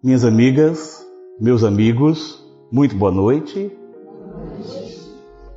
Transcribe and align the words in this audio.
Minhas 0.00 0.24
amigas, 0.24 1.04
meus 1.40 1.64
amigos, 1.64 2.40
muito 2.70 2.94
boa 2.94 3.10
noite. 3.10 3.76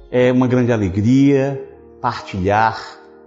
É 0.10 0.32
uma 0.32 0.48
grande 0.48 0.72
alegria 0.72 1.64
partilhar 2.02 2.76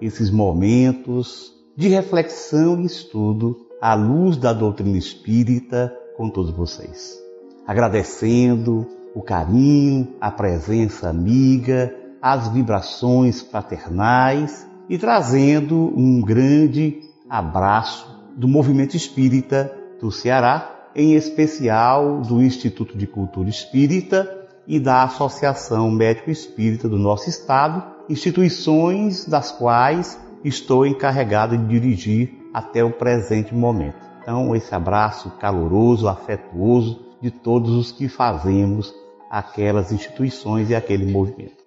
esses 0.00 0.28
momentos 0.28 1.52
de 1.76 1.86
reflexão 1.86 2.80
e 2.80 2.86
estudo 2.86 3.56
à 3.80 3.94
luz 3.94 4.36
da 4.36 4.52
doutrina 4.52 4.98
espírita 4.98 5.96
com 6.16 6.28
todos 6.28 6.50
vocês. 6.50 7.16
Agradecendo 7.64 8.84
o 9.14 9.22
carinho, 9.22 10.16
a 10.20 10.32
presença 10.32 11.08
amiga, 11.08 11.94
as 12.20 12.48
vibrações 12.48 13.40
fraternais 13.40 14.68
e 14.88 14.98
trazendo 14.98 15.92
um 15.96 16.20
grande 16.20 17.02
abraço 17.30 18.04
do 18.36 18.48
movimento 18.48 18.96
espírita 18.96 19.72
do 20.00 20.10
Ceará 20.10 20.73
em 20.94 21.14
especial 21.14 22.20
do 22.20 22.42
Instituto 22.42 22.96
de 22.96 23.06
Cultura 23.06 23.48
Espírita 23.48 24.46
e 24.66 24.78
da 24.78 25.02
Associação 25.02 25.90
Médico 25.90 26.30
Espírita 26.30 26.88
do 26.88 26.98
nosso 26.98 27.28
estado, 27.28 27.82
instituições 28.08 29.24
das 29.24 29.50
quais 29.50 30.18
estou 30.44 30.86
encarregado 30.86 31.56
de 31.56 31.66
dirigir 31.66 32.32
até 32.52 32.84
o 32.84 32.92
presente 32.92 33.54
momento. 33.54 33.96
Então, 34.22 34.54
esse 34.54 34.74
abraço 34.74 35.30
caloroso, 35.38 36.08
afetuoso 36.08 37.00
de 37.20 37.30
todos 37.30 37.72
os 37.72 37.92
que 37.92 38.08
fazemos 38.08 38.94
aquelas 39.30 39.90
instituições 39.90 40.70
e 40.70 40.74
aquele 40.74 41.10
movimento. 41.10 41.64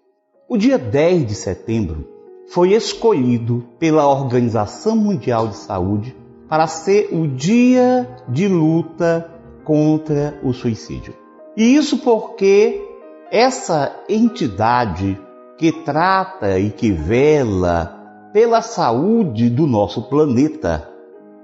O 0.47 0.57
dia 0.57 0.77
10 0.77 1.27
de 1.27 1.35
setembro 1.35 2.07
foi 2.47 2.73
escolhido 2.73 3.67
pela 3.77 4.07
Organização 4.07 4.95
Mundial 4.95 5.49
de 5.49 5.57
Saúde 5.57 6.15
para 6.49 6.67
ser 6.67 7.09
o 7.11 7.27
dia 7.27 8.07
de 8.27 8.47
luta 8.47 9.31
contra 9.63 10.39
o 10.43 10.53
suicídio. 10.53 11.13
E 11.55 11.75
isso 11.75 11.97
porque 11.99 12.81
essa 13.31 13.93
entidade 14.07 15.19
que 15.57 15.71
trata 15.71 16.59
e 16.59 16.69
que 16.69 16.91
vela 16.91 18.29
pela 18.31 18.61
saúde 18.61 19.49
do 19.49 19.65
nosso 19.65 20.03
planeta 20.03 20.89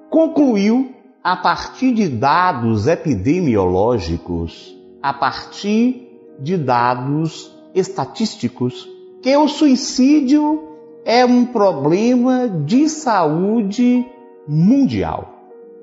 concluiu, 0.09 0.93
a 1.23 1.37
partir 1.37 1.93
de 1.93 2.07
dados 2.07 2.85
epidemiológicos, 2.85 4.77
a 5.01 5.13
partir 5.13 6.07
de 6.39 6.57
dados 6.57 7.57
estatísticos, 7.73 8.87
que 9.21 9.35
o 9.35 9.47
suicídio 9.47 10.67
é 11.05 11.25
um 11.25 11.45
problema 11.45 12.47
de 12.47 12.87
saúde 12.89 14.05
mundial. 14.47 15.33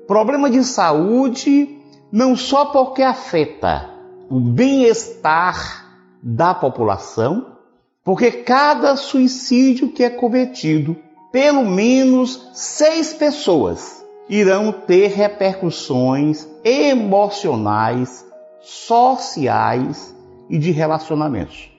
Problema 0.07 0.49
de 0.49 0.63
saúde 0.63 1.77
não 2.11 2.35
só 2.35 2.65
porque 2.65 3.01
afeta 3.01 3.89
o 4.29 4.39
bem-estar 4.39 5.87
da 6.21 6.53
população, 6.53 7.57
porque 8.03 8.31
cada 8.31 8.95
suicídio 8.95 9.89
que 9.89 10.03
é 10.03 10.09
cometido, 10.09 10.95
pelo 11.31 11.63
menos 11.63 12.49
seis 12.53 13.13
pessoas 13.13 14.03
irão 14.29 14.71
ter 14.71 15.07
repercussões 15.07 16.47
emocionais, 16.63 18.25
sociais 18.61 20.15
e 20.49 20.57
de 20.57 20.71
relacionamentos. 20.71 21.69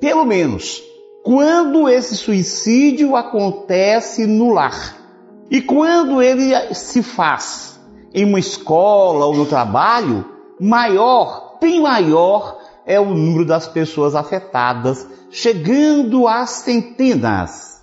Pelo 0.00 0.24
menos 0.24 0.82
quando 1.24 1.88
esse 1.88 2.16
suicídio 2.16 3.16
acontece 3.16 4.26
no 4.26 4.52
lar. 4.52 5.05
E 5.50 5.60
quando 5.60 6.20
ele 6.20 6.52
se 6.74 7.02
faz 7.02 7.80
em 8.12 8.24
uma 8.24 8.38
escola 8.38 9.26
ou 9.26 9.34
no 9.36 9.46
trabalho, 9.46 10.24
maior, 10.60 11.58
bem 11.60 11.80
maior 11.80 12.58
é 12.84 12.98
o 12.98 13.14
número 13.14 13.44
das 13.44 13.66
pessoas 13.66 14.14
afetadas, 14.14 15.06
chegando 15.30 16.26
a 16.26 16.46
centenas. 16.46 17.82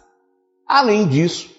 Além 0.67 1.07
disso, 1.07 1.51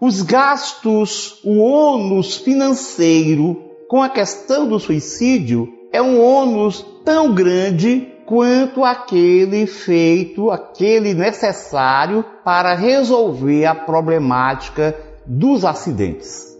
os 0.00 0.22
gastos, 0.22 1.40
o 1.44 1.58
ônus 1.58 2.36
financeiro 2.36 3.70
com 3.88 4.02
a 4.02 4.08
questão 4.08 4.66
do 4.66 4.80
suicídio 4.80 5.68
é 5.92 6.00
um 6.00 6.20
ônus 6.20 6.84
tão 7.04 7.34
grande 7.34 8.08
quanto 8.24 8.84
aquele 8.84 9.66
feito, 9.66 10.50
aquele 10.50 11.12
necessário 11.12 12.24
para 12.44 12.74
resolver 12.74 13.66
a 13.66 13.74
problemática 13.74 15.11
dos 15.26 15.64
acidentes. 15.64 16.56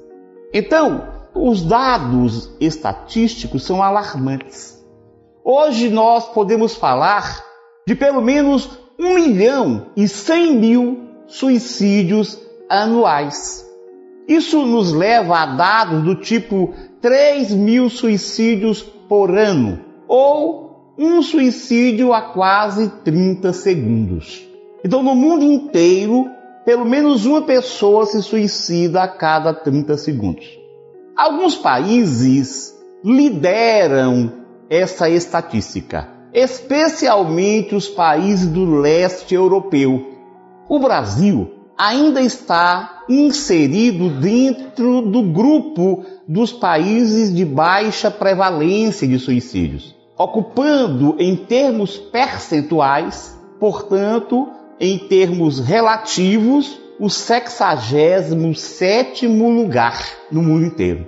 Então, 0.53 1.09
os 1.35 1.63
dados 1.65 2.51
estatísticos 2.61 3.65
são 3.65 3.83
alarmantes. 3.83 4.83
Hoje 5.45 5.89
nós 5.89 6.29
podemos 6.29 6.75
falar 6.75 7.43
de 7.87 7.95
pelo 7.95 8.21
menos 8.21 8.79
1 8.99 9.15
milhão 9.15 9.87
e 9.97 10.07
100 10.07 10.57
mil 10.57 11.01
suicídios 11.27 12.39
anuais. 12.69 13.67
Isso 14.29 14.65
nos 14.65 14.93
leva 14.93 15.39
a 15.39 15.47
dados 15.47 16.05
do 16.05 16.15
tipo 16.15 16.73
3 17.01 17.53
mil 17.53 17.91
suicídios 17.91 18.83
por 18.83 19.37
ano, 19.37 19.81
ou 20.07 20.95
um 20.97 21.23
suicídio 21.23 22.13
a 22.13 22.21
quase 22.21 22.89
30 23.03 23.53
segundos. 23.53 24.47
Então, 24.85 25.03
no 25.03 25.15
mundo 25.15 25.45
inteiro, 25.45 26.31
pelo 26.65 26.85
menos 26.85 27.27
uma 27.27 27.43
pessoa 27.43 28.07
se 28.07 28.23
suicida 28.23 29.03
a 29.03 29.09
cada 29.09 29.53
30 29.53 29.97
segundos. 29.97 30.47
Alguns 31.17 31.57
países 31.57 32.75
lideram 33.05 34.33
essa 34.71 35.09
estatística, 35.11 36.09
especialmente 36.33 37.75
os 37.75 37.89
países 37.89 38.49
do 38.49 38.65
leste 38.65 39.35
europeu. 39.35 40.09
O 40.69 40.79
Brasil 40.79 41.51
ainda 41.77 42.21
está 42.21 43.03
inserido 43.09 44.09
dentro 44.21 45.03
do 45.03 45.23
grupo 45.23 46.05
dos 46.27 46.53
países 46.53 47.35
de 47.35 47.45
baixa 47.45 48.11
prevalência 48.11 49.07
de 49.07 49.19
suicídios, 49.19 49.95
ocupando 50.17 51.17
em 51.19 51.35
termos 51.37 51.99
percentuais, 51.99 53.37
portanto, 53.59 54.49
em 54.81 54.99
termos 54.99 55.59
relativos, 55.59 56.81
o 56.99 57.09
67 57.09 59.27
lugar 59.27 59.99
no 60.31 60.43
mundo 60.43 60.67
inteiro. 60.67 61.07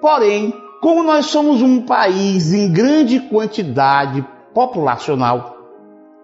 Porém, 0.00 0.54
como 0.80 1.02
nós 1.02 1.26
somos 1.26 1.60
um 1.62 1.82
país 1.82 2.52
em 2.52 2.72
grande 2.72 3.20
quantidade 3.20 4.24
populacional, 4.52 5.56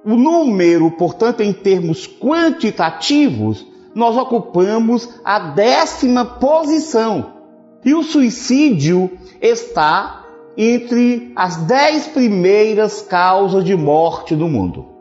o 0.05 0.17
número, 0.17 0.91
portanto, 0.93 1.43
em 1.43 1.53
termos 1.53 2.07
quantitativos, 2.07 3.67
nós 3.95 4.17
ocupamos 4.17 5.09
a 5.25 5.39
décima 5.39 6.25
posição. 6.25 7.39
E 7.85 7.95
o 7.95 8.03
suicídio 8.03 9.11
está 9.41 10.25
entre 10.57 11.33
as 11.37 11.59
dez 11.59 12.09
primeiras 12.09 13.03
causas 13.03 13.65
de 13.65 13.77
morte 13.77 14.35
do 14.35 14.49
mundo. 14.49 14.98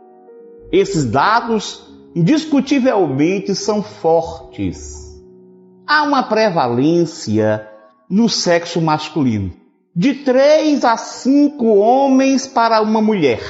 Esses 0.71 1.05
dados 1.05 1.87
indiscutivelmente 2.15 3.55
são 3.55 3.81
fortes. 3.81 4.95
Há 5.87 6.03
uma 6.03 6.23
prevalência 6.23 7.67
no 8.09 8.27
sexo 8.27 8.81
masculino 8.81 9.53
de 9.97 10.13
3 10.13 10.85
a 10.85 10.95
5 10.95 11.65
homens 11.65 12.45
para 12.45 12.81
uma 12.81 13.01
mulher. 13.01 13.41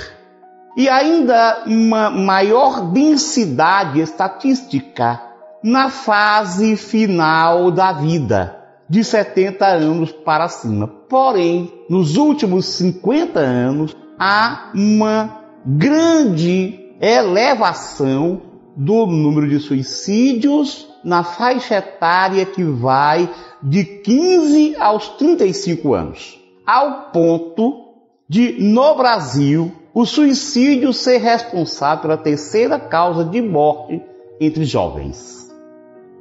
E 0.78 0.88
ainda 0.88 1.64
uma 1.66 2.10
maior 2.10 2.92
densidade 2.92 4.00
estatística 4.00 5.22
na 5.62 5.90
fase 5.90 6.78
final 6.78 7.70
da 7.70 7.92
vida, 7.92 8.64
de 8.88 9.04
70 9.04 9.66
anos 9.66 10.12
para 10.14 10.48
cima. 10.48 10.88
Porém, 10.88 11.74
nos 11.90 12.16
últimos 12.16 12.66
50 12.68 13.40
anos, 13.40 13.98
há 14.18 14.72
uma 14.74 15.42
grande 15.66 16.87
elevação 17.00 18.42
do 18.76 19.06
número 19.06 19.48
de 19.48 19.60
suicídios 19.60 20.88
na 21.04 21.24
faixa 21.24 21.76
etária 21.76 22.46
que 22.46 22.64
vai 22.64 23.30
de 23.62 23.84
15 23.84 24.76
aos 24.78 25.10
35 25.10 25.94
anos, 25.94 26.40
ao 26.66 27.12
ponto 27.12 27.88
de, 28.30 28.62
no 28.62 28.96
Brasil, 28.96 29.72
o 29.94 30.06
suicídio 30.06 30.94
ser 30.94 31.18
responsável 31.18 32.02
pela 32.04 32.18
terceira 32.18 32.80
causa 32.80 33.24
de 33.24 33.42
morte 33.42 34.02
entre 34.40 34.64
jovens. 34.64 35.52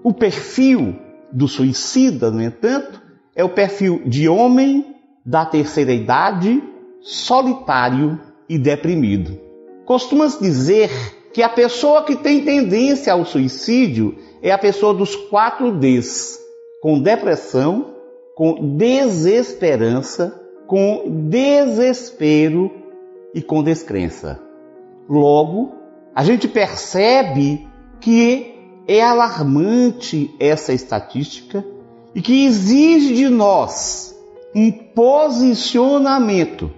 O 0.02 0.14
perfil 0.14 0.96
do 1.32 1.49
suicida, 1.49 2.31
no 2.31 2.43
entanto, 2.43 3.02
é 3.34 3.44
o 3.44 3.50
perfil 3.50 4.02
de 4.06 4.28
homem 4.28 4.96
da 5.25 5.44
terceira 5.44 5.93
idade, 5.93 6.62
solitário 7.02 8.19
e 8.49 8.56
deprimido. 8.56 9.45
Costuma-se 9.87 10.38
dizer 10.43 10.91
que 11.33 11.43
a 11.43 11.49
pessoa 11.49 12.05
que 12.05 12.17
tem 12.17 12.44
tendência 12.44 13.15
ao 13.15 13.25
suicídio 13.25 14.19
é 14.43 14.50
a 14.50 14.59
pessoa 14.59 14.93
dos 14.93 15.17
quatro 15.17 15.73
Ds, 15.73 16.38
com 16.83 17.00
depressão, 17.00 17.94
com 18.35 18.77
desesperança 18.77 20.44
com 20.67 21.05
desespero 21.29 22.71
e 23.35 23.41
com 23.41 23.62
descrença. 23.62 24.41
Logo, 25.09 25.73
a 26.15 26.25
gente 26.25 26.49
percebe 26.49 27.67
que 28.00 28.55
é 28.88 29.03
alarmante 29.03 30.35
essa 30.38 30.73
estatística 30.73 31.65
e 32.15 32.21
que 32.21 32.44
exige 32.44 33.15
de 33.15 33.29
nós 33.29 34.15
um 34.55 34.71
posicionamento 34.73 36.71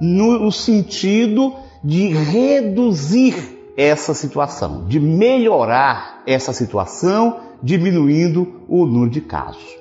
no 0.00 0.50
sentido 0.50 1.54
de 1.82 2.08
reduzir 2.08 3.34
essa 3.76 4.14
situação, 4.14 4.84
de 4.86 5.00
melhorar 5.00 6.22
essa 6.26 6.52
situação, 6.52 7.40
diminuindo 7.62 8.62
o 8.68 8.84
número 8.84 9.10
de 9.10 9.20
casos. 9.20 9.76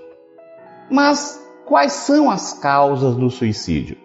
Mas 0.90 1.40
quais 1.66 1.94
são 1.94 2.30
as 2.30 2.54
causas 2.54 3.16
do 3.16 3.30
suicídio? 3.30 3.98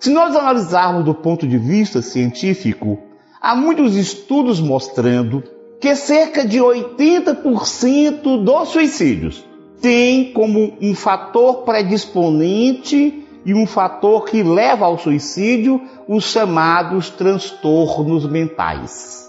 Se 0.00 0.10
nós 0.10 0.34
analisarmos 0.34 1.04
do 1.04 1.14
ponto 1.14 1.46
de 1.46 1.58
vista 1.58 2.00
científico, 2.00 2.98
há 3.40 3.54
muitos 3.54 3.96
estudos 3.96 4.60
mostrando 4.60 5.42
que 5.80 5.94
cerca 5.94 6.46
de 6.46 6.58
80% 6.58 8.42
dos 8.42 8.68
suicídios 8.68 9.44
tem 9.80 10.32
como 10.32 10.76
um 10.80 10.94
fator 10.94 11.62
predisponente 11.62 13.27
e 13.44 13.54
um 13.54 13.66
fator 13.66 14.24
que 14.24 14.42
leva 14.42 14.86
ao 14.86 14.98
suicídio 14.98 15.80
os 16.06 16.24
chamados 16.24 17.10
transtornos 17.10 18.28
mentais. 18.28 19.28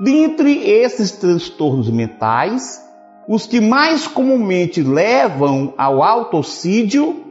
Dentre 0.00 0.68
esses 0.68 1.12
transtornos 1.12 1.90
mentais, 1.90 2.80
os 3.28 3.46
que 3.46 3.60
mais 3.60 4.06
comumente 4.06 4.82
levam 4.82 5.74
ao 5.76 6.02
autocídio 6.02 7.24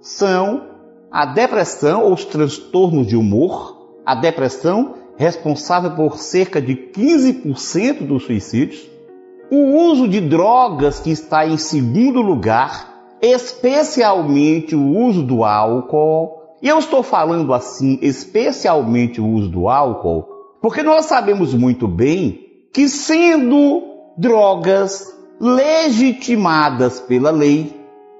são 0.00 0.64
a 1.10 1.24
depressão 1.24 2.04
ou 2.04 2.12
os 2.12 2.24
transtornos 2.24 3.06
de 3.06 3.16
humor, 3.16 3.88
a 4.04 4.14
depressão 4.14 4.94
responsável 5.16 5.92
por 5.92 6.18
cerca 6.18 6.60
de 6.60 6.74
15% 6.74 8.06
dos 8.06 8.24
suicídios, 8.24 8.86
o 9.50 9.88
uso 9.88 10.08
de 10.08 10.20
drogas 10.20 11.00
que 11.00 11.10
está 11.10 11.46
em 11.46 11.56
segundo 11.56 12.20
lugar, 12.20 12.95
especialmente 13.20 14.74
o 14.74 14.98
uso 14.98 15.22
do 15.22 15.44
álcool. 15.44 16.36
E 16.62 16.68
eu 16.68 16.78
estou 16.78 17.02
falando 17.02 17.52
assim, 17.52 17.98
especialmente 18.02 19.20
o 19.20 19.26
uso 19.26 19.48
do 19.48 19.68
álcool, 19.68 20.26
porque 20.60 20.82
nós 20.82 21.06
sabemos 21.06 21.54
muito 21.54 21.86
bem 21.86 22.40
que 22.72 22.88
sendo 22.88 23.82
drogas 24.16 25.14
legitimadas 25.40 26.98
pela 27.00 27.30
lei, 27.30 27.74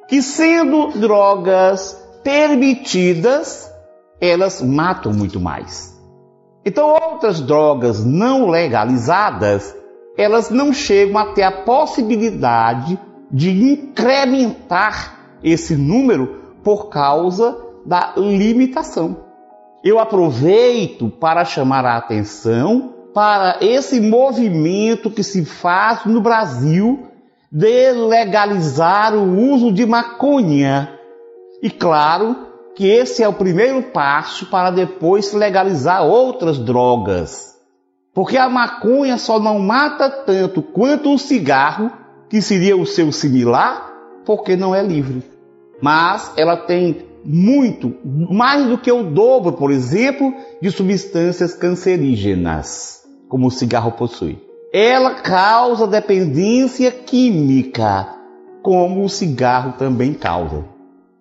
que 0.09 0.21
sendo 0.23 0.89
drogas 0.99 1.95
permitidas, 2.23 3.71
elas 4.21 4.61
matam 4.63 5.13
muito 5.13 5.41
mais. 5.41 5.97
Então, 6.65 6.89
outras 6.89 7.41
drogas 7.41 8.05
não 8.05 8.51
legalizadas, 8.51 9.75
elas 10.19 10.51
não 10.51 10.73
chegam 10.73 11.19
a 11.19 11.33
ter 11.33 11.45
a 11.45 11.63
possibilidade 11.63 12.99
de 13.31 13.51
incrementar 13.51 15.39
esse 15.43 15.77
número 15.77 16.55
por 16.63 16.89
causa 16.89 17.57
da 17.85 18.15
limitação. 18.17 19.25
Eu 19.85 19.99
aproveito 19.99 21.09
para 21.09 21.45
chamar 21.45 21.85
a 21.85 21.97
atenção 21.97 22.95
para 23.15 23.59
esse 23.61 24.01
movimento 24.01 25.11
que 25.11 25.23
se 25.23 25.45
faz 25.45 26.05
no 26.05 26.21
Brasil 26.21 27.07
de 27.51 27.93
legalizar 27.93 29.15
o 29.15 29.53
uso 29.53 29.73
de 29.73 29.87
maconha. 29.87 30.93
E 31.63 31.71
claro 31.71 32.37
que 32.75 32.87
esse 32.87 33.23
é 33.23 33.29
o 33.29 33.33
primeiro 33.33 33.85
passo 33.85 34.47
para 34.47 34.71
depois 34.71 35.33
legalizar 35.33 36.05
outras 36.05 36.59
drogas. 36.59 37.57
Porque 38.13 38.37
a 38.37 38.49
maconha 38.49 39.17
só 39.17 39.39
não 39.39 39.59
mata 39.59 40.11
tanto 40.11 40.61
quanto 40.61 41.15
o 41.15 41.19
cigarro, 41.19 41.91
que 42.29 42.41
seria 42.41 42.77
o 42.77 42.87
seu 42.87 43.13
similar, 43.13 43.93
porque 44.25 44.57
não 44.57 44.75
é 44.75 44.83
livre. 44.83 45.23
Mas 45.81 46.33
ela 46.37 46.57
tem 46.57 47.07
muito, 47.25 47.95
mais 48.05 48.67
do 48.67 48.79
que 48.79 48.91
o 48.91 49.03
dobro, 49.03 49.53
por 49.53 49.71
exemplo, 49.71 50.33
de 50.61 50.71
substâncias 50.71 51.55
cancerígenas 51.55 53.05
como 53.29 53.49
o 53.49 53.51
cigarro 53.51 53.93
possui. 53.93 54.39
Ela 54.73 55.15
causa 55.15 55.87
dependência 55.87 56.91
química, 56.91 58.09
como 58.63 59.05
o 59.05 59.09
cigarro 59.09 59.75
também 59.79 60.13
causa. 60.13 60.65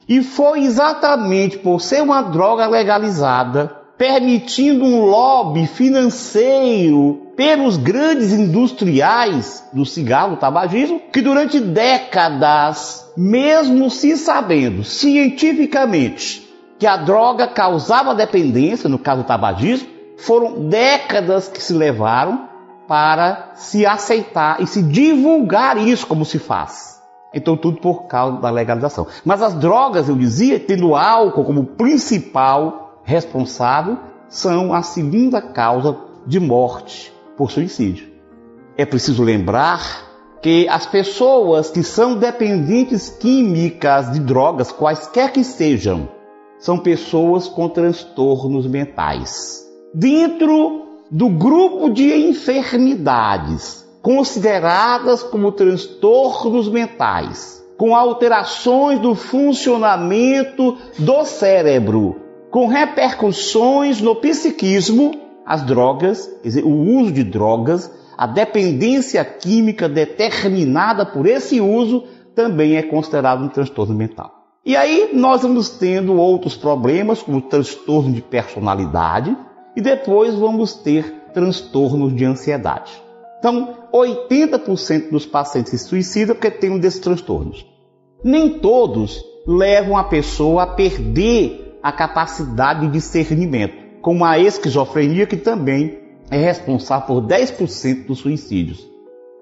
E 0.07 0.21
foi 0.21 0.63
exatamente 0.63 1.57
por 1.57 1.81
ser 1.81 2.01
uma 2.03 2.21
droga 2.21 2.67
legalizada, 2.67 3.67
permitindo 3.97 4.83
um 4.83 5.05
lobby 5.05 5.65
financeiro 5.65 7.24
pelos 7.35 7.77
grandes 7.77 8.31
industriais 8.31 9.63
do 9.73 9.85
cigarro, 9.85 10.37
tabagismo, 10.37 11.01
que 11.11 11.21
durante 11.21 11.59
décadas, 11.59 13.11
mesmo 13.15 13.89
se 13.89 14.15
sabendo 14.15 14.83
cientificamente 14.83 16.45
que 16.79 16.87
a 16.87 16.97
droga 16.97 17.47
causava 17.47 18.15
dependência, 18.15 18.89
no 18.89 18.99
caso 18.99 19.23
do 19.23 19.27
tabagismo, 19.27 19.87
foram 20.17 20.67
décadas 20.67 21.47
que 21.47 21.61
se 21.61 21.73
levaram 21.73 22.49
para 22.87 23.51
se 23.55 23.85
aceitar 23.85 24.61
e 24.61 24.67
se 24.67 24.81
divulgar 24.81 25.77
isso 25.77 26.07
como 26.07 26.23
se 26.23 26.39
faz. 26.39 27.01
Então, 27.33 27.57
tudo 27.57 27.81
por 27.81 28.03
causa 28.07 28.39
da 28.39 28.49
legalização. 28.49 29.07
Mas 29.25 29.41
as 29.41 29.53
drogas, 29.55 30.07
eu 30.07 30.15
dizia, 30.15 30.57
tendo 30.57 30.95
álcool 30.95 31.43
como 31.43 31.65
principal 31.65 33.01
responsável, 33.03 33.97
são 34.29 34.73
a 34.73 34.81
segunda 34.81 35.41
causa 35.41 35.97
de 36.25 36.39
morte 36.39 37.14
por 37.37 37.51
suicídio. 37.51 38.07
É 38.77 38.85
preciso 38.85 39.23
lembrar 39.23 40.05
que 40.41 40.67
as 40.67 40.85
pessoas 40.85 41.69
que 41.69 41.81
são 41.81 42.15
dependentes 42.15 43.09
químicas 43.09 44.11
de 44.11 44.19
drogas, 44.19 44.71
quaisquer 44.71 45.31
que 45.31 45.43
sejam, 45.43 46.09
são 46.59 46.77
pessoas 46.77 47.47
com 47.47 47.67
transtornos 47.67 48.67
mentais 48.67 49.65
dentro 49.93 50.85
do 51.09 51.29
grupo 51.29 51.89
de 51.89 52.13
enfermidades 52.13 53.85
consideradas 54.01 55.23
como 55.23 55.51
transtornos 55.51 56.69
mentais, 56.69 57.65
com 57.75 57.95
alterações 57.95 58.99
do 58.99 59.15
funcionamento 59.15 60.77
do 60.99 61.25
cérebro, 61.25 62.21
com 62.51 62.67
repercussões 62.67 64.01
no 64.01 64.15
psiquismo, 64.15 65.24
as 65.45 65.63
drogas, 65.63 66.29
dizer, 66.43 66.63
o 66.63 66.69
uso 66.69 67.11
de 67.11 67.23
drogas, 67.23 67.91
a 68.17 68.25
dependência 68.25 69.23
química 69.23 69.87
determinada 69.87 71.05
por 71.05 71.27
esse 71.27 71.61
uso 71.61 72.03
também 72.33 72.75
é 72.75 72.83
considerado 72.83 73.43
um 73.43 73.49
transtorno 73.49 73.93
mental. 73.93 74.31
E 74.65 74.75
aí 74.75 75.11
nós 75.13 75.43
vamos 75.43 75.69
tendo 75.69 76.15
outros 76.15 76.55
problemas, 76.55 77.21
como 77.21 77.41
transtorno 77.41 78.11
de 78.11 78.21
personalidade, 78.21 79.37
e 79.75 79.81
depois 79.81 80.33
vamos 80.33 80.73
ter 80.73 81.03
transtornos 81.33 82.15
de 82.15 82.25
ansiedade. 82.25 82.91
Então, 83.37 83.75
80% 83.93 85.11
dos 85.11 85.25
pacientes 85.25 85.69
se 85.69 85.77
suicidam 85.77 86.35
porque 86.35 86.49
tem 86.49 86.71
um 86.71 86.79
desses 86.79 86.99
transtornos. 86.99 87.63
Nem 88.23 88.57
todos 88.57 89.23
levam 89.45 89.95
a 89.95 90.05
pessoa 90.05 90.63
a 90.63 90.67
perder 90.67 91.77
a 91.83 91.91
capacidade 91.91 92.87
de 92.87 92.93
discernimento, 92.93 93.84
como 94.05 94.23
a 94.23 94.37
esquizofrenia, 94.37 95.25
que 95.25 95.35
também 95.35 95.97
é 96.29 96.37
responsável 96.37 97.07
por 97.07 97.21
10% 97.23 98.05
dos 98.05 98.19
suicídios. 98.19 98.87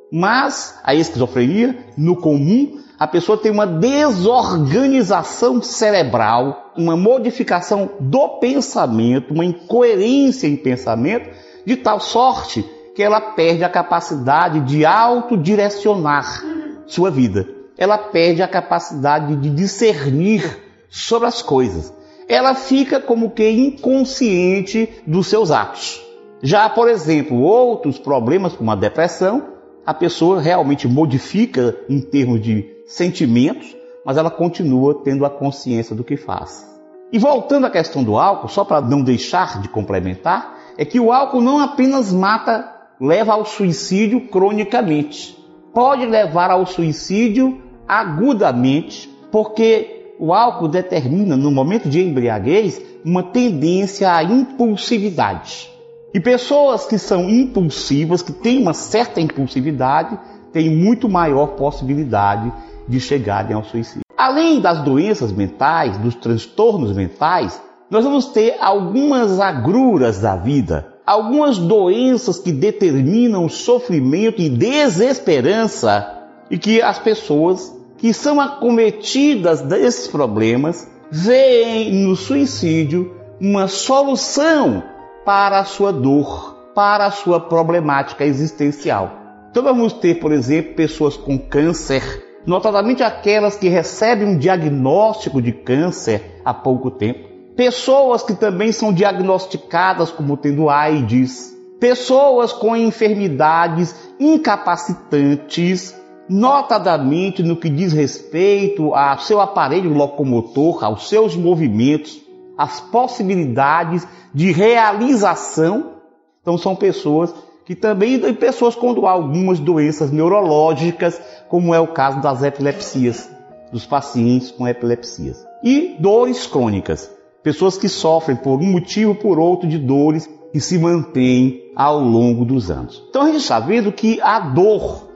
Mas 0.09 0.79
a 0.85 0.95
esquizofrenia, 0.95 1.85
no 1.97 2.15
comum, 2.15 2.79
a 2.97 3.05
pessoa 3.05 3.37
tem 3.37 3.51
uma 3.51 3.67
desorganização 3.67 5.61
cerebral, 5.61 6.71
uma 6.77 6.95
modificação 6.95 7.89
do 7.99 8.39
pensamento, 8.39 9.33
uma 9.33 9.43
incoerência 9.43 10.47
em 10.47 10.55
pensamento, 10.55 11.29
de 11.65 11.75
tal 11.75 11.99
sorte 11.99 12.63
que 12.95 13.03
ela 13.03 13.19
perde 13.19 13.65
a 13.65 13.69
capacidade 13.69 14.61
de 14.61 14.85
autodirecionar 14.85 16.41
sua 16.87 17.11
vida. 17.11 17.45
Ela 17.77 17.97
perde 17.97 18.41
a 18.41 18.47
capacidade 18.47 19.35
de 19.35 19.49
discernir 19.49 20.57
sobre 20.89 21.27
as 21.27 21.41
coisas. 21.41 21.91
Ela 22.33 22.55
fica 22.55 22.99
como 22.99 23.29
que 23.29 23.47
inconsciente 23.47 24.89
dos 25.05 25.27
seus 25.27 25.51
atos. 25.51 26.01
Já, 26.41 26.67
por 26.67 26.89
exemplo, 26.89 27.39
outros 27.39 27.99
problemas 27.99 28.53
como 28.53 28.71
a 28.71 28.75
depressão, 28.75 29.49
a 29.85 29.93
pessoa 29.93 30.41
realmente 30.41 30.87
modifica 30.87 31.77
em 31.87 32.01
termos 32.01 32.41
de 32.41 32.65
sentimentos, 32.87 33.77
mas 34.03 34.17
ela 34.17 34.31
continua 34.31 35.03
tendo 35.03 35.27
a 35.27 35.29
consciência 35.29 35.95
do 35.95 36.03
que 36.03 36.17
faz. 36.17 36.67
E 37.11 37.19
voltando 37.19 37.67
à 37.67 37.69
questão 37.69 38.03
do 38.03 38.17
álcool, 38.17 38.47
só 38.47 38.65
para 38.65 38.81
não 38.81 39.03
deixar 39.03 39.61
de 39.61 39.69
complementar, 39.69 40.57
é 40.75 40.83
que 40.83 40.99
o 40.99 41.11
álcool 41.11 41.39
não 41.39 41.59
apenas 41.59 42.11
mata, 42.11 42.67
leva 42.99 43.33
ao 43.33 43.45
suicídio 43.45 44.27
cronicamente, 44.29 45.37
pode 45.71 46.03
levar 46.07 46.49
ao 46.49 46.65
suicídio 46.65 47.61
agudamente, 47.87 49.07
porque 49.31 50.02
o 50.23 50.33
álcool 50.33 50.69
determina, 50.69 51.35
no 51.35 51.51
momento 51.51 51.89
de 51.89 52.01
embriaguez, 52.01 52.81
uma 53.03 53.23
tendência 53.23 54.09
à 54.09 54.23
impulsividade. 54.23 55.69
E 56.13 56.19
pessoas 56.21 56.85
que 56.85 56.97
são 56.97 57.29
impulsivas, 57.29 58.21
que 58.21 58.31
têm 58.31 58.61
uma 58.61 58.73
certa 58.73 59.19
impulsividade, 59.19 60.17
têm 60.53 60.69
muito 60.69 61.09
maior 61.09 61.47
possibilidade 61.57 62.53
de 62.87 63.01
chegarem 63.01 63.53
ao 63.53 63.65
suicídio. 63.65 64.03
Além 64.17 64.61
das 64.61 64.81
doenças 64.81 65.33
mentais, 65.33 65.97
dos 65.97 66.15
transtornos 66.15 66.95
mentais, 66.95 67.61
nós 67.91 68.05
vamos 68.05 68.27
ter 68.27 68.55
algumas 68.61 69.41
agruras 69.41 70.21
da 70.21 70.37
vida, 70.37 70.87
algumas 71.05 71.57
doenças 71.57 72.39
que 72.39 72.53
determinam 72.53 73.49
sofrimento 73.49 74.41
e 74.41 74.47
desesperança 74.47 76.29
e 76.49 76.57
que 76.57 76.81
as 76.81 76.97
pessoas 76.97 77.82
que 78.03 78.13
são 78.13 78.41
acometidas 78.41 79.61
desses 79.61 80.09
problemas 80.09 80.85
veem 81.09 82.03
no 82.03 82.17
suicídio 82.17 83.15
uma 83.39 83.69
solução 83.69 84.83
para 85.23 85.59
a 85.59 85.63
sua 85.63 85.93
dor, 85.93 86.53
para 86.75 87.05
a 87.05 87.11
sua 87.11 87.39
problemática 87.39 88.25
existencial. 88.25 89.09
Então 89.49 89.63
vamos 89.63 89.93
ter, 89.93 90.15
por 90.15 90.33
exemplo, 90.33 90.75
pessoas 90.75 91.15
com 91.15 91.39
câncer, 91.39 92.41
notadamente 92.45 93.01
aquelas 93.01 93.55
que 93.55 93.69
recebem 93.69 94.27
um 94.27 94.37
diagnóstico 94.37 95.41
de 95.41 95.53
câncer 95.53 96.41
há 96.43 96.53
pouco 96.53 96.91
tempo, 96.91 97.29
pessoas 97.55 98.21
que 98.21 98.33
também 98.33 98.73
são 98.73 98.91
diagnosticadas 98.91 100.11
como 100.11 100.35
tendo 100.35 100.69
AIDS, 100.69 101.55
pessoas 101.79 102.51
com 102.51 102.75
enfermidades 102.75 103.95
incapacitantes, 104.19 106.02
notadamente 106.29 107.43
no 107.43 107.55
que 107.55 107.69
diz 107.69 107.93
respeito 107.93 108.93
ao 108.93 109.19
seu 109.19 109.41
aparelho 109.41 109.93
locomotor, 109.93 110.83
aos 110.83 111.09
seus 111.09 111.35
movimentos, 111.35 112.21
as 112.57 112.79
possibilidades 112.79 114.07
de 114.33 114.51
realização. 114.51 115.93
Então 116.41 116.57
são 116.57 116.75
pessoas 116.75 117.33
que 117.65 117.75
também 117.75 118.15
e 118.15 118.33
pessoas 118.33 118.75
com 118.75 118.89
algumas 119.07 119.59
doenças 119.59 120.11
neurológicas, 120.11 121.21
como 121.47 121.73
é 121.73 121.79
o 121.79 121.87
caso 121.87 122.21
das 122.21 122.43
epilepsias, 122.43 123.29
dos 123.71 123.85
pacientes 123.85 124.51
com 124.51 124.67
epilepsias. 124.67 125.45
E 125.63 125.95
dores 125.99 126.45
crônicas, 126.45 127.09
pessoas 127.41 127.77
que 127.77 127.87
sofrem 127.87 128.35
por 128.35 128.59
um 128.59 128.71
motivo 128.71 129.11
ou 129.11 129.15
por 129.15 129.39
outro 129.39 129.67
de 129.67 129.77
dores 129.77 130.29
que 130.51 130.59
se 130.59 130.77
mantêm 130.77 131.71
ao 131.75 131.99
longo 131.99 132.45
dos 132.45 132.69
anos. 132.69 133.03
Então 133.09 133.23
a 133.23 133.25
gente 133.27 133.37
está 133.37 133.59
vendo 133.59 133.91
que 133.91 134.21
a 134.21 134.39
dor, 134.39 135.09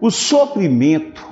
o 0.00 0.10
sofrimento, 0.10 1.26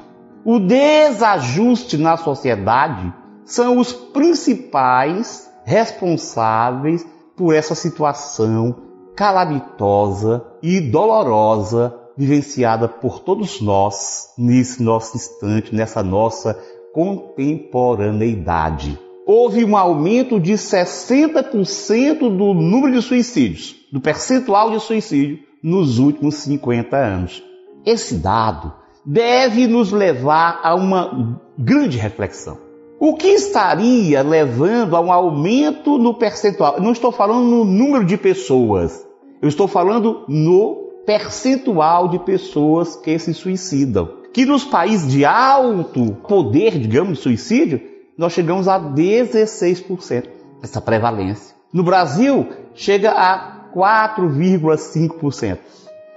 o 0.44 0.58
desajuste 0.58 1.96
na 1.96 2.16
sociedade 2.16 3.14
são 3.44 3.78
os 3.78 3.92
principais 3.92 5.48
responsáveis 5.64 7.06
por 7.36 7.54
essa 7.54 7.74
situação 7.74 8.74
calamitosa 9.14 10.44
e 10.62 10.80
dolorosa 10.80 11.94
vivenciada 12.16 12.88
por 12.88 13.20
todos 13.20 13.60
nós 13.60 14.32
nesse 14.38 14.82
nosso 14.82 15.14
instante, 15.16 15.74
nessa 15.74 16.02
nossa 16.02 16.58
contemporaneidade. 16.92 18.98
Houve 19.26 19.62
um 19.64 19.76
aumento 19.76 20.40
de 20.40 20.54
60% 20.54 22.20
do 22.20 22.54
número 22.54 22.94
de 22.94 23.02
suicídios, 23.02 23.76
do 23.92 24.00
percentual 24.00 24.70
de 24.70 24.80
suicídio 24.80 25.40
nos 25.62 25.98
últimos 25.98 26.36
50 26.36 26.96
anos. 26.96 27.42
Esse 27.86 28.16
dado 28.16 28.72
deve 29.04 29.68
nos 29.68 29.92
levar 29.92 30.60
a 30.64 30.74
uma 30.74 31.40
grande 31.56 31.96
reflexão. 31.96 32.58
O 32.98 33.14
que 33.14 33.28
estaria 33.28 34.22
levando 34.22 34.96
a 34.96 35.00
um 35.00 35.12
aumento 35.12 35.96
no 35.96 36.14
percentual? 36.14 36.80
não 36.80 36.90
estou 36.92 37.12
falando 37.12 37.44
no 37.44 37.64
número 37.64 38.04
de 38.04 38.16
pessoas, 38.16 39.06
eu 39.40 39.48
estou 39.48 39.68
falando 39.68 40.24
no 40.26 40.86
percentual 41.06 42.08
de 42.08 42.18
pessoas 42.18 42.96
que 42.96 43.16
se 43.18 43.32
suicidam. 43.32 44.08
Que 44.32 44.44
nos 44.44 44.64
países 44.64 45.10
de 45.10 45.24
alto 45.24 46.16
poder, 46.28 46.78
digamos, 46.78 47.18
de 47.18 47.22
suicídio, 47.22 47.80
nós 48.18 48.32
chegamos 48.32 48.66
a 48.66 48.80
16%, 48.80 50.24
essa 50.62 50.80
prevalência. 50.80 51.54
No 51.72 51.84
Brasil, 51.84 52.48
chega 52.74 53.12
a 53.12 53.70
4,5%, 53.74 55.58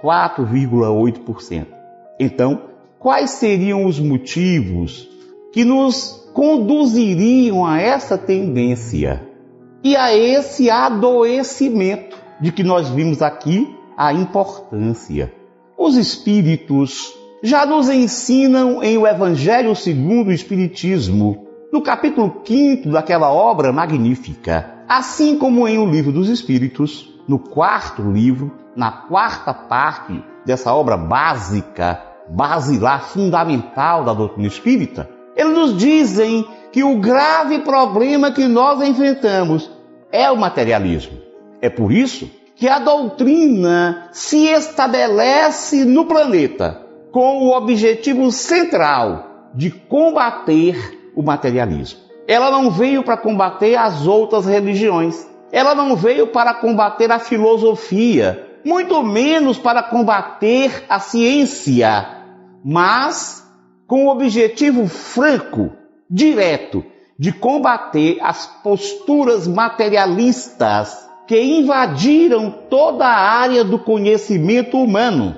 4,8%. 0.02 1.66
Então, 2.18 2.62
quais 2.98 3.30
seriam 3.30 3.84
os 3.84 3.98
motivos 3.98 5.08
que 5.52 5.64
nos 5.64 6.20
conduziriam 6.32 7.66
a 7.66 7.80
essa 7.80 8.16
tendência 8.16 9.26
e 9.82 9.96
a 9.96 10.14
esse 10.14 10.70
adoecimento 10.70 12.16
de 12.40 12.52
que 12.52 12.62
nós 12.62 12.88
vimos 12.88 13.22
aqui 13.22 13.68
a 13.96 14.12
importância. 14.12 15.32
Os 15.76 15.96
Espíritos 15.96 17.14
já 17.42 17.64
nos 17.66 17.88
ensinam 17.88 18.82
em 18.82 18.96
o 18.98 19.06
Evangelho 19.06 19.74
segundo 19.74 20.28
o 20.28 20.32
Espiritismo, 20.32 21.46
no 21.72 21.82
capítulo 21.82 22.42
5 22.44 22.90
daquela 22.90 23.32
obra 23.32 23.72
magnífica, 23.72 24.84
assim 24.88 25.38
como 25.38 25.66
em 25.66 25.78
O 25.78 25.86
Livro 25.86 26.12
dos 26.12 26.28
Espíritos, 26.28 27.09
no 27.30 27.38
quarto 27.38 28.02
livro, 28.02 28.50
na 28.74 28.90
quarta 28.90 29.54
parte 29.54 30.20
dessa 30.44 30.74
obra 30.74 30.96
básica, 30.96 32.02
basilar, 32.28 33.04
fundamental 33.04 34.02
da 34.02 34.12
doutrina 34.12 34.48
espírita, 34.48 35.08
eles 35.36 35.52
nos 35.52 35.78
dizem 35.78 36.44
que 36.72 36.82
o 36.82 36.98
grave 36.98 37.60
problema 37.60 38.32
que 38.32 38.48
nós 38.48 38.82
enfrentamos 38.82 39.70
é 40.10 40.28
o 40.28 40.36
materialismo. 40.36 41.20
É 41.62 41.70
por 41.70 41.92
isso 41.92 42.28
que 42.56 42.66
a 42.66 42.80
doutrina 42.80 44.08
se 44.10 44.48
estabelece 44.48 45.84
no 45.84 46.06
planeta 46.06 46.84
com 47.12 47.44
o 47.44 47.56
objetivo 47.56 48.32
central 48.32 49.50
de 49.54 49.70
combater 49.70 51.12
o 51.14 51.22
materialismo. 51.22 52.00
Ela 52.26 52.50
não 52.50 52.72
veio 52.72 53.04
para 53.04 53.16
combater 53.16 53.76
as 53.76 54.04
outras 54.04 54.46
religiões. 54.46 55.29
Ela 55.52 55.74
não 55.74 55.96
veio 55.96 56.28
para 56.28 56.54
combater 56.54 57.10
a 57.10 57.18
filosofia, 57.18 58.46
muito 58.64 59.02
menos 59.02 59.58
para 59.58 59.82
combater 59.82 60.84
a 60.88 61.00
ciência, 61.00 62.06
mas 62.64 63.46
com 63.86 64.06
o 64.06 64.10
objetivo 64.10 64.86
franco, 64.86 65.72
direto, 66.08 66.84
de 67.18 67.32
combater 67.32 68.18
as 68.22 68.46
posturas 68.62 69.46
materialistas 69.46 71.08
que 71.26 71.40
invadiram 71.40 72.50
toda 72.68 73.04
a 73.04 73.38
área 73.40 73.62
do 73.62 73.78
conhecimento 73.78 74.78
humano. 74.78 75.36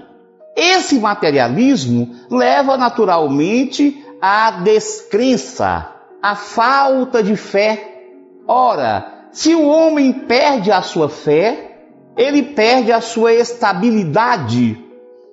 Esse 0.57 0.99
materialismo 0.99 2.15
leva 2.31 2.77
naturalmente 2.77 4.05
à 4.21 4.53
descrença, 4.53 5.91
à 6.23 6.37
falta 6.37 7.23
de 7.23 7.37
fé. 7.37 8.05
Ora, 8.47 9.12
se 9.33 9.55
o 9.55 9.67
homem 9.67 10.13
perde 10.13 10.71
a 10.71 10.83
sua 10.83 11.09
fé, 11.09 11.79
ele 12.17 12.43
perde 12.43 12.93
a 12.93 13.01
sua 13.01 13.33
estabilidade, 13.33 14.79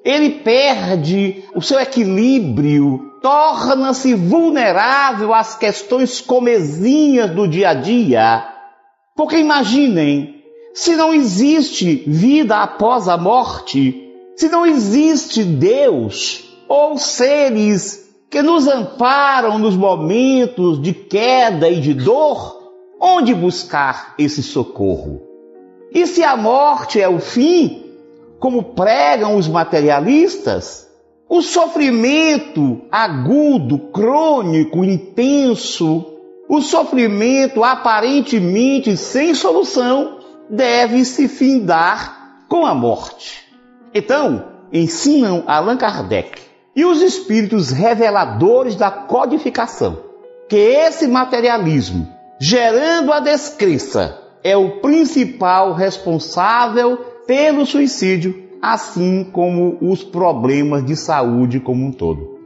ele 0.04 0.30
perde 0.40 1.44
o 1.54 1.62
seu 1.62 1.78
equilíbrio, 1.80 3.18
torna-se 3.22 4.14
vulnerável 4.14 5.34
às 5.34 5.58
questões 5.58 6.22
comezinhas 6.22 7.32
do 7.32 7.46
dia 7.46 7.72
a 7.72 7.74
dia. 7.74 8.48
Porque 9.16 9.38
imaginem, 9.38 10.42
se 10.74 10.96
não 10.96 11.14
existe 11.14 12.04
vida 12.08 12.62
após 12.62 13.10
a 13.10 13.18
morte, 13.18 14.10
se 14.38 14.48
não 14.48 14.66
existe 14.66 15.44
Deus 15.44 16.46
ou 16.70 16.98
seres 16.98 18.10
que 18.30 18.42
nos 18.42 18.66
amparam 18.68 19.60
nos 19.60 19.76
momentos 19.76 20.82
de 20.82 20.94
queda 20.94 21.68
e 21.68 21.82
de 21.82 21.94
dor, 21.94 22.59
onde 23.00 23.34
buscar 23.34 24.14
esse 24.18 24.44
socorro? 24.44 25.22
E 25.92 26.06
se 26.06 26.24
a 26.24 26.36
morte 26.36 27.02
é 27.02 27.08
o 27.10 27.20
fim, 27.20 27.86
como 28.40 28.64
pregam 28.76 29.36
os 29.36 29.48
materialistas, 29.48 30.88
o 31.28 31.42
sofrimento 31.42 32.82
agudo, 32.92 33.78
crônico, 33.92 34.84
intenso, 34.84 36.06
o 36.48 36.62
sofrimento 36.62 37.64
aparentemente 37.64 38.98
sem 38.98 39.34
solução, 39.34 40.20
deve 40.50 41.06
se 41.06 41.28
findar 41.28 42.44
com 42.48 42.66
a 42.66 42.74
morte. 42.74 43.48
Então, 43.94 44.46
ensinam 44.74 45.44
Allan 45.46 45.78
Kardec 45.78 46.42
e 46.76 46.86
os 46.86 47.02
espíritos 47.02 47.72
reveladores 47.72 48.76
da 48.76 48.90
codificação 48.90 50.10
que 50.48 50.58
esse 50.58 51.08
materialismo, 51.08 52.08
gerando 52.40 53.12
a 53.12 53.20
descrença, 53.20 54.18
é 54.44 54.56
o 54.56 54.80
principal 54.80 55.74
responsável 55.74 56.98
pelo 57.28 57.66
suicídio 57.66 58.50
assim 58.62 59.24
como 59.24 59.78
os 59.82 60.04
problemas 60.04 60.86
de 60.86 60.96
saúde 60.96 61.60
como 61.60 61.86
um 61.86 61.92
todo. 61.92 62.38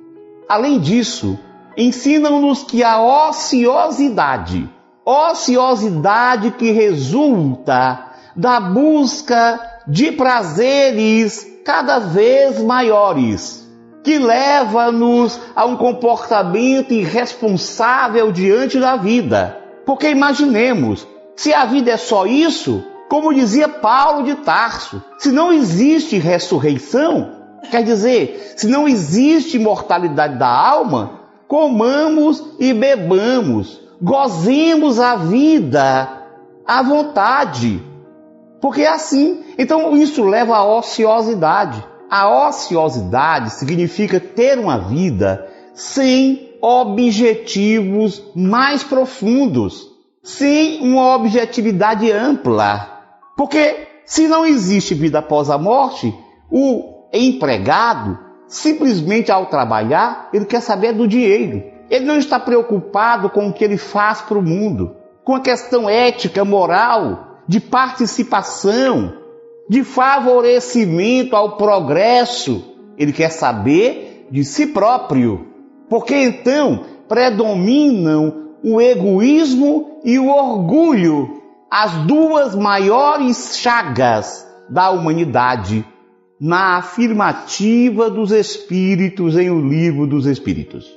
Além 0.47 0.79
disso, 0.79 1.39
ensinam-nos 1.77 2.63
que 2.63 2.83
a 2.83 3.01
ociosidade, 3.29 4.69
ociosidade 5.05 6.51
que 6.51 6.71
resulta 6.71 8.11
da 8.35 8.59
busca 8.59 9.59
de 9.87 10.11
prazeres 10.11 11.47
cada 11.65 11.99
vez 11.99 12.61
maiores, 12.61 13.67
que 14.03 14.19
leva-nos 14.19 15.39
a 15.55 15.65
um 15.65 15.77
comportamento 15.77 16.93
irresponsável 16.93 18.31
diante 18.31 18.79
da 18.79 18.97
vida. 18.97 19.62
Porque 19.85 20.09
imaginemos, 20.09 21.07
se 21.35 21.53
a 21.53 21.65
vida 21.65 21.91
é 21.91 21.97
só 21.97 22.25
isso, 22.25 22.83
como 23.09 23.33
dizia 23.33 23.67
Paulo 23.67 24.23
de 24.23 24.35
Tarso, 24.35 25.03
se 25.17 25.31
não 25.31 25.51
existe 25.51 26.17
ressurreição, 26.17 27.31
quer 27.69 27.83
dizer, 27.83 28.53
se 28.55 28.67
não 28.67 28.87
existe 28.87 29.57
imortalidade 29.57 30.37
da 30.37 30.47
alma, 30.47 31.21
comamos 31.47 32.43
e 32.59 32.73
bebamos, 32.73 33.79
gozemos 34.01 34.99
a 34.99 35.15
vida 35.15 36.09
à 36.65 36.81
vontade. 36.81 37.83
Porque 38.61 38.81
é 38.81 38.87
assim. 38.87 39.43
Então 39.57 39.95
isso 39.95 40.23
leva 40.23 40.55
à 40.55 40.65
ociosidade. 40.65 41.83
A 42.09 42.47
ociosidade 42.47 43.51
significa 43.51 44.19
ter 44.19 44.57
uma 44.57 44.77
vida 44.77 45.47
sem 45.73 46.52
objetivos 46.65 48.23
mais 48.33 48.85
profundos, 48.85 49.91
sem 50.23 50.81
uma 50.81 51.13
objetividade 51.13 52.09
ampla. 52.09 53.01
Porque 53.35 53.85
se 54.05 54.29
não 54.29 54.45
existe 54.45 54.93
vida 54.93 55.19
após 55.19 55.49
a 55.49 55.57
morte, 55.57 56.15
o 56.49 57.09
empregado 57.11 58.17
simplesmente 58.47 59.29
ao 59.29 59.47
trabalhar, 59.47 60.29
ele 60.31 60.45
quer 60.45 60.61
saber 60.61 60.93
do 60.93 61.05
dinheiro. 61.05 61.63
Ele 61.89 62.05
não 62.05 62.17
está 62.17 62.39
preocupado 62.39 63.29
com 63.29 63.49
o 63.49 63.53
que 63.53 63.65
ele 63.65 63.77
faz 63.77 64.21
para 64.21 64.37
o 64.37 64.41
mundo, 64.41 64.95
com 65.25 65.35
a 65.35 65.41
questão 65.41 65.89
ética, 65.89 66.45
moral, 66.45 67.39
de 67.45 67.59
participação, 67.59 69.17
de 69.67 69.83
favorecimento 69.83 71.35
ao 71.35 71.57
progresso. 71.57 72.73
Ele 72.97 73.11
quer 73.11 73.31
saber 73.31 74.27
de 74.31 74.45
si 74.45 74.67
próprio. 74.67 75.52
Porque 75.93 76.15
então 76.15 76.85
predominam 77.07 78.47
o 78.63 78.81
egoísmo 78.81 79.99
e 80.03 80.17
o 80.17 80.27
orgulho, 80.27 81.39
as 81.69 81.91
duas 82.07 82.55
maiores 82.55 83.59
chagas 83.59 84.43
da 84.67 84.89
humanidade 84.89 85.85
na 86.41 86.77
afirmativa 86.77 88.09
dos 88.09 88.31
Espíritos 88.31 89.37
em 89.37 89.51
O 89.51 89.61
Livro 89.61 90.07
dos 90.07 90.25
Espíritos. 90.25 90.91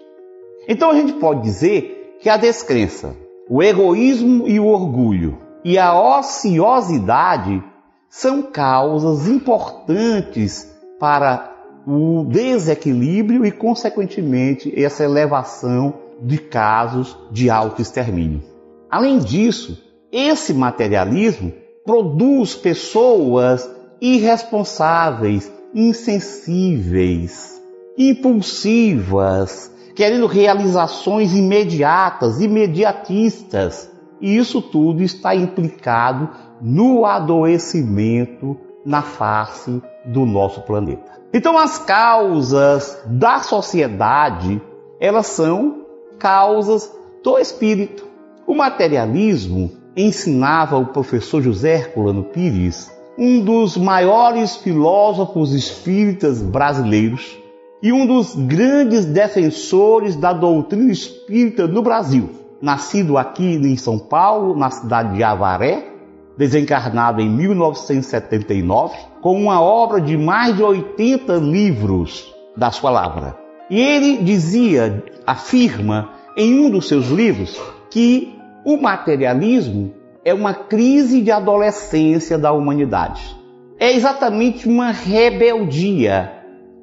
Então 0.67 0.91
a 0.91 0.95
gente 0.95 1.13
pode 1.13 1.43
dizer 1.43 2.17
que 2.23 2.31
a 2.31 2.39
descrença, 2.39 3.15
o 3.51 3.63
egoísmo 3.63 4.49
e 4.49 4.59
o 4.59 4.65
orgulho 4.65 5.37
e 5.63 5.77
a 5.77 5.93
ociosidade 6.19 7.63
são 8.09 8.45
causas 8.45 9.29
importantes 9.29 10.75
para 10.99 11.55
o 11.87 12.25
desequilíbrio 12.25 13.47
e, 13.47 13.53
consequentemente, 13.53 14.73
essa 14.77 15.05
elevação 15.05 15.95
de 16.21 16.39
casos 16.39 17.17
de 17.31 17.49
autoextermínio. 17.49 18.43
Além 18.91 19.19
disso, 19.19 19.83
esse 20.11 20.53
materialismo 20.53 21.53
produz 21.85 22.55
pessoas 22.55 23.71
irresponsáveis, 24.01 25.53
insensíveis, 25.75 27.63
impulsivas, 27.97 29.71
querendo 29.95 30.27
realizações 30.27 31.33
imediatas, 31.35 32.41
imediatistas. 32.41 33.91
E 34.21 34.37
isso 34.37 34.61
tudo 34.61 35.03
está 35.03 35.35
implicado 35.35 36.31
no 36.61 37.05
adoecimento 37.05 38.57
na 38.87 39.03
face 39.03 39.83
do 40.05 40.25
nosso 40.25 40.63
planeta. 40.63 41.21
Então 41.35 41.59
as 41.59 41.79
causas 41.79 43.03
da 43.05 43.41
sociedade, 43.41 44.63
elas 44.99 45.27
são 45.27 45.85
causas 46.19 46.91
do 47.23 47.39
espírito. 47.39 48.07
O 48.47 48.55
materialismo 48.55 49.73
ensinava 49.97 50.79
o 50.79 50.87
professor 50.87 51.43
José 51.43 51.75
Herculano 51.75 52.25
Pires 52.25 52.95
um 53.19 53.43
dos 53.43 53.77
maiores 53.77 54.57
filósofos 54.57 55.53
espíritas 55.53 56.43
brasileiros 56.43 57.39
e 57.83 57.93
um 57.93 58.07
dos 58.07 58.35
grandes 58.35 59.05
defensores 59.05 60.17
da 60.17 60.33
doutrina 60.33 60.93
espírita 60.93 61.67
no 61.67 61.83
Brasil. 61.83 62.31
Nascido 62.61 63.17
aqui 63.17 63.55
em 63.55 63.77
São 63.77 63.99
Paulo, 63.99 64.57
na 64.57 64.71
cidade 64.71 65.17
de 65.17 65.23
Avaré, 65.23 65.96
desencarnado 66.37 67.21
em 67.21 67.29
1979, 67.29 68.97
com 69.21 69.41
uma 69.41 69.61
obra 69.61 70.01
de 70.01 70.17
mais 70.17 70.57
de 70.57 70.63
80 70.63 71.35
livros 71.37 72.33
da 72.57 72.71
sua. 72.71 73.37
E 73.71 73.81
ele 73.81 74.19
dizia, 74.19 75.05
afirma 75.27 76.11
em 76.37 76.61
um 76.61 76.71
dos 76.71 76.87
seus 76.89 77.09
livros, 77.09 77.61
que 77.91 78.35
o 78.65 78.77
materialismo 78.77 79.95
é 80.25 80.35
uma 80.35 80.53
crise 80.53 81.23
de 81.23 81.31
adolescência 81.31 82.37
da 82.37 82.53
humanidade. 82.53 83.37
É 83.79 83.93
exatamente 83.93 84.69
uma 84.69 84.91
rebeldia, 84.91 86.33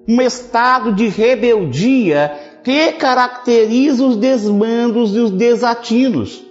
um 0.08 0.22
estado 0.22 0.94
de 0.94 1.08
rebeldia 1.08 2.32
que 2.64 2.94
caracteriza 2.94 4.06
os 4.06 4.16
desmandos 4.16 5.16
e 5.16 5.20
os 5.20 5.32
desatinos. 5.32 6.44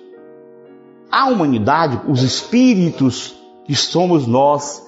A 1.13 1.29
humanidade, 1.29 2.01
os 2.09 2.23
espíritos 2.23 3.35
que 3.67 3.75
somos 3.75 4.27
nós, 4.27 4.83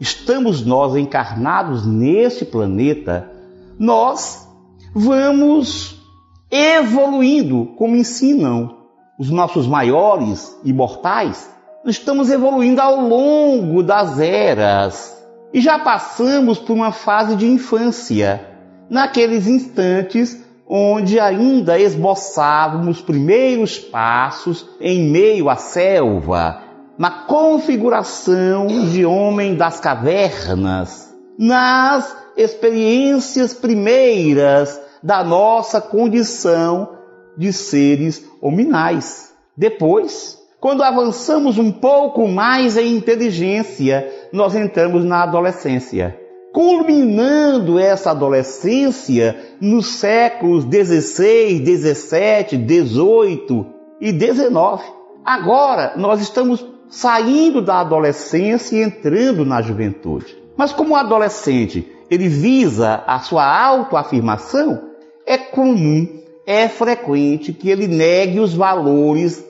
estamos 0.00 0.66
nós 0.66 0.96
encarnados 0.96 1.86
neste 1.86 2.44
planeta, 2.44 3.30
nós 3.78 4.48
vamos 4.92 6.02
evoluindo, 6.50 7.74
como 7.76 7.94
ensinam 7.94 8.76
os 9.16 9.30
nossos 9.30 9.68
maiores 9.68 10.58
imortais, 10.64 11.48
estamos 11.86 12.28
evoluindo 12.28 12.82
ao 12.82 13.00
longo 13.00 13.80
das 13.80 14.18
eras 14.18 15.16
e 15.52 15.60
já 15.60 15.78
passamos 15.78 16.58
por 16.58 16.72
uma 16.72 16.90
fase 16.90 17.36
de 17.36 17.46
infância, 17.46 18.44
naqueles 18.90 19.46
instantes 19.46 20.44
onde 20.68 21.18
ainda 21.18 21.78
esboçávamos 21.78 23.00
primeiros 23.00 23.78
passos 23.78 24.68
em 24.80 25.10
meio 25.10 25.48
à 25.48 25.56
selva, 25.56 26.62
na 26.98 27.10
configuração 27.10 28.66
de 28.66 29.06
homem 29.06 29.54
das 29.54 29.80
cavernas, 29.80 31.14
nas 31.38 32.14
experiências 32.36 33.54
primeiras 33.54 34.78
da 35.02 35.24
nossa 35.24 35.80
condição 35.80 36.96
de 37.36 37.52
seres 37.52 38.24
hominais. 38.42 39.32
Depois, 39.56 40.36
quando 40.60 40.82
avançamos 40.82 41.56
um 41.56 41.70
pouco 41.70 42.26
mais 42.28 42.76
em 42.76 42.96
inteligência, 42.96 44.12
nós 44.32 44.54
entramos 44.54 45.04
na 45.04 45.22
adolescência. 45.22 46.27
Culminando 46.52 47.78
essa 47.78 48.10
adolescência 48.10 49.36
nos 49.60 49.86
séculos 49.86 50.64
16, 50.64 51.60
17, 51.60 52.56
18 52.56 53.66
e 54.00 54.12
19. 54.12 54.84
Agora 55.24 55.92
nós 55.96 56.20
estamos 56.20 56.64
saindo 56.88 57.60
da 57.60 57.80
adolescência 57.80 58.76
e 58.76 58.82
entrando 58.82 59.44
na 59.44 59.60
juventude. 59.60 60.36
Mas 60.56 60.72
como 60.72 60.94
o 60.94 60.96
adolescente 60.96 61.86
ele 62.10 62.28
visa 62.28 63.02
a 63.06 63.18
sua 63.20 63.44
autoafirmação, 63.44 64.80
é 65.26 65.36
comum 65.36 66.18
é 66.46 66.66
frequente 66.66 67.52
que 67.52 67.68
ele 67.68 67.86
negue 67.86 68.40
os 68.40 68.54
valores 68.54 69.44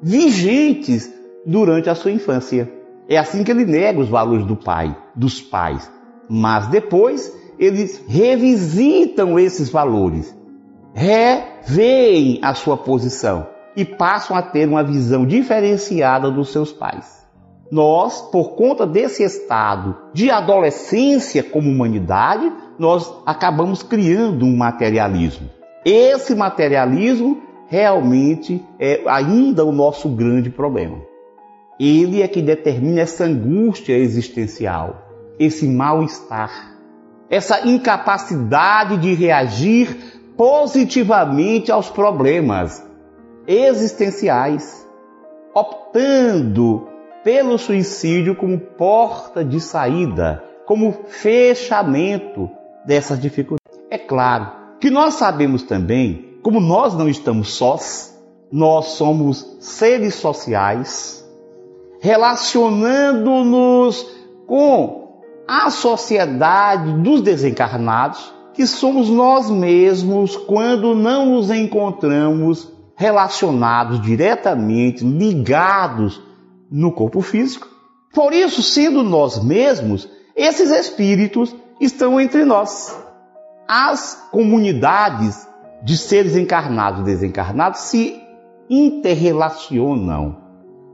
vigentes 0.00 1.12
durante 1.44 1.90
a 1.90 1.96
sua 1.96 2.12
infância. 2.12 2.72
É 3.08 3.18
assim 3.18 3.42
que 3.42 3.50
ele 3.50 3.64
nega 3.64 3.98
os 3.98 4.08
valores 4.08 4.46
do 4.46 4.54
pai, 4.54 4.96
dos 5.16 5.40
pais. 5.40 5.90
Mas 6.28 6.66
depois 6.68 7.32
eles 7.58 8.02
revisitam 8.08 9.38
esses 9.38 9.68
valores, 9.70 10.36
reveem 10.92 12.38
a 12.42 12.54
sua 12.54 12.76
posição 12.76 13.46
e 13.76 13.84
passam 13.84 14.36
a 14.36 14.42
ter 14.42 14.68
uma 14.68 14.82
visão 14.82 15.26
diferenciada 15.26 16.30
dos 16.30 16.52
seus 16.52 16.72
pais. 16.72 17.24
Nós, 17.70 18.22
por 18.22 18.54
conta 18.54 18.86
desse 18.86 19.22
estado 19.24 19.96
de 20.12 20.30
adolescência 20.30 21.42
como 21.42 21.70
humanidade, 21.70 22.52
nós 22.78 23.12
acabamos 23.26 23.82
criando 23.82 24.44
um 24.44 24.56
materialismo. 24.56 25.48
Esse 25.84 26.34
materialismo 26.34 27.42
realmente 27.66 28.64
é 28.78 29.02
ainda 29.06 29.64
o 29.64 29.72
nosso 29.72 30.08
grande 30.08 30.50
problema. 30.50 30.98
Ele 31.80 32.22
é 32.22 32.28
que 32.28 32.40
determina 32.40 33.00
essa 33.00 33.24
angústia 33.24 33.96
existencial, 33.96 35.03
esse 35.38 35.66
mal-estar, 35.66 36.74
essa 37.28 37.66
incapacidade 37.66 38.96
de 38.98 39.14
reagir 39.14 40.14
positivamente 40.36 41.70
aos 41.70 41.88
problemas 41.88 42.84
existenciais, 43.46 44.84
optando 45.54 46.88
pelo 47.22 47.58
suicídio 47.58 48.34
como 48.36 48.58
porta 48.58 49.44
de 49.44 49.60
saída, 49.60 50.42
como 50.66 50.92
fechamento 51.08 52.50
dessas 52.86 53.20
dificuldades. 53.20 53.78
É 53.90 53.98
claro 53.98 54.50
que 54.80 54.90
nós 54.90 55.14
sabemos 55.14 55.62
também, 55.62 56.38
como 56.42 56.60
nós 56.60 56.94
não 56.94 57.08
estamos 57.08 57.54
sós, 57.54 58.12
nós 58.52 58.96
somos 58.96 59.56
seres 59.60 60.16
sociais, 60.16 61.24
relacionando-nos 62.00 64.06
com 64.46 65.03
a 65.46 65.70
sociedade 65.70 66.92
dos 67.02 67.20
desencarnados, 67.20 68.32
que 68.52 68.66
somos 68.66 69.08
nós 69.08 69.50
mesmos 69.50 70.36
quando 70.36 70.94
não 70.94 71.26
nos 71.26 71.50
encontramos 71.50 72.72
relacionados 72.96 74.00
diretamente, 74.00 75.04
ligados 75.04 76.20
no 76.70 76.92
corpo 76.92 77.20
físico. 77.20 77.68
Por 78.12 78.32
isso, 78.32 78.62
sendo 78.62 79.02
nós 79.02 79.42
mesmos, 79.42 80.08
esses 80.36 80.70
espíritos 80.70 81.54
estão 81.80 82.20
entre 82.20 82.44
nós. 82.44 82.96
As 83.66 84.28
comunidades 84.30 85.48
de 85.82 85.98
seres 85.98 86.36
encarnados 86.36 87.00
e 87.00 87.04
desencarnados 87.04 87.80
se 87.80 88.20
interrelacionam. 88.70 90.36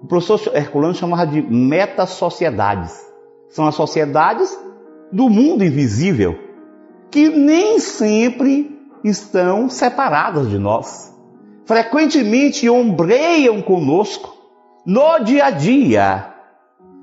O 0.03 0.07
professor 0.07 0.57
Herculano 0.57 0.95
chamava 0.95 1.27
de 1.27 1.43
meta-sociedades. 1.43 3.10
São 3.51 3.67
as 3.67 3.75
sociedades 3.75 4.57
do 5.13 5.29
mundo 5.29 5.65
invisível, 5.65 6.39
que 7.11 7.29
nem 7.29 7.81
sempre 7.81 8.79
estão 9.03 9.69
separadas 9.69 10.49
de 10.49 10.59
nós. 10.59 11.13
Frequentemente 11.65 12.71
ombreiam 12.71 13.61
conosco 13.61 14.37
no 14.87 15.19
dia 15.25 15.47
a 15.47 15.51
dia, 15.51 16.35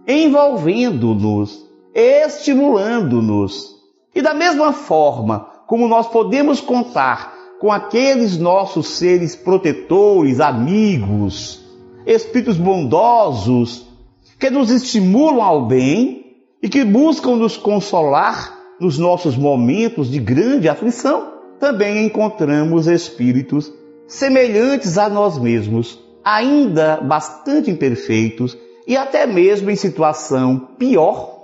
envolvendo-nos, 0.08 1.66
estimulando-nos. 1.94 3.76
E 4.16 4.22
da 4.22 4.34
mesma 4.34 4.72
forma 4.72 5.52
como 5.68 5.88
nós 5.88 6.08
podemos 6.08 6.62
contar 6.62 7.36
com 7.60 7.72
aqueles 7.72 8.38
nossos 8.38 8.88
seres 8.90 9.36
protetores, 9.36 10.40
amigos, 10.40 11.62
espíritos 12.06 12.58
bondosos, 12.58 13.86
que 14.40 14.50
nos 14.50 14.70
estimulam 14.70 15.44
ao 15.44 15.66
bem 15.66 16.27
e 16.62 16.70
que 16.70 16.84
buscam 16.84 17.36
nos 17.36 17.58
consolar 17.58 18.58
nos 18.80 18.98
nossos 18.98 19.36
momentos 19.36 20.10
de 20.10 20.20
grande 20.20 20.70
aflição, 20.70 21.34
também 21.60 22.06
encontramos 22.06 22.88
espíritos 22.88 23.72
semelhantes 24.08 24.98
a 24.98 25.10
nós 25.10 25.38
mesmos, 25.38 26.00
ainda 26.24 26.98
bastante 27.02 27.70
imperfeitos 27.70 28.58
e 28.88 28.96
até 28.96 29.26
mesmo 29.26 29.70
em 29.70 29.76
situação 29.76 30.70
pior, 30.78 31.36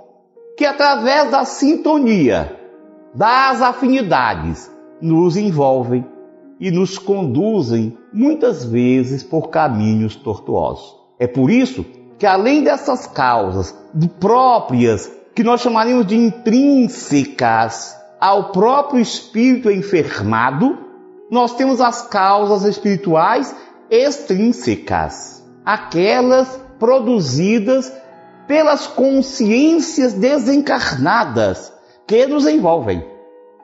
que 0.56 0.64
através 0.64 1.30
da 1.30 1.44
sintonia, 1.44 2.58
das 3.14 3.60
afinidades, 3.60 4.70
nos 5.00 5.36
envolvem 5.36 6.06
e 6.60 6.70
nos 6.70 6.96
conduzem 6.96 7.98
muitas 8.12 8.64
vezes 8.64 9.22
por 9.22 9.50
caminhos 9.50 10.16
tortuosos. 10.16 10.96
É 11.18 11.26
por 11.26 11.50
isso 11.50 11.84
que, 12.18 12.26
além 12.26 12.62
dessas 12.62 13.06
causas 13.06 13.74
próprias, 14.20 15.10
que 15.34 15.42
nós 15.42 15.60
chamaríamos 15.60 16.06
de 16.06 16.16
intrínsecas 16.16 17.96
ao 18.20 18.52
próprio 18.52 19.00
espírito 19.00 19.70
enfermado, 19.70 20.78
nós 21.30 21.54
temos 21.56 21.80
as 21.80 22.02
causas 22.06 22.64
espirituais 22.64 23.54
extrínsecas, 23.90 25.44
aquelas 25.64 26.60
produzidas 26.78 27.92
pelas 28.46 28.86
consciências 28.86 30.12
desencarnadas 30.12 31.72
que 32.06 32.26
nos 32.26 32.46
envolvem. 32.46 33.04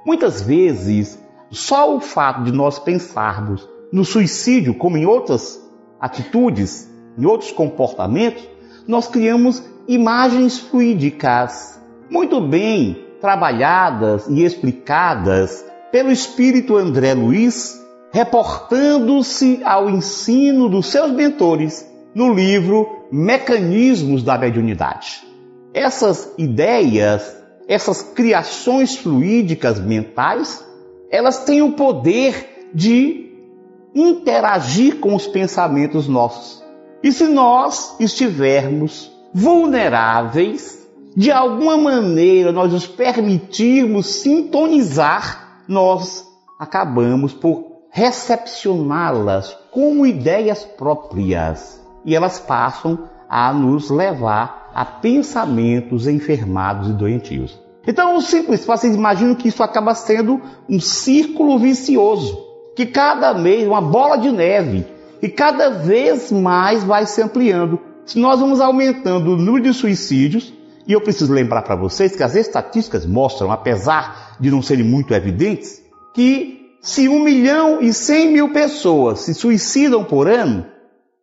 Muitas 0.05 0.43
vezes, 0.43 1.19
só 1.51 1.95
o 1.95 2.01
fato 2.01 2.43
de 2.43 2.53
nós 2.53 2.79
pensarmos 2.79 3.69
no 3.93 4.05
suicídio, 4.05 4.75
como 4.75 4.97
em 4.97 5.07
outras 5.07 5.61
atitudes, 6.01 6.90
em 7.19 7.27
outros 7.27 7.53
comportamentos, 7.53 8.43
nós 8.87 9.07
criamos 9.07 9.63
imagens 9.87 10.59
fluídicas, 10.59 11.81
muito 12.09 12.41
bem 12.41 13.05
trabalhadas 13.21 14.27
e 14.29 14.45
explicadas 14.45 15.65
pelo 15.93 16.11
espírito 16.11 16.77
André 16.77 17.15
Luiz, 17.15 17.81
reportando-se 18.13 19.61
ao 19.65 19.91
ensino 19.91 20.69
dos 20.69 20.87
seus 20.87 21.13
mentores 21.13 21.87
no 22.15 22.33
livro 22.33 23.07
Mecanismos 23.13 24.23
da 24.23 24.39
Mediunidade. 24.39 25.27
Essas 25.75 26.33
ideias 26.39 27.41
essas 27.71 28.03
criações 28.03 28.97
fluídicas 28.97 29.79
mentais, 29.79 30.67
elas 31.09 31.45
têm 31.45 31.63
o 31.63 31.75
poder 31.75 32.69
de 32.75 33.31
interagir 33.95 34.99
com 34.99 35.15
os 35.15 35.29
pensamentos 35.29 36.09
nossos. 36.09 36.60
E 37.03 37.13
se 37.13 37.25
nós 37.25 37.97
estivermos 37.99 39.11
vulneráveis, 39.33 40.87
de 41.17 41.31
alguma 41.31 41.77
maneira 41.77 42.53
nós 42.53 42.73
nos 42.73 42.87
permitirmos 42.87 44.07
sintonizar, 44.07 45.63
nós 45.67 46.27
acabamos 46.59 47.33
por 47.33 47.71
recepcioná-las 47.91 49.57
como 49.71 50.07
ideias 50.07 50.65
próprias 50.65 51.81
e 52.05 52.15
elas 52.15 52.39
passam 52.39 53.09
a 53.29 53.53
nos 53.53 53.91
levar 53.91 54.71
a 54.75 54.85
pensamentos 54.85 56.07
enfermados 56.07 56.91
e 56.91 56.93
doentios. 56.93 57.59
Então, 57.87 58.21
simples, 58.21 58.65
vocês 58.65 58.95
imaginam 58.95 59.35
que 59.35 59.49
isso 59.49 59.63
acaba 59.63 59.95
sendo 59.95 60.41
um 60.69 60.79
círculo 60.79 61.59
vicioso, 61.59 62.39
que 62.77 62.87
cada 62.87 63.35
mês, 63.35 63.67
uma 63.67 63.81
bola 63.81 64.17
de 64.17 64.31
neve, 64.31 64.87
e 65.23 65.29
cada 65.29 65.71
vez 65.71 66.31
mais 66.31 66.85
vai 66.85 67.07
se 67.07 67.23
ampliando. 67.23 67.79
Se 68.05 68.19
nós 68.19 68.41
vamos 68.41 68.61
aumentando 68.61 69.33
o 69.33 69.37
número 69.37 69.65
de 69.65 69.75
suicídios, 69.75 70.53
e 70.87 70.93
eu 70.93 71.01
preciso 71.01 71.33
lembrar 71.33 71.63
para 71.63 71.77
vocês 71.77 72.17
que 72.17 72.23
as 72.23 72.35
estatísticas 72.35 73.07
mostram, 73.07 73.53
apesar 73.53 74.37
de 74.41 74.51
não 74.51 74.63
serem 74.63 74.85
muito 74.85 75.15
evidentes, 75.15 75.83
que 76.15 76.77
se 76.81 77.09
1 77.09 77.21
milhão 77.23 77.81
e 77.81 77.93
100 77.93 78.33
mil 78.33 78.53
pessoas 78.53 79.21
se 79.21 79.35
suicidam 79.35 80.03
por 80.03 80.29
ano, 80.29 80.67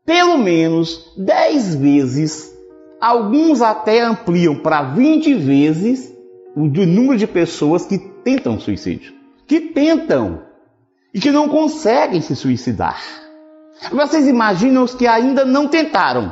pelo 0.05 0.37
menos 0.37 1.13
10 1.17 1.75
vezes 1.75 2.57
Alguns 2.99 3.61
até 3.61 4.01
ampliam 4.01 4.55
para 4.55 4.81
20 4.81 5.35
vezes 5.35 6.11
o 6.55 6.65
número 6.65 7.15
de 7.15 7.27
pessoas 7.27 7.85
que 7.85 7.99
tentam 7.99 8.59
suicídio. 8.59 9.13
Que 9.45 9.61
tentam 9.61 10.41
e 11.13 11.19
que 11.19 11.29
não 11.29 11.47
conseguem 11.47 12.21
se 12.21 12.35
suicidar. 12.35 12.99
Vocês 13.91 14.27
imaginam 14.27 14.83
os 14.83 14.93
que 14.93 15.07
ainda 15.07 15.45
não 15.45 15.67
tentaram, 15.67 16.31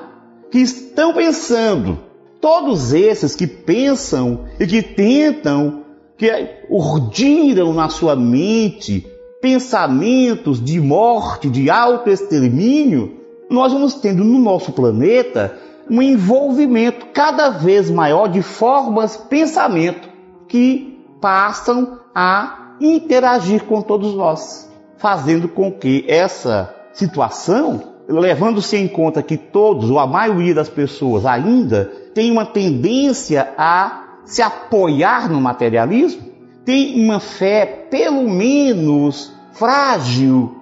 que 0.51 0.59
estão 0.59 1.13
pensando. 1.13 1.99
Todos 2.41 2.93
esses 2.93 3.35
que 3.35 3.47
pensam 3.47 4.45
e 4.59 4.67
que 4.67 4.81
tentam, 4.81 5.83
que 6.17 6.29
urdiram 6.69 7.73
na 7.73 7.89
sua 7.89 8.15
mente 8.15 9.05
pensamentos 9.41 10.63
de 10.63 10.79
morte, 10.79 11.49
de 11.49 11.69
autoextermínio, 11.69 13.19
nós 13.49 13.71
vamos 13.71 13.95
tendo 13.95 14.23
no 14.23 14.39
nosso 14.39 14.71
planeta 14.71 15.57
um 15.89 16.01
envolvimento 16.01 17.07
cada 17.13 17.49
vez 17.49 17.89
maior 17.89 18.27
de 18.27 18.41
formas 18.41 19.15
pensamento 19.15 20.09
que 20.47 20.99
passam 21.21 21.99
a 22.13 22.75
interagir 22.81 23.63
com 23.63 23.81
todos 23.81 24.15
nós, 24.15 24.69
fazendo 24.97 25.47
com 25.47 25.71
que 25.71 26.05
essa 26.07 26.74
situação, 26.95 27.95
levando-se 28.07 28.77
em 28.77 28.87
conta 28.87 29.21
que 29.21 29.37
todos 29.37 29.89
ou 29.89 29.99
a 29.99 30.07
maioria 30.07 30.55
das 30.55 30.69
pessoas 30.69 31.25
ainda 31.25 31.91
tem 32.13 32.31
uma 32.31 32.45
tendência 32.45 33.53
a 33.57 34.03
se 34.25 34.41
apoiar 34.41 35.29
no 35.29 35.39
materialismo, 35.39 36.23
tem 36.63 36.99
uma 37.03 37.19
fé 37.19 37.65
pelo 37.91 38.27
menos 38.27 39.31
frágil. 39.51 40.55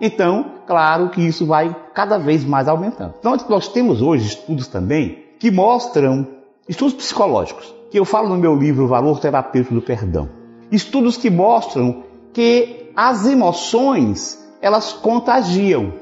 Então, 0.00 0.52
claro 0.66 1.10
que 1.10 1.20
isso 1.20 1.44
vai 1.44 1.76
cada 1.92 2.16
vez 2.16 2.44
mais 2.44 2.68
aumentando. 2.68 3.14
Então, 3.18 3.36
nós 3.48 3.68
temos 3.68 4.00
hoje 4.00 4.28
estudos 4.28 4.66
também 4.68 5.24
que 5.38 5.50
mostram, 5.50 6.26
estudos 6.68 6.94
psicológicos, 6.94 7.74
que 7.90 7.98
eu 7.98 8.04
falo 8.04 8.28
no 8.28 8.36
meu 8.36 8.56
livro 8.56 8.86
Valor 8.86 9.18
Terapêutico 9.20 9.74
do 9.74 9.82
Perdão. 9.82 10.28
Estudos 10.70 11.16
que 11.16 11.28
mostram 11.28 12.04
que 12.32 12.90
as 12.96 13.26
emoções, 13.26 14.39
elas 14.60 14.92
contagiam. 14.92 15.92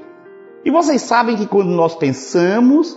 E 0.64 0.71
vocês 0.71 1.03
sabem 1.03 1.37
que 1.37 1.47
quando 1.47 1.71
nós 1.71 1.94
pensamos, 1.94 2.97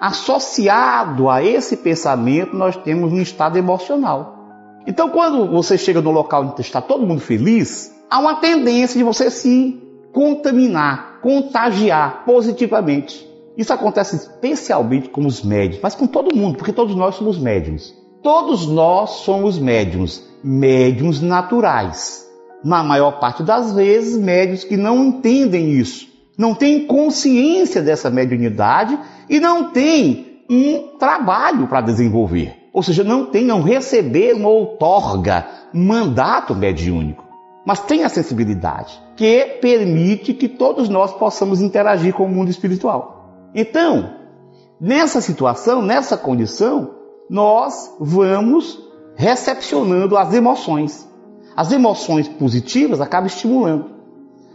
associado 0.00 1.28
a 1.28 1.42
esse 1.42 1.76
pensamento, 1.78 2.54
nós 2.54 2.76
temos 2.76 3.12
um 3.12 3.20
estado 3.20 3.58
emocional. 3.58 4.36
Então, 4.86 5.10
quando 5.10 5.50
você 5.50 5.76
chega 5.76 6.00
no 6.00 6.10
local 6.10 6.44
onde 6.44 6.60
está 6.60 6.80
todo 6.80 7.06
mundo 7.06 7.20
feliz, 7.20 7.94
há 8.08 8.18
uma 8.18 8.36
tendência 8.36 8.96
de 8.96 9.04
você 9.04 9.30
se 9.30 9.82
contaminar, 10.12 11.20
contagiar 11.20 12.24
positivamente. 12.24 13.28
Isso 13.56 13.72
acontece 13.72 14.16
especialmente 14.16 15.08
com 15.08 15.26
os 15.26 15.42
médios, 15.42 15.80
mas 15.82 15.94
com 15.94 16.06
todo 16.06 16.34
mundo, 16.34 16.56
porque 16.56 16.72
todos 16.72 16.94
nós 16.94 17.16
somos 17.16 17.38
médiums. 17.38 17.92
Todos 18.22 18.66
nós 18.66 19.10
somos 19.10 19.58
médiums, 19.58 20.24
médiums 20.42 21.20
naturais. 21.20 22.27
Na 22.64 22.82
maior 22.82 23.20
parte 23.20 23.42
das 23.42 23.72
vezes, 23.72 24.16
médios 24.16 24.64
que 24.64 24.76
não 24.76 25.04
entendem 25.04 25.70
isso, 25.70 26.08
não 26.36 26.54
têm 26.54 26.86
consciência 26.86 27.82
dessa 27.82 28.10
mediunidade 28.10 28.98
e 29.28 29.40
não 29.40 29.70
têm 29.70 30.42
um 30.48 30.96
trabalho 30.98 31.66
para 31.66 31.80
desenvolver. 31.80 32.54
Ou 32.72 32.82
seja, 32.82 33.02
não 33.02 33.26
tem, 33.26 33.44
não 33.44 33.62
receber 33.62 34.34
uma 34.34 34.48
outorga, 34.48 35.46
um 35.74 35.84
mandato 35.84 36.54
mediúnico. 36.54 37.24
Mas 37.66 37.80
tem 37.80 38.04
a 38.04 38.08
sensibilidade 38.08 38.98
que 39.16 39.58
permite 39.60 40.32
que 40.32 40.48
todos 40.48 40.88
nós 40.88 41.12
possamos 41.12 41.60
interagir 41.60 42.14
com 42.14 42.24
o 42.24 42.28
mundo 42.28 42.50
espiritual. 42.50 43.50
Então, 43.54 44.14
nessa 44.80 45.20
situação, 45.20 45.82
nessa 45.82 46.16
condição, 46.16 46.94
nós 47.28 47.94
vamos 47.98 48.78
recepcionando 49.16 50.16
as 50.16 50.32
emoções. 50.32 51.07
As 51.58 51.72
emoções 51.72 52.28
positivas 52.28 53.00
acabam 53.00 53.26
estimulando. 53.26 53.90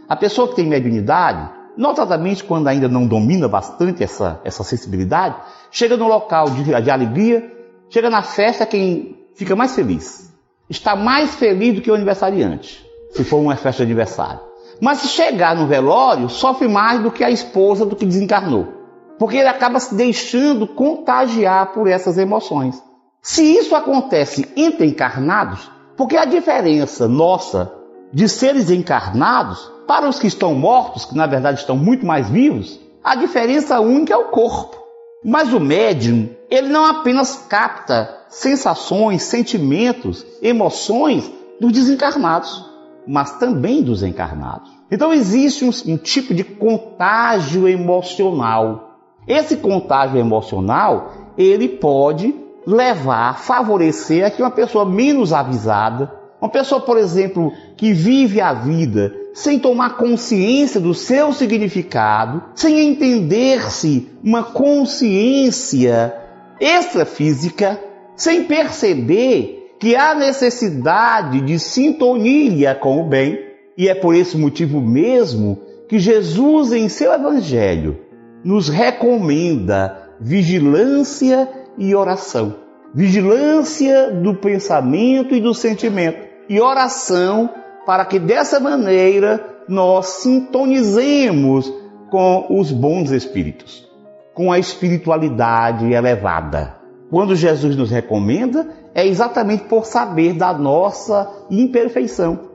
A 0.07 0.15
pessoa 0.15 0.47
que 0.47 0.55
tem 0.55 0.65
mediunidade, 0.65 1.49
notadamente 1.75 2.45
quando 2.45 2.69
ainda 2.69 2.87
não 2.87 3.05
domina 3.05 3.45
bastante 3.45 4.01
essa, 4.01 4.39
essa 4.45 4.63
sensibilidade, 4.63 5.35
chega 5.69 5.97
no 5.97 6.07
local 6.07 6.49
de, 6.51 6.63
de 6.63 6.89
alegria, 6.89 7.51
chega 7.89 8.09
na 8.09 8.21
festa 8.21 8.65
quem 8.65 9.17
fica 9.35 9.53
mais 9.53 9.75
feliz. 9.75 10.33
Está 10.69 10.95
mais 10.95 11.35
feliz 11.35 11.75
do 11.75 11.81
que 11.81 11.91
o 11.91 11.93
aniversariante, 11.93 12.89
se 13.11 13.25
for 13.25 13.41
uma 13.41 13.57
festa 13.57 13.85
de 13.85 13.91
aniversário. 13.91 14.39
Mas 14.79 14.99
se 14.99 15.09
chegar 15.09 15.57
no 15.57 15.67
velório, 15.67 16.29
sofre 16.29 16.69
mais 16.69 17.01
do 17.01 17.11
que 17.11 17.25
a 17.25 17.29
esposa 17.29 17.85
do 17.85 17.97
que 17.97 18.05
desencarnou. 18.05 18.75
Porque 19.19 19.35
ele 19.35 19.49
acaba 19.49 19.77
se 19.77 19.93
deixando 19.93 20.65
contagiar 20.65 21.73
por 21.73 21.85
essas 21.85 22.17
emoções. 22.17 22.81
Se 23.21 23.43
isso 23.43 23.75
acontece 23.75 24.47
entre 24.55 24.85
encarnados, 24.87 25.69
porque 25.95 26.17
a 26.17 26.25
diferença 26.25 27.07
nossa 27.07 27.71
de 28.11 28.27
seres 28.29 28.69
encarnados 28.69 29.71
para 29.87 30.07
os 30.07 30.19
que 30.19 30.27
estão 30.27 30.53
mortos, 30.53 31.05
que 31.05 31.15
na 31.15 31.25
verdade 31.25 31.59
estão 31.59 31.75
muito 31.75 32.05
mais 32.05 32.29
vivos, 32.29 32.79
a 33.03 33.15
diferença 33.15 33.79
única 33.79 34.13
é 34.13 34.17
o 34.17 34.29
corpo. 34.29 34.81
Mas 35.25 35.53
o 35.53 35.59
médium, 35.59 36.29
ele 36.49 36.67
não 36.67 36.85
apenas 36.85 37.45
capta 37.47 38.13
sensações, 38.27 39.23
sentimentos, 39.23 40.25
emoções 40.41 41.31
dos 41.59 41.71
desencarnados, 41.71 42.69
mas 43.07 43.37
também 43.37 43.81
dos 43.81 44.03
encarnados. 44.03 44.69
Então 44.91 45.13
existe 45.13 45.63
um, 45.63 45.93
um 45.93 45.97
tipo 45.97 46.33
de 46.33 46.43
contágio 46.43 47.67
emocional 47.67 48.93
esse 49.27 49.57
contágio 49.57 50.19
emocional, 50.19 51.13
ele 51.37 51.67
pode 51.67 52.33
levar, 52.65 53.39
favorecer 53.39 54.25
a 54.25 54.29
que 54.29 54.41
uma 54.41 54.51
pessoa 54.51 54.85
menos 54.85 55.33
avisada, 55.33 56.11
uma 56.41 56.49
pessoa, 56.49 56.81
por 56.81 56.97
exemplo, 56.97 57.53
que 57.77 57.93
vive 57.93 58.41
a 58.41 58.53
vida 58.53 59.13
sem 59.33 59.57
tomar 59.57 59.97
consciência 59.97 60.79
do 60.79 60.93
seu 60.93 61.33
significado, 61.33 62.43
sem 62.53 62.79
entender-se 62.79 64.09
uma 64.23 64.43
consciência 64.43 66.13
extrafísica, 66.59 67.79
sem 68.15 68.43
perceber 68.43 69.75
que 69.79 69.95
há 69.95 70.13
necessidade 70.13 71.41
de 71.41 71.57
sintonia 71.57 72.75
com 72.75 73.01
o 73.01 73.07
bem, 73.07 73.39
e 73.77 73.89
é 73.89 73.95
por 73.95 74.13
esse 74.13 74.37
motivo 74.37 74.79
mesmo 74.79 75.59
que 75.89 75.97
Jesus, 75.97 76.71
em 76.71 76.87
seu 76.87 77.11
Evangelho, 77.11 77.99
nos 78.43 78.69
recomenda 78.69 80.09
vigilância 80.19 81.49
e 81.77 81.95
oração. 81.95 82.55
Vigilância 82.93 84.11
do 84.11 84.35
pensamento 84.35 85.33
e 85.33 85.41
do 85.41 85.53
sentimento, 85.53 86.19
e 86.47 86.59
oração 86.61 87.49
para 87.85 88.05
que 88.05 88.19
dessa 88.19 88.59
maneira 88.59 89.43
nós 89.67 90.07
sintonizemos 90.07 91.71
com 92.09 92.45
os 92.49 92.71
bons 92.71 93.11
espíritos, 93.11 93.89
com 94.33 94.51
a 94.51 94.59
espiritualidade 94.59 95.91
elevada. 95.91 96.75
Quando 97.09 97.35
Jesus 97.35 97.75
nos 97.75 97.89
recomenda, 97.89 98.67
é 98.93 99.05
exatamente 99.05 99.63
por 99.63 99.85
saber 99.85 100.33
da 100.33 100.53
nossa 100.53 101.31
imperfeição. 101.49 102.51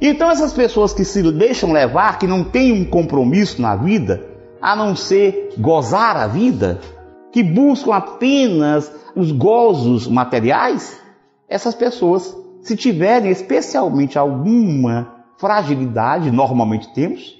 Então, 0.00 0.30
essas 0.30 0.52
pessoas 0.52 0.92
que 0.92 1.04
se 1.04 1.22
deixam 1.32 1.72
levar, 1.72 2.18
que 2.18 2.26
não 2.26 2.42
têm 2.42 2.72
um 2.72 2.84
compromisso 2.84 3.62
na 3.62 3.76
vida, 3.76 4.24
a 4.60 4.74
não 4.74 4.96
ser 4.96 5.54
gozar 5.58 6.16
a 6.16 6.26
vida, 6.26 6.80
que 7.32 7.42
buscam 7.42 7.94
apenas 7.94 8.92
os 9.16 9.32
gozos 9.32 10.06
materiais, 10.06 11.00
essas 11.48 11.74
pessoas, 11.74 12.36
se 12.60 12.76
tiverem 12.76 13.30
especialmente 13.30 14.18
alguma 14.18 15.24
fragilidade, 15.38 16.30
normalmente 16.30 16.92
temos, 16.94 17.36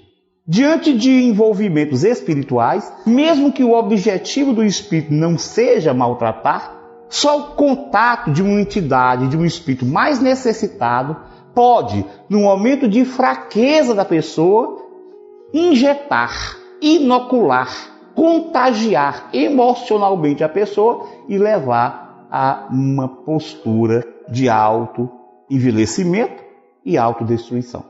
diante 0.47 0.93
de 0.93 1.11
envolvimentos 1.25 2.03
espirituais, 2.03 2.93
mesmo 3.07 3.53
que 3.53 3.63
o 3.63 3.73
objetivo 3.73 4.53
do 4.53 4.65
espírito 4.65 5.13
não 5.13 5.39
seja 5.39 5.95
maltratar, 5.95 6.75
só 7.09 7.39
o 7.39 7.43
contato 7.55 8.33
de 8.33 8.43
uma 8.43 8.61
entidade, 8.61 9.29
de 9.29 9.37
um 9.37 9.45
espírito 9.45 9.85
mais 9.85 10.21
necessitado, 10.21 11.17
pode, 11.55 12.05
no 12.29 12.41
momento 12.41 12.89
de 12.89 13.05
fraqueza 13.05 13.95
da 13.95 14.05
pessoa, 14.05 14.79
injetar 15.53 16.57
inocular, 16.83 17.71
contagiar 18.15 19.31
emocionalmente 19.33 20.45
a 20.45 20.49
pessoa 20.49 21.07
e 21.29 21.39
levar 21.39 22.27
a 22.31 22.69
uma 22.71 23.09
postura 23.09 24.07
de 24.29 24.49
alto 24.49 25.11
envelhecimento 25.51 26.43
e 26.85 26.97
autodestruição. 26.97 27.85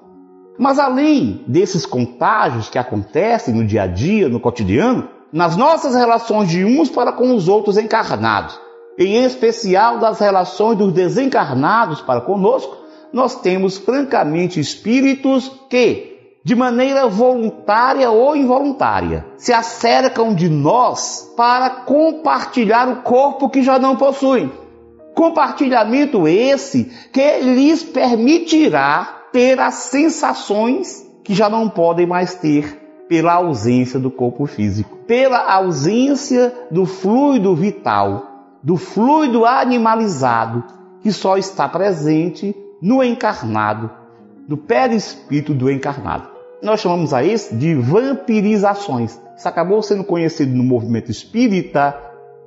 Mas 0.59 0.79
além 0.79 1.45
desses 1.47 1.87
contágios 1.87 2.69
que 2.69 2.79
acontecem 2.79 3.55
no 3.55 3.65
dia 3.65 3.83
a 3.85 3.87
dia, 3.87 4.29
no 4.29 4.41
cotidiano, 4.41 5.09
nas 5.33 5.57
nossas 5.57 5.95
relações 5.95 6.49
de 6.49 6.65
uns 6.65 6.91
para 6.91 7.13
com 7.13 7.35
os 7.35 7.49
outros 7.49 7.79
encarnados, 7.79 8.61
em 8.99 9.25
especial 9.25 9.99
das 9.99 10.19
relações 10.19 10.77
dos 10.77 10.93
desencarnados 10.93 12.03
para 12.03 12.21
conosco, 12.21 12.77
nós 13.13 13.41
temos 13.41 13.79
francamente 13.79 14.61
espíritos 14.61 15.51
que 15.71 16.12
de 16.45 16.55
maneira 16.55 17.07
voluntária 17.07 18.11
ou 18.11 18.35
involuntária, 18.35 19.27
se 19.37 19.53
acercam 19.53 20.35
de 20.35 20.49
nós 20.49 21.33
para 21.37 21.71
compartilhar 21.71 22.89
o 22.89 23.03
corpo 23.03 23.49
que 23.49 23.63
já 23.63 23.79
não 23.79 23.97
possuem. 23.97 24.51
Compartilhamento 25.15 26.27
esse 26.27 26.85
que 27.13 27.39
lhes 27.41 27.83
permitirá 27.83 29.23
ter 29.33 29.61
as 29.61 29.75
sensações 29.75 31.07
que 31.23 31.35
já 31.35 31.49
não 31.49 31.69
podem 31.69 32.07
mais 32.07 32.35
ter 32.35 32.81
pela 33.09 33.35
ausência 33.35 34.01
do 34.01 34.11
corpo 34.11 34.47
físico, 34.47 34.97
pela 35.07 35.53
ausência 35.53 36.53
do 36.71 36.87
fluido 36.87 37.55
vital, 37.55 38.57
do 38.63 38.77
fluido 38.77 39.45
animalizado 39.45 40.65
que 41.03 41.13
só 41.13 41.37
está 41.37 41.69
presente 41.69 42.57
no 42.81 43.03
encarnado, 43.03 43.91
no 44.49 44.57
perispírito 44.57 45.55
do 45.55 45.71
encarnado 45.71 46.33
nós 46.63 46.81
chamamos 46.81 47.13
a 47.13 47.25
isso 47.25 47.57
de 47.57 47.75
vampirizações. 47.75 49.21
Isso 49.37 49.49
acabou 49.49 49.83
sendo 49.83 50.05
conhecido 50.05 50.55
no 50.55 50.63
movimento 50.63 51.11
espírita 51.11 51.99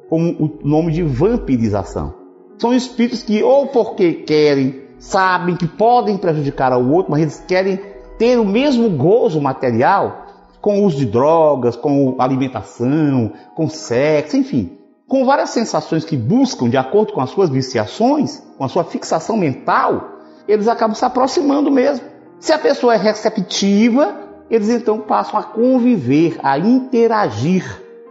como 0.10 0.32
o 0.32 0.60
nome 0.64 0.94
de 0.94 1.04
vampirização. 1.04 2.14
São 2.58 2.74
espíritos 2.74 3.22
que, 3.22 3.44
ou 3.44 3.68
porque 3.68 4.14
querem, 4.14 4.84
sabem 4.98 5.58
que 5.58 5.68
podem 5.68 6.18
prejudicar 6.18 6.72
ao 6.72 6.88
outro, 6.88 7.12
mas 7.12 7.22
eles 7.22 7.44
querem 7.46 7.78
ter 8.18 8.40
o 8.40 8.46
mesmo 8.46 8.90
gozo 8.92 9.42
material 9.42 10.26
com 10.62 10.80
o 10.80 10.86
uso 10.86 10.98
de 10.98 11.06
drogas, 11.06 11.76
com 11.76 12.16
alimentação, 12.18 13.34
com 13.54 13.68
sexo, 13.68 14.38
enfim, 14.38 14.78
com 15.08 15.26
várias 15.26 15.50
sensações 15.50 16.06
que 16.06 16.16
buscam, 16.16 16.70
de 16.70 16.78
acordo 16.78 17.12
com 17.12 17.20
as 17.20 17.30
suas 17.32 17.50
viciações, 17.50 18.42
com 18.58 18.64
a 18.64 18.70
sua 18.70 18.86
fixação 18.86 19.36
mental, 19.36 20.15
eles 20.48 20.68
acabam 20.68 20.96
se 20.96 21.06
aproximando 21.06 21.72
mesmo. 21.72 22.06
Se 22.40 22.54
a 22.54 22.60
pessoa 22.60 22.94
é 22.94 22.98
receptiva, 22.98 24.16
eles 24.50 24.70
então 24.70 25.00
passam 25.00 25.40
a 25.40 25.44
conviver, 25.44 26.38
a 26.44 26.58
interagir, 26.58 27.64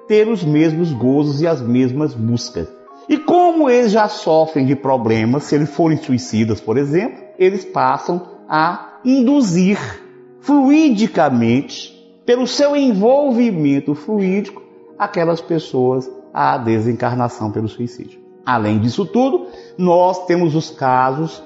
ter 0.08 0.28
os 0.28 0.42
mesmos 0.42 0.92
gozos 0.92 1.40
e 1.40 1.46
as 1.46 1.60
mesmas 1.60 2.14
buscas. 2.14 2.68
E 3.08 3.18
como 3.18 3.68
eles 3.68 3.92
já 3.92 4.08
sofrem 4.08 4.64
de 4.64 4.74
problemas, 4.74 5.44
se 5.44 5.54
eles 5.54 5.70
forem 5.70 5.98
suicidas, 5.98 6.60
por 6.60 6.76
exemplo, 6.78 7.22
eles 7.38 7.64
passam 7.64 8.22
a 8.48 8.98
induzir 9.04 9.78
fluidicamente, 10.40 11.92
pelo 12.24 12.46
seu 12.46 12.74
envolvimento 12.74 13.94
fluídico, 13.94 14.62
aquelas 14.98 15.40
pessoas 15.40 16.10
à 16.32 16.56
desencarnação 16.56 17.50
pelo 17.50 17.68
suicídio. 17.68 18.20
Além 18.46 18.78
disso 18.78 19.04
tudo, 19.04 19.46
nós 19.76 20.26
temos 20.26 20.54
os 20.54 20.70
casos 20.70 21.42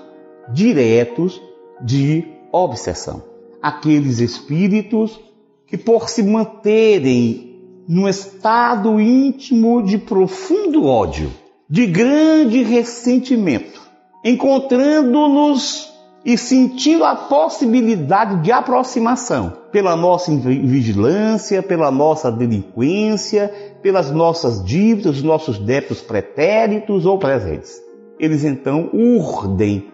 diretos 0.53 1.41
de 1.81 2.25
obsessão. 2.53 3.23
Aqueles 3.63 4.21
espíritos 4.21 5.21
que, 5.67 5.77
por 5.77 6.09
se 6.09 6.23
manterem 6.23 7.49
num 7.89 8.09
estado 8.09 9.01
íntimo 9.01 9.83
de 9.83 9.99
profundo 9.99 10.85
ódio, 10.85 11.31
de 11.69 11.87
grande 11.87 12.63
ressentimento, 12.63 13.81
encontrando-nos 14.25 15.93
e 16.25 16.37
sentindo 16.37 17.05
a 17.05 17.15
possibilidade 17.15 18.43
de 18.43 18.53
aproximação 18.53 19.53
pela 19.71 19.95
nossa 19.97 20.35
vigilância, 20.35 21.63
pela 21.63 21.91
nossa 21.91 22.31
delinquência, 22.31 23.53
pelas 23.83 24.11
nossas 24.11 24.65
dívidas, 24.65 25.17
os 25.17 25.23
nossos 25.23 25.59
débitos 25.59 26.01
pretéritos 26.01 27.07
ou 27.07 27.19
presentes. 27.19 27.81
Eles 28.19 28.45
então 28.45 28.91
urdem 28.93 29.87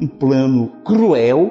um 0.00 0.06
plano 0.06 0.72
cruel 0.84 1.50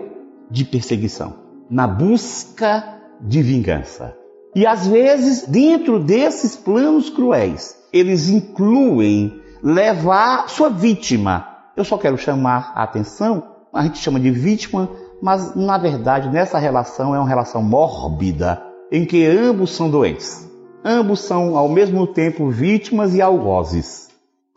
de 0.49 0.63
perseguição, 0.63 1.35
na 1.69 1.87
busca 1.87 2.83
de 3.21 3.41
vingança. 3.41 4.15
E 4.55 4.65
às 4.65 4.87
vezes, 4.87 5.47
dentro 5.47 5.99
desses 5.99 6.55
planos 6.55 7.09
cruéis, 7.09 7.75
eles 7.91 8.29
incluem 8.29 9.41
levar 9.61 10.49
sua 10.49 10.69
vítima. 10.69 11.47
Eu 11.75 11.83
só 11.83 11.97
quero 11.97 12.17
chamar 12.17 12.71
a 12.75 12.83
atenção, 12.83 13.43
a 13.73 13.83
gente 13.83 13.99
chama 13.99 14.19
de 14.19 14.31
vítima, 14.31 14.89
mas 15.21 15.55
na 15.55 15.77
verdade 15.77 16.29
nessa 16.29 16.57
relação 16.57 17.13
é 17.13 17.19
uma 17.19 17.27
relação 17.27 17.61
mórbida, 17.61 18.63
em 18.91 19.05
que 19.05 19.25
ambos 19.25 19.75
são 19.75 19.89
doentes. 19.89 20.47
Ambos 20.83 21.19
são 21.19 21.57
ao 21.57 21.67
mesmo 21.67 22.07
tempo 22.07 22.49
vítimas 22.49 23.13
e 23.13 23.21
algozes. 23.21 24.07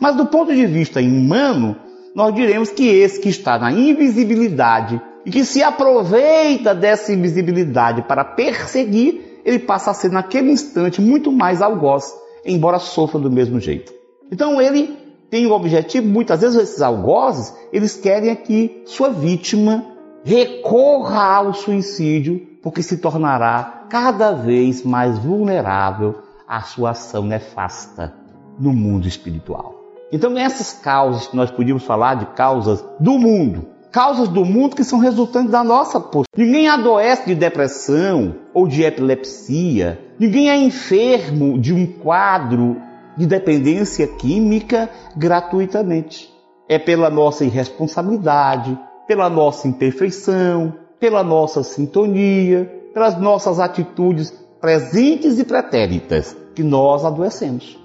Mas 0.00 0.16
do 0.16 0.26
ponto 0.26 0.54
de 0.54 0.66
vista 0.66 1.00
humano, 1.00 1.76
nós 2.14 2.34
diremos 2.34 2.70
que 2.70 2.86
esse 2.88 3.20
que 3.20 3.28
está 3.28 3.58
na 3.58 3.72
invisibilidade 3.72 5.00
e 5.24 5.30
que 5.30 5.44
se 5.44 5.62
aproveita 5.62 6.74
dessa 6.74 7.12
invisibilidade 7.12 8.02
para 8.02 8.24
perseguir, 8.24 9.40
ele 9.44 9.58
passa 9.58 9.90
a 9.90 9.94
ser 9.94 10.10
naquele 10.10 10.50
instante 10.50 11.00
muito 11.00 11.30
mais 11.30 11.62
algoz, 11.62 12.12
embora 12.44 12.78
sofra 12.78 13.18
do 13.20 13.30
mesmo 13.30 13.60
jeito. 13.60 13.92
Então 14.30 14.60
ele 14.60 14.96
tem 15.30 15.46
o 15.46 15.52
objetivo, 15.52 16.08
muitas 16.08 16.40
vezes 16.40 16.60
esses 16.60 16.82
algozes, 16.82 17.54
eles 17.72 17.96
querem 17.96 18.34
que 18.34 18.82
sua 18.86 19.10
vítima 19.10 19.84
recorra 20.24 21.36
ao 21.36 21.54
suicídio, 21.54 22.46
porque 22.62 22.82
se 22.82 22.98
tornará 22.98 23.86
cada 23.88 24.32
vez 24.32 24.82
mais 24.82 25.18
vulnerável 25.18 26.18
à 26.46 26.60
sua 26.62 26.90
ação 26.90 27.24
nefasta 27.24 28.12
no 28.58 28.72
mundo 28.72 29.06
espiritual. 29.06 29.79
Então, 30.12 30.36
essas 30.36 30.72
causas 30.72 31.28
que 31.28 31.36
nós 31.36 31.50
podíamos 31.50 31.84
falar 31.84 32.14
de 32.14 32.26
causas 32.26 32.84
do 32.98 33.18
mundo, 33.18 33.66
causas 33.92 34.28
do 34.28 34.44
mundo 34.44 34.74
que 34.74 34.84
são 34.84 34.98
resultantes 34.98 35.50
da 35.50 35.62
nossa 35.62 36.00
postura. 36.00 36.26
Ninguém 36.36 36.68
adoece 36.68 37.26
de 37.26 37.34
depressão 37.34 38.34
ou 38.52 38.66
de 38.66 38.82
epilepsia, 38.82 40.00
ninguém 40.18 40.50
é 40.50 40.56
enfermo 40.56 41.58
de 41.58 41.72
um 41.72 41.86
quadro 41.86 42.76
de 43.16 43.26
dependência 43.26 44.06
química 44.06 44.88
gratuitamente. 45.16 46.30
É 46.68 46.78
pela 46.78 47.10
nossa 47.10 47.44
irresponsabilidade, 47.44 48.78
pela 49.06 49.28
nossa 49.28 49.66
imperfeição, 49.66 50.72
pela 51.00 51.22
nossa 51.22 51.62
sintonia, 51.62 52.64
pelas 52.92 53.18
nossas 53.18 53.58
atitudes 53.58 54.32
presentes 54.60 55.38
e 55.38 55.44
pretéritas 55.44 56.36
que 56.54 56.62
nós 56.62 57.04
adoecemos. 57.04 57.79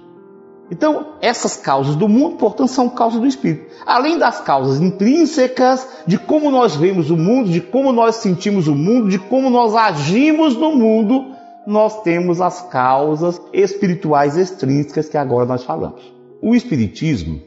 Então, 0.70 1.14
essas 1.20 1.56
causas 1.56 1.94
do 1.94 2.08
mundo, 2.08 2.36
portanto, 2.36 2.68
são 2.68 2.88
causas 2.88 3.20
do 3.20 3.26
espírito. 3.26 3.66
Além 3.86 4.18
das 4.18 4.40
causas 4.40 4.80
intrínsecas 4.80 5.86
de 6.06 6.18
como 6.18 6.50
nós 6.50 6.74
vemos 6.74 7.10
o 7.10 7.16
mundo, 7.16 7.50
de 7.50 7.60
como 7.60 7.92
nós 7.92 8.16
sentimos 8.16 8.66
o 8.66 8.74
mundo, 8.74 9.08
de 9.08 9.18
como 9.18 9.48
nós 9.48 9.74
agimos 9.74 10.56
no 10.56 10.74
mundo, 10.74 11.36
nós 11.66 12.02
temos 12.02 12.40
as 12.40 12.62
causas 12.62 13.40
espirituais 13.52 14.36
extrínsecas 14.36 15.08
que 15.08 15.16
agora 15.16 15.46
nós 15.46 15.64
falamos. 15.64 16.12
O 16.42 16.54
espiritismo, 16.54 17.40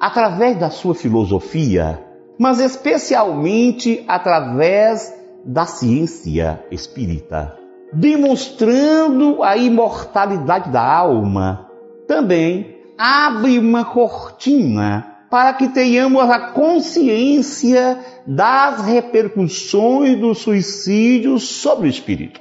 através 0.00 0.58
da 0.58 0.70
sua 0.70 0.94
filosofia, 0.94 2.02
mas 2.38 2.60
especialmente 2.60 4.04
através 4.08 5.14
da 5.44 5.66
ciência 5.66 6.62
espírita, 6.70 7.56
demonstrando 7.92 9.42
a 9.42 9.56
imortalidade 9.56 10.70
da 10.70 10.82
alma, 10.82 11.67
também 12.08 12.74
abre 12.98 13.58
uma 13.58 13.84
cortina 13.84 15.06
para 15.30 15.52
que 15.52 15.68
tenhamos 15.68 16.22
a 16.22 16.40
consciência 16.52 17.98
das 18.26 18.84
repercussões 18.84 20.18
do 20.18 20.34
suicídio 20.34 21.38
sobre 21.38 21.86
o 21.86 21.90
espírito. 21.90 22.40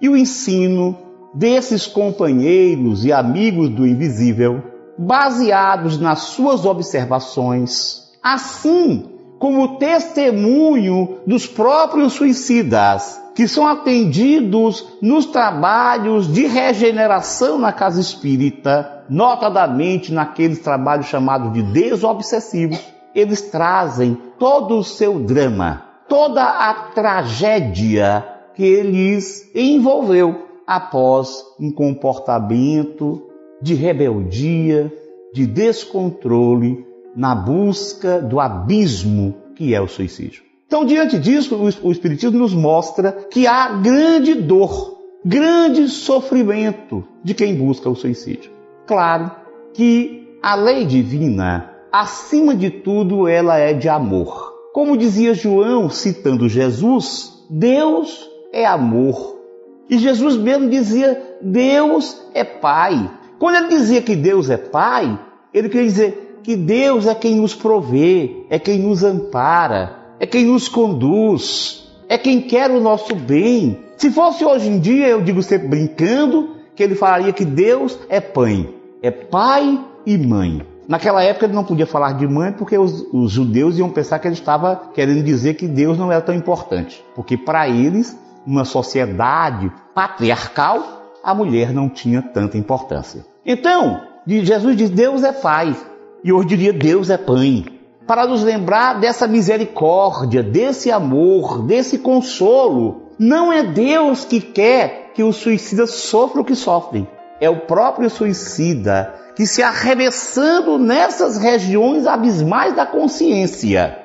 E 0.00 0.08
o 0.08 0.16
ensino 0.16 0.96
desses 1.34 1.86
companheiros 1.86 3.04
e 3.04 3.12
amigos 3.12 3.68
do 3.68 3.86
invisível, 3.86 4.62
baseados 4.98 6.00
nas 6.00 6.20
suas 6.20 6.64
observações, 6.64 8.10
assim 8.22 9.10
como 9.38 9.76
testemunho 9.76 11.18
dos 11.26 11.46
próprios 11.46 12.14
suicidas, 12.14 13.21
que 13.34 13.48
são 13.48 13.66
atendidos 13.66 14.98
nos 15.00 15.26
trabalhos 15.26 16.32
de 16.32 16.46
regeneração 16.46 17.58
na 17.58 17.72
casa 17.72 18.00
espírita, 18.00 19.04
notadamente 19.08 20.12
naqueles 20.12 20.58
trabalhos 20.58 21.06
chamados 21.06 21.52
de 21.52 21.62
desobsessivos, 21.62 22.78
eles 23.14 23.42
trazem 23.42 24.16
todo 24.38 24.78
o 24.78 24.84
seu 24.84 25.18
drama, 25.18 25.82
toda 26.08 26.42
a 26.42 26.74
tragédia 26.94 28.24
que 28.54 28.64
eles 28.64 29.50
envolveu 29.54 30.46
após 30.66 31.44
um 31.58 31.70
comportamento 31.70 33.28
de 33.60 33.74
rebeldia, 33.74 34.92
de 35.32 35.46
descontrole 35.46 36.86
na 37.14 37.34
busca 37.34 38.20
do 38.20 38.40
abismo 38.40 39.34
que 39.54 39.74
é 39.74 39.80
o 39.80 39.88
suicídio. 39.88 40.51
Então, 40.72 40.86
diante 40.86 41.18
disso, 41.18 41.54
o 41.82 41.92
Espiritismo 41.92 42.38
nos 42.38 42.54
mostra 42.54 43.12
que 43.30 43.46
há 43.46 43.74
grande 43.74 44.32
dor, 44.34 45.02
grande 45.22 45.86
sofrimento 45.86 47.04
de 47.22 47.34
quem 47.34 47.54
busca 47.54 47.90
o 47.90 47.94
suicídio. 47.94 48.50
Claro 48.86 49.30
que 49.74 50.26
a 50.42 50.54
lei 50.54 50.86
divina, 50.86 51.70
acima 51.92 52.54
de 52.54 52.70
tudo, 52.70 53.28
ela 53.28 53.58
é 53.58 53.74
de 53.74 53.86
amor. 53.86 54.50
Como 54.72 54.96
dizia 54.96 55.34
João, 55.34 55.90
citando 55.90 56.48
Jesus, 56.48 57.44
Deus 57.50 58.26
é 58.50 58.64
amor. 58.64 59.42
E 59.90 59.98
Jesus 59.98 60.38
mesmo 60.38 60.70
dizia: 60.70 61.36
Deus 61.42 62.18
é 62.32 62.44
Pai. 62.44 63.10
Quando 63.38 63.56
ele 63.56 63.68
dizia 63.68 64.00
que 64.00 64.16
Deus 64.16 64.48
é 64.48 64.56
Pai, 64.56 65.20
ele 65.52 65.68
queria 65.68 65.86
dizer 65.86 66.38
que 66.42 66.56
Deus 66.56 67.06
é 67.06 67.14
quem 67.14 67.36
nos 67.36 67.54
provê, 67.54 68.46
é 68.48 68.58
quem 68.58 68.78
nos 68.78 69.04
ampara, 69.04 70.00
é 70.22 70.26
quem 70.26 70.44
nos 70.44 70.68
conduz, 70.68 71.82
é 72.08 72.16
quem 72.16 72.40
quer 72.40 72.70
o 72.70 72.80
nosso 72.80 73.12
bem. 73.12 73.80
Se 73.96 74.08
fosse 74.08 74.44
hoje 74.44 74.68
em 74.68 74.78
dia, 74.78 75.08
eu 75.08 75.20
digo 75.20 75.42
sempre 75.42 75.66
brincando, 75.66 76.58
que 76.76 76.82
ele 76.84 76.94
falaria 76.94 77.32
que 77.32 77.44
Deus 77.44 77.98
é 78.08 78.20
pai, 78.20 78.72
é 79.02 79.10
pai 79.10 79.84
e 80.06 80.16
mãe. 80.16 80.64
Naquela 80.86 81.24
época 81.24 81.46
ele 81.46 81.54
não 81.54 81.64
podia 81.64 81.86
falar 81.86 82.12
de 82.12 82.28
mãe 82.28 82.52
porque 82.52 82.78
os, 82.78 83.04
os 83.12 83.32
judeus 83.32 83.78
iam 83.78 83.90
pensar 83.90 84.20
que 84.20 84.28
ele 84.28 84.36
estava 84.36 84.90
querendo 84.94 85.24
dizer 85.24 85.54
que 85.54 85.66
Deus 85.66 85.98
não 85.98 86.12
era 86.12 86.20
tão 86.20 86.36
importante. 86.36 87.04
Porque 87.16 87.36
para 87.36 87.68
eles, 87.68 88.16
numa 88.46 88.64
sociedade 88.64 89.72
patriarcal, 89.92 91.10
a 91.24 91.34
mulher 91.34 91.72
não 91.72 91.88
tinha 91.88 92.22
tanta 92.22 92.56
importância. 92.56 93.26
Então, 93.44 94.02
Jesus 94.24 94.76
diz: 94.76 94.88
Deus 94.88 95.24
é 95.24 95.32
pai. 95.32 95.76
E 96.22 96.32
hoje 96.32 96.46
diria: 96.46 96.72
Deus 96.72 97.10
é 97.10 97.18
pai 97.18 97.64
para 98.06 98.26
nos 98.26 98.42
lembrar 98.42 99.00
dessa 99.00 99.26
misericórdia, 99.26 100.42
desse 100.42 100.90
amor, 100.90 101.64
desse 101.64 101.98
consolo. 101.98 103.02
Não 103.18 103.52
é 103.52 103.62
Deus 103.62 104.24
que 104.24 104.40
quer 104.40 105.12
que 105.14 105.22
os 105.22 105.36
suicidas 105.36 105.90
sofram 105.90 106.42
o 106.42 106.44
que 106.44 106.54
sofrem. 106.54 107.06
É 107.40 107.48
o 107.48 107.60
próprio 107.60 108.10
suicida 108.10 109.14
que 109.34 109.46
se 109.46 109.62
arremessando 109.62 110.78
nessas 110.78 111.38
regiões 111.38 112.06
abismais 112.06 112.74
da 112.74 112.84
consciência 112.84 113.98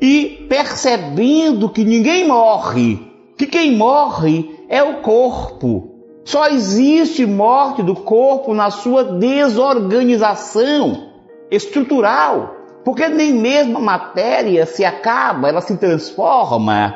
e 0.00 0.46
percebendo 0.48 1.68
que 1.68 1.84
ninguém 1.84 2.26
morre, 2.26 2.98
que 3.36 3.46
quem 3.46 3.76
morre 3.76 4.58
é 4.68 4.82
o 4.82 5.02
corpo. 5.02 5.90
Só 6.24 6.48
existe 6.48 7.26
morte 7.26 7.82
do 7.82 7.94
corpo 7.94 8.54
na 8.54 8.70
sua 8.70 9.04
desorganização 9.04 11.10
estrutural. 11.50 12.59
Porque 12.84 13.08
nem 13.08 13.32
mesmo 13.32 13.78
a 13.78 13.80
matéria 13.80 14.66
se 14.66 14.84
acaba, 14.84 15.48
ela 15.48 15.60
se 15.60 15.76
transforma. 15.76 16.94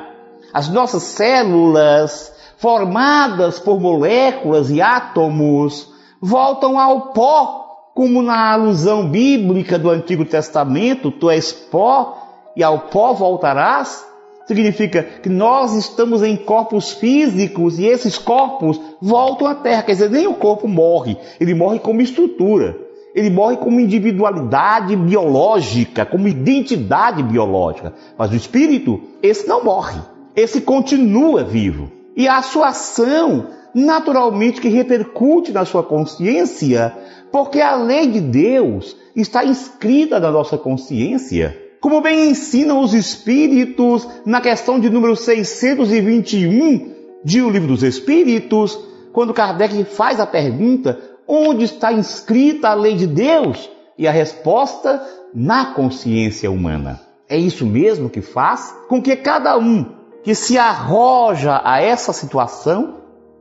As 0.52 0.68
nossas 0.68 1.02
células, 1.02 2.32
formadas 2.56 3.58
por 3.58 3.80
moléculas 3.80 4.70
e 4.70 4.80
átomos, 4.80 5.92
voltam 6.20 6.78
ao 6.78 7.12
pó, 7.12 7.90
como 7.94 8.22
na 8.22 8.52
alusão 8.52 9.08
bíblica 9.08 9.78
do 9.78 9.90
Antigo 9.90 10.24
Testamento: 10.24 11.10
tu 11.10 11.28
és 11.28 11.52
pó 11.52 12.18
e 12.56 12.62
ao 12.62 12.80
pó 12.80 13.12
voltarás. 13.12 14.06
Significa 14.46 15.02
que 15.02 15.28
nós 15.28 15.74
estamos 15.74 16.22
em 16.22 16.36
corpos 16.36 16.92
físicos 16.92 17.78
e 17.78 17.86
esses 17.86 18.18
corpos 18.18 18.78
voltam 19.00 19.46
à 19.46 19.54
Terra. 19.54 19.82
Quer 19.82 19.92
dizer, 19.92 20.10
nem 20.10 20.26
o 20.26 20.34
corpo 20.34 20.68
morre, 20.68 21.16
ele 21.40 21.54
morre 21.54 21.78
como 21.78 22.02
estrutura. 22.02 22.83
Ele 23.14 23.30
morre 23.30 23.56
como 23.58 23.78
individualidade 23.78 24.96
biológica, 24.96 26.04
como 26.04 26.26
identidade 26.26 27.22
biológica. 27.22 27.92
Mas 28.18 28.32
o 28.32 28.34
espírito, 28.34 29.00
esse 29.22 29.46
não 29.46 29.62
morre. 29.62 30.00
Esse 30.34 30.60
continua 30.60 31.44
vivo. 31.44 31.92
E 32.16 32.26
a 32.26 32.42
sua 32.42 32.68
ação, 32.68 33.46
naturalmente, 33.72 34.60
que 34.60 34.68
repercute 34.68 35.52
na 35.52 35.64
sua 35.64 35.84
consciência, 35.84 36.92
porque 37.30 37.60
a 37.60 37.76
lei 37.76 38.08
de 38.08 38.20
Deus 38.20 38.96
está 39.14 39.44
inscrita 39.44 40.18
na 40.18 40.30
nossa 40.32 40.58
consciência. 40.58 41.56
Como 41.80 42.00
bem 42.00 42.30
ensinam 42.30 42.80
os 42.80 42.94
Espíritos 42.94 44.08
na 44.26 44.40
questão 44.40 44.80
de 44.80 44.90
número 44.90 45.14
621 45.14 46.94
de 47.24 47.42
O 47.42 47.50
Livro 47.50 47.68
dos 47.68 47.82
Espíritos, 47.82 48.76
quando 49.12 49.34
Kardec 49.34 49.84
faz 49.84 50.18
a 50.18 50.26
pergunta: 50.26 50.98
onde 51.26 51.64
está 51.64 51.92
inscrita 51.92 52.68
a 52.68 52.74
lei 52.74 52.96
de 52.96 53.06
Deus? 53.06 53.70
E 53.96 54.06
a 54.06 54.10
resposta: 54.10 55.02
na 55.34 55.66
consciência 55.66 56.50
humana. 56.50 57.00
É 57.28 57.36
isso 57.36 57.66
mesmo 57.66 58.10
que 58.10 58.20
faz 58.20 58.74
com 58.88 59.00
que 59.00 59.16
cada 59.16 59.56
um 59.58 59.94
que 60.22 60.34
se 60.34 60.56
arroja 60.56 61.60
a 61.64 61.80
essa 61.80 62.12
situação, 62.12 63.00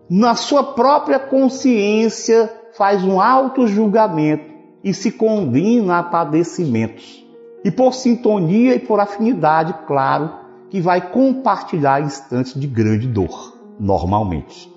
na 0.10 0.36
sua 0.36 0.64
própria 0.64 1.20
consciência, 1.20 2.52
faz 2.74 3.04
um 3.04 3.22
auto-julgamento 3.22 4.52
e 4.84 4.94
se 4.94 5.12
condena 5.12 6.00
a 6.00 6.04
padecimentos 6.04 7.24
e 7.64 7.72
por 7.72 7.94
sintonia 7.94 8.76
e 8.76 8.80
por 8.80 9.00
afinidade, 9.00 9.74
claro, 9.88 10.32
que 10.70 10.82
vai 10.82 11.10
compartilhar 11.12 12.02
instantes 12.02 12.60
de 12.60 12.68
grande 12.68 13.08
dor, 13.08 13.58
normalmente. 13.80 14.73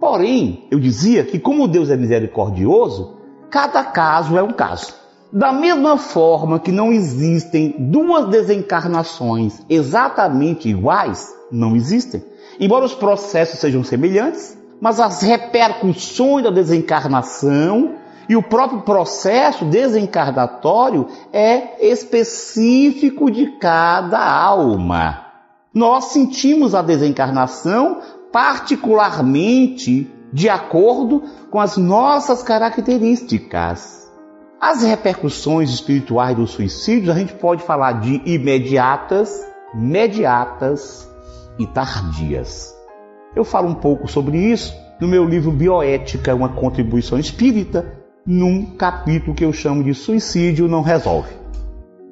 Porém, 0.00 0.66
eu 0.70 0.78
dizia 0.78 1.24
que, 1.24 1.38
como 1.38 1.66
Deus 1.66 1.90
é 1.90 1.96
misericordioso, 1.96 3.16
cada 3.50 3.82
caso 3.82 4.36
é 4.36 4.42
um 4.42 4.52
caso. 4.52 4.94
Da 5.32 5.52
mesma 5.52 5.96
forma 5.96 6.60
que 6.60 6.70
não 6.70 6.92
existem 6.92 7.74
duas 7.78 8.28
desencarnações 8.28 9.60
exatamente 9.68 10.68
iguais, 10.68 11.34
não 11.50 11.74
existem. 11.74 12.22
Embora 12.60 12.84
os 12.84 12.94
processos 12.94 13.58
sejam 13.58 13.82
semelhantes, 13.82 14.56
mas 14.80 15.00
as 15.00 15.22
repercussões 15.22 16.44
da 16.44 16.50
desencarnação 16.50 17.96
e 18.28 18.36
o 18.36 18.42
próprio 18.42 18.82
processo 18.82 19.64
desencarnatório 19.64 21.06
é 21.32 21.86
específico 21.88 23.30
de 23.30 23.58
cada 23.58 24.18
alma. 24.18 25.26
Nós 25.72 26.06
sentimos 26.06 26.74
a 26.74 26.82
desencarnação 26.82 28.00
particularmente 28.36 30.10
de 30.30 30.46
acordo 30.46 31.22
com 31.50 31.58
as 31.58 31.78
nossas 31.78 32.42
características. 32.42 34.12
As 34.60 34.82
repercussões 34.82 35.70
espirituais 35.70 36.36
do 36.36 36.46
suicídio 36.46 37.10
a 37.10 37.14
gente 37.14 37.32
pode 37.32 37.62
falar 37.62 37.92
de 37.92 38.20
imediatas, 38.26 39.42
mediatas 39.72 41.10
e 41.58 41.66
tardias. 41.66 42.76
Eu 43.34 43.42
falo 43.42 43.68
um 43.68 43.74
pouco 43.74 44.06
sobre 44.06 44.36
isso 44.36 44.74
no 45.00 45.08
meu 45.08 45.24
livro 45.24 45.50
Bioética, 45.50 46.34
uma 46.34 46.50
contribuição 46.50 47.18
espírita, 47.18 47.90
num 48.26 48.76
capítulo 48.76 49.34
que 49.34 49.46
eu 49.46 49.52
chamo 49.54 49.82
de 49.82 49.94
Suicídio 49.94 50.68
Não 50.68 50.82
Resolve. 50.82 51.30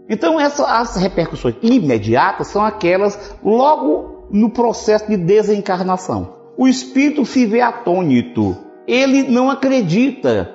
Então, 0.09 0.41
essas, 0.41 0.67
as 0.67 0.97
repercussões 0.97 1.57
imediatas 1.61 2.47
são 2.47 2.65
aquelas 2.65 3.37
logo 3.45 4.14
no 4.35 4.51
processo 4.51 5.09
de 5.09 5.17
desencarnação. 5.17 6.35
O 6.57 6.67
espírito 6.67 7.25
se 7.25 7.47
vê 7.47 7.61
atônito, 7.61 8.57
ele 8.85 9.23
não 9.23 9.49
acredita 9.49 10.53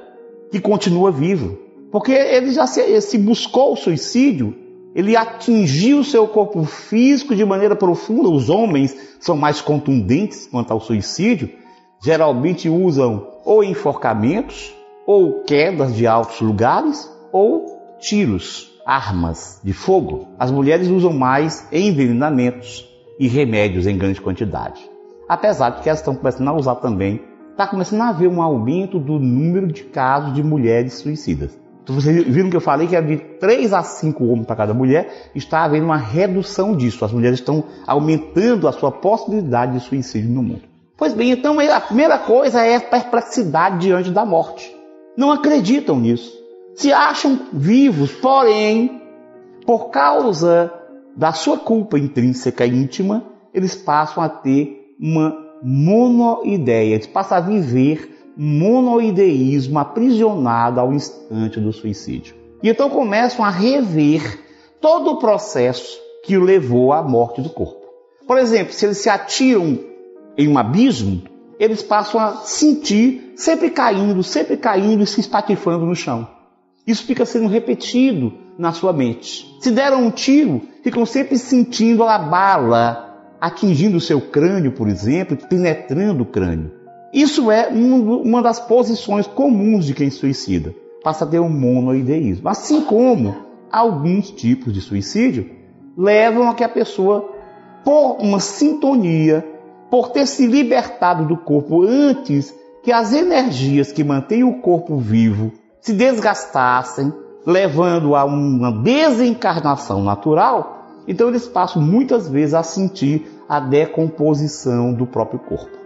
que 0.52 0.60
continua 0.60 1.12
vivo, 1.12 1.58
porque 1.90 2.12
ele 2.12 2.52
já 2.52 2.68
se, 2.68 3.00
se 3.00 3.18
buscou 3.18 3.72
o 3.72 3.78
suicídio, 3.78 4.54
ele 4.94 5.16
atingiu 5.16 6.04
seu 6.04 6.28
corpo 6.28 6.66
físico 6.66 7.34
de 7.34 7.46
maneira 7.46 7.74
profunda. 7.74 8.28
Os 8.28 8.50
homens 8.50 8.98
são 9.18 9.38
mais 9.38 9.62
contundentes 9.62 10.46
quanto 10.46 10.72
ao 10.74 10.82
suicídio, 10.82 11.50
geralmente 12.04 12.68
usam 12.68 13.28
ou 13.46 13.64
enforcamentos 13.64 14.76
ou 15.06 15.44
quedas 15.44 15.96
de 15.96 16.06
altos 16.06 16.42
lugares 16.42 17.10
ou 17.32 17.66
tiros, 18.00 18.74
armas 18.86 19.62
de 19.64 19.72
fogo. 19.72 20.28
As 20.38 20.52
mulheres 20.52 20.90
usam 20.90 21.14
mais 21.14 21.66
envenenamentos 21.72 22.89
e 23.20 23.28
remédios 23.28 23.86
em 23.86 23.98
grande 23.98 24.22
quantidade. 24.22 24.90
Apesar 25.28 25.72
de 25.72 25.82
que 25.82 25.90
elas 25.90 26.00
estão 26.00 26.16
começando 26.16 26.48
a 26.48 26.54
usar 26.54 26.76
também, 26.76 27.22
está 27.52 27.68
começando 27.68 28.02
a 28.02 28.10
haver 28.10 28.28
um 28.28 28.42
aumento 28.42 28.98
do 28.98 29.20
número 29.20 29.68
de 29.68 29.84
casos 29.84 30.34
de 30.34 30.42
mulheres 30.42 30.94
suicidas. 30.94 31.60
Então, 31.84 31.94
vocês 31.94 32.24
viram 32.26 32.50
que 32.50 32.56
eu 32.56 32.62
falei 32.62 32.88
que 32.88 32.96
é 32.96 33.02
de 33.02 33.18
3 33.18 33.74
a 33.74 33.84
5 33.84 34.24
homens 34.24 34.46
para 34.46 34.56
cada 34.56 34.74
mulher, 34.74 35.32
está 35.36 35.64
havendo 35.64 35.86
uma 35.86 35.98
redução 35.98 36.76
disso. 36.76 37.04
As 37.04 37.12
mulheres 37.12 37.40
estão 37.40 37.64
aumentando 37.86 38.68
a 38.68 38.72
sua 38.72 38.92
possibilidade 38.92 39.74
de 39.74 39.80
suicídio 39.82 40.30
no 40.30 40.42
mundo. 40.42 40.62
Pois 40.98 41.14
bem, 41.14 41.32
então 41.32 41.60
a 41.60 41.82
primeira 41.82 42.18
coisa 42.20 42.64
é 42.64 42.76
a 42.76 42.82
perplexidade 42.82 43.80
diante 43.80 44.12
da 44.12 44.26
morte 44.26 44.80
não 45.20 45.34
acreditam 45.34 46.00
nisso. 46.00 46.34
Se 46.76 46.94
acham 46.94 47.48
vivos, 47.52 48.10
porém, 48.14 49.02
por 49.66 49.90
causa 49.90 50.74
da 51.20 51.34
sua 51.34 51.58
culpa 51.58 52.00
intrínseca 52.00 52.66
e 52.66 52.70
íntima, 52.70 53.26
eles 53.54 53.76
passam 53.76 54.24
a 54.24 54.30
ter 54.30 54.96
uma 54.98 55.36
monoideia, 55.62 56.96
eles 56.96 57.08
passam 57.08 57.38
a 57.38 57.42
viver 57.42 58.32
monoideísmo 58.38 59.78
aprisionado 59.80 60.80
ao 60.80 60.94
instante 60.94 61.60
do 61.60 61.74
suicídio. 61.74 62.36
E 62.64 62.70
então 62.70 62.90
começam 62.90 63.44
a 63.44 63.50
rever 63.50 64.40
todo 64.80 65.12
o 65.12 65.20
processo 65.20 66.00
que 66.24 66.38
o 66.38 66.44
levou 66.44 66.94
à 66.94 67.04
morte 67.04 67.42
do 67.42 67.50
corpo. 67.50 67.86
Por 68.26 68.38
exemplo, 68.38 68.72
se 68.72 68.86
eles 68.86 69.00
se 69.00 69.10
atiram 69.10 69.78
em 70.38 70.48
um 70.48 70.58
abismo, 70.58 71.22
eles 71.60 71.84
passam 71.84 72.22
a 72.22 72.38
sentir 72.38 73.34
sempre 73.36 73.70
caindo, 73.70 74.24
sempre 74.24 74.56
caindo 74.56 75.04
e 75.04 75.08
se 75.08 75.20
espatifando 75.20 75.86
no 75.86 75.96
chão. 75.98 76.39
Isso 76.90 77.04
fica 77.04 77.24
sendo 77.24 77.48
repetido 77.48 78.34
na 78.58 78.74
sua 78.74 78.92
mente. 78.92 79.56
Se 79.62 79.70
deram 79.70 80.08
um 80.08 80.10
tiro, 80.10 80.64
ficam 80.82 81.06
sempre 81.06 81.38
sentindo 81.38 82.04
a 82.04 82.18
bala 82.18 83.06
atingindo 83.40 83.98
o 83.98 84.02
seu 84.02 84.20
crânio, 84.20 84.72
por 84.72 84.88
exemplo, 84.88 85.38
penetrando 85.38 86.24
o 86.24 86.26
crânio. 86.26 86.72
Isso 87.14 87.52
é 87.52 87.68
uma 87.68 88.42
das 88.42 88.60
posições 88.60 89.28
comuns 89.28 89.86
de 89.86 89.94
quem 89.94 90.10
suicida. 90.10 90.74
Passa 91.04 91.26
a 91.26 91.28
ter 91.28 91.40
um 91.40 91.48
monoideísmo. 91.48 92.50
Assim 92.50 92.82
como 92.82 93.36
alguns 93.72 94.32
tipos 94.32 94.74
de 94.74 94.82
suicídio 94.82 95.48
levam 95.96 96.50
a 96.50 96.56
que 96.56 96.64
a 96.64 96.70
pessoa, 96.70 97.30
por 97.84 98.18
uma 98.20 98.40
sintonia 98.40 99.46
por 99.92 100.10
ter 100.10 100.26
se 100.26 100.48
libertado 100.48 101.24
do 101.28 101.38
corpo 101.38 101.84
antes 101.84 102.52
que 102.82 102.92
as 102.92 103.14
energias 103.14 103.92
que 103.92 104.04
mantêm 104.04 104.44
o 104.44 104.60
corpo 104.60 104.98
vivo 104.98 105.52
se 105.82 105.94
desgastassem, 105.94 107.14
levando 107.46 108.16
a 108.16 108.26
uma 108.26 108.72
desencarnação 108.72 110.04
natural, 110.04 110.86
então 111.08 111.30
eles 111.30 111.48
passam 111.48 111.82
muitas 111.82 112.30
vezes 112.30 112.54
a 112.54 112.64
sentir 112.64 113.28
a 113.48 113.60
decomposição 113.60 114.94
do 114.94 115.08
próprio 115.08 115.40
corpo. 115.40 115.78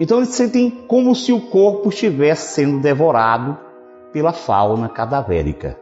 Então 0.00 0.18
eles 0.18 0.30
sentem 0.30 0.70
como 0.86 1.14
se 1.14 1.32
o 1.32 1.40
corpo 1.40 1.88
estivesse 1.88 2.54
sendo 2.54 2.80
devorado 2.80 3.56
pela 4.12 4.32
fauna 4.32 4.88
cadavérica. 4.88 5.78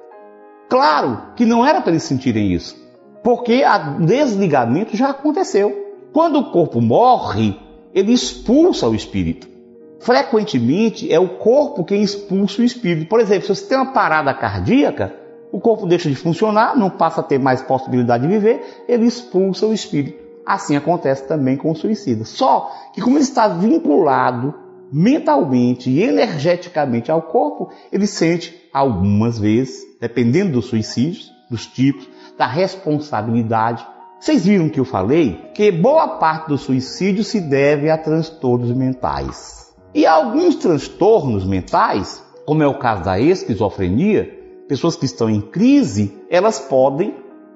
Claro 0.69 1.35
que 1.35 1.45
não 1.45 1.65
era 1.67 1.81
para 1.81 1.91
eles 1.91 2.03
sentirem 2.03 2.53
isso, 2.53 2.77
porque 3.23 3.63
o 3.65 4.05
desligamento 4.05 4.97
já 4.97 5.11
aconteceu. 5.11 5.85
Quando 6.13 6.39
o 6.39 6.51
corpo 6.51 6.81
morre, 6.81 7.59
ele 7.95 8.13
expulsa 8.13 8.89
o 8.89 8.95
espírito. 8.95 9.56
Frequentemente 9.99 11.13
é 11.13 11.19
o 11.19 11.39
corpo 11.39 11.85
quem 11.85 12.03
expulsa 12.03 12.63
o 12.63 12.65
espírito. 12.65 13.09
Por 13.09 13.21
exemplo, 13.21 13.43
se 13.43 13.55
você 13.55 13.69
tem 13.69 13.79
uma 13.79 13.93
parada 13.93 14.33
cardíaca, 14.35 15.15
o 15.51 15.61
corpo 15.61 15.87
deixa 15.87 16.09
de 16.09 16.17
funcionar, 16.17 16.77
não 16.77 16.91
passa 16.91 17.21
a 17.21 17.25
ter 17.25 17.39
mais 17.39 17.63
possibilidade 17.63 18.27
de 18.27 18.29
viver, 18.29 18.85
ele 18.89 19.07
expulsa 19.07 19.67
o 19.67 19.73
espírito. 19.73 20.25
Assim 20.45 20.77
acontece 20.77 21.27
também 21.27 21.57
com 21.57 21.71
o 21.71 21.75
suicida. 21.75 22.25
Só 22.25 22.71
que 22.93 23.01
como 23.01 23.17
ele 23.17 23.25
está 23.25 23.49
vinculado 23.49 24.55
mentalmente 24.93 25.91
e 25.91 26.03
energeticamente 26.03 27.11
ao 27.11 27.23
corpo, 27.23 27.71
ele 27.91 28.07
sente 28.07 28.55
algumas 28.73 29.39
vezes, 29.39 29.83
dependendo 30.01 30.53
dos 30.53 30.67
suicídios, 30.67 31.33
dos 31.51 31.67
tipos, 31.67 32.09
da 32.39 32.47
responsabilidade, 32.47 33.85
vocês 34.21 34.47
viram 34.47 34.69
que 34.69 34.81
eu 34.81 34.85
falei 34.85 35.51
que 35.55 35.71
boa 35.71 36.19
parte 36.19 36.49
do 36.49 36.59
suicídio 36.59 37.25
se 37.25 37.41
deve 37.41 37.91
a 37.91 37.99
transtornos 37.99 38.73
mentais. 38.73 39.66
E 39.97 40.05
alguns 40.05 40.57
transtornos 40.57 41.47
mentais, 41.47 42.23
como 42.45 42.63
é 42.63 42.67
o 42.67 42.79
caso 42.79 43.03
da 43.03 43.19
esquizofrenia, 43.19 44.31
pessoas 44.69 44.95
que 44.95 45.07
estão 45.07 45.31
em 45.31 45.41
crise, 45.41 46.15
elas 46.29 46.59
podem 46.59 47.15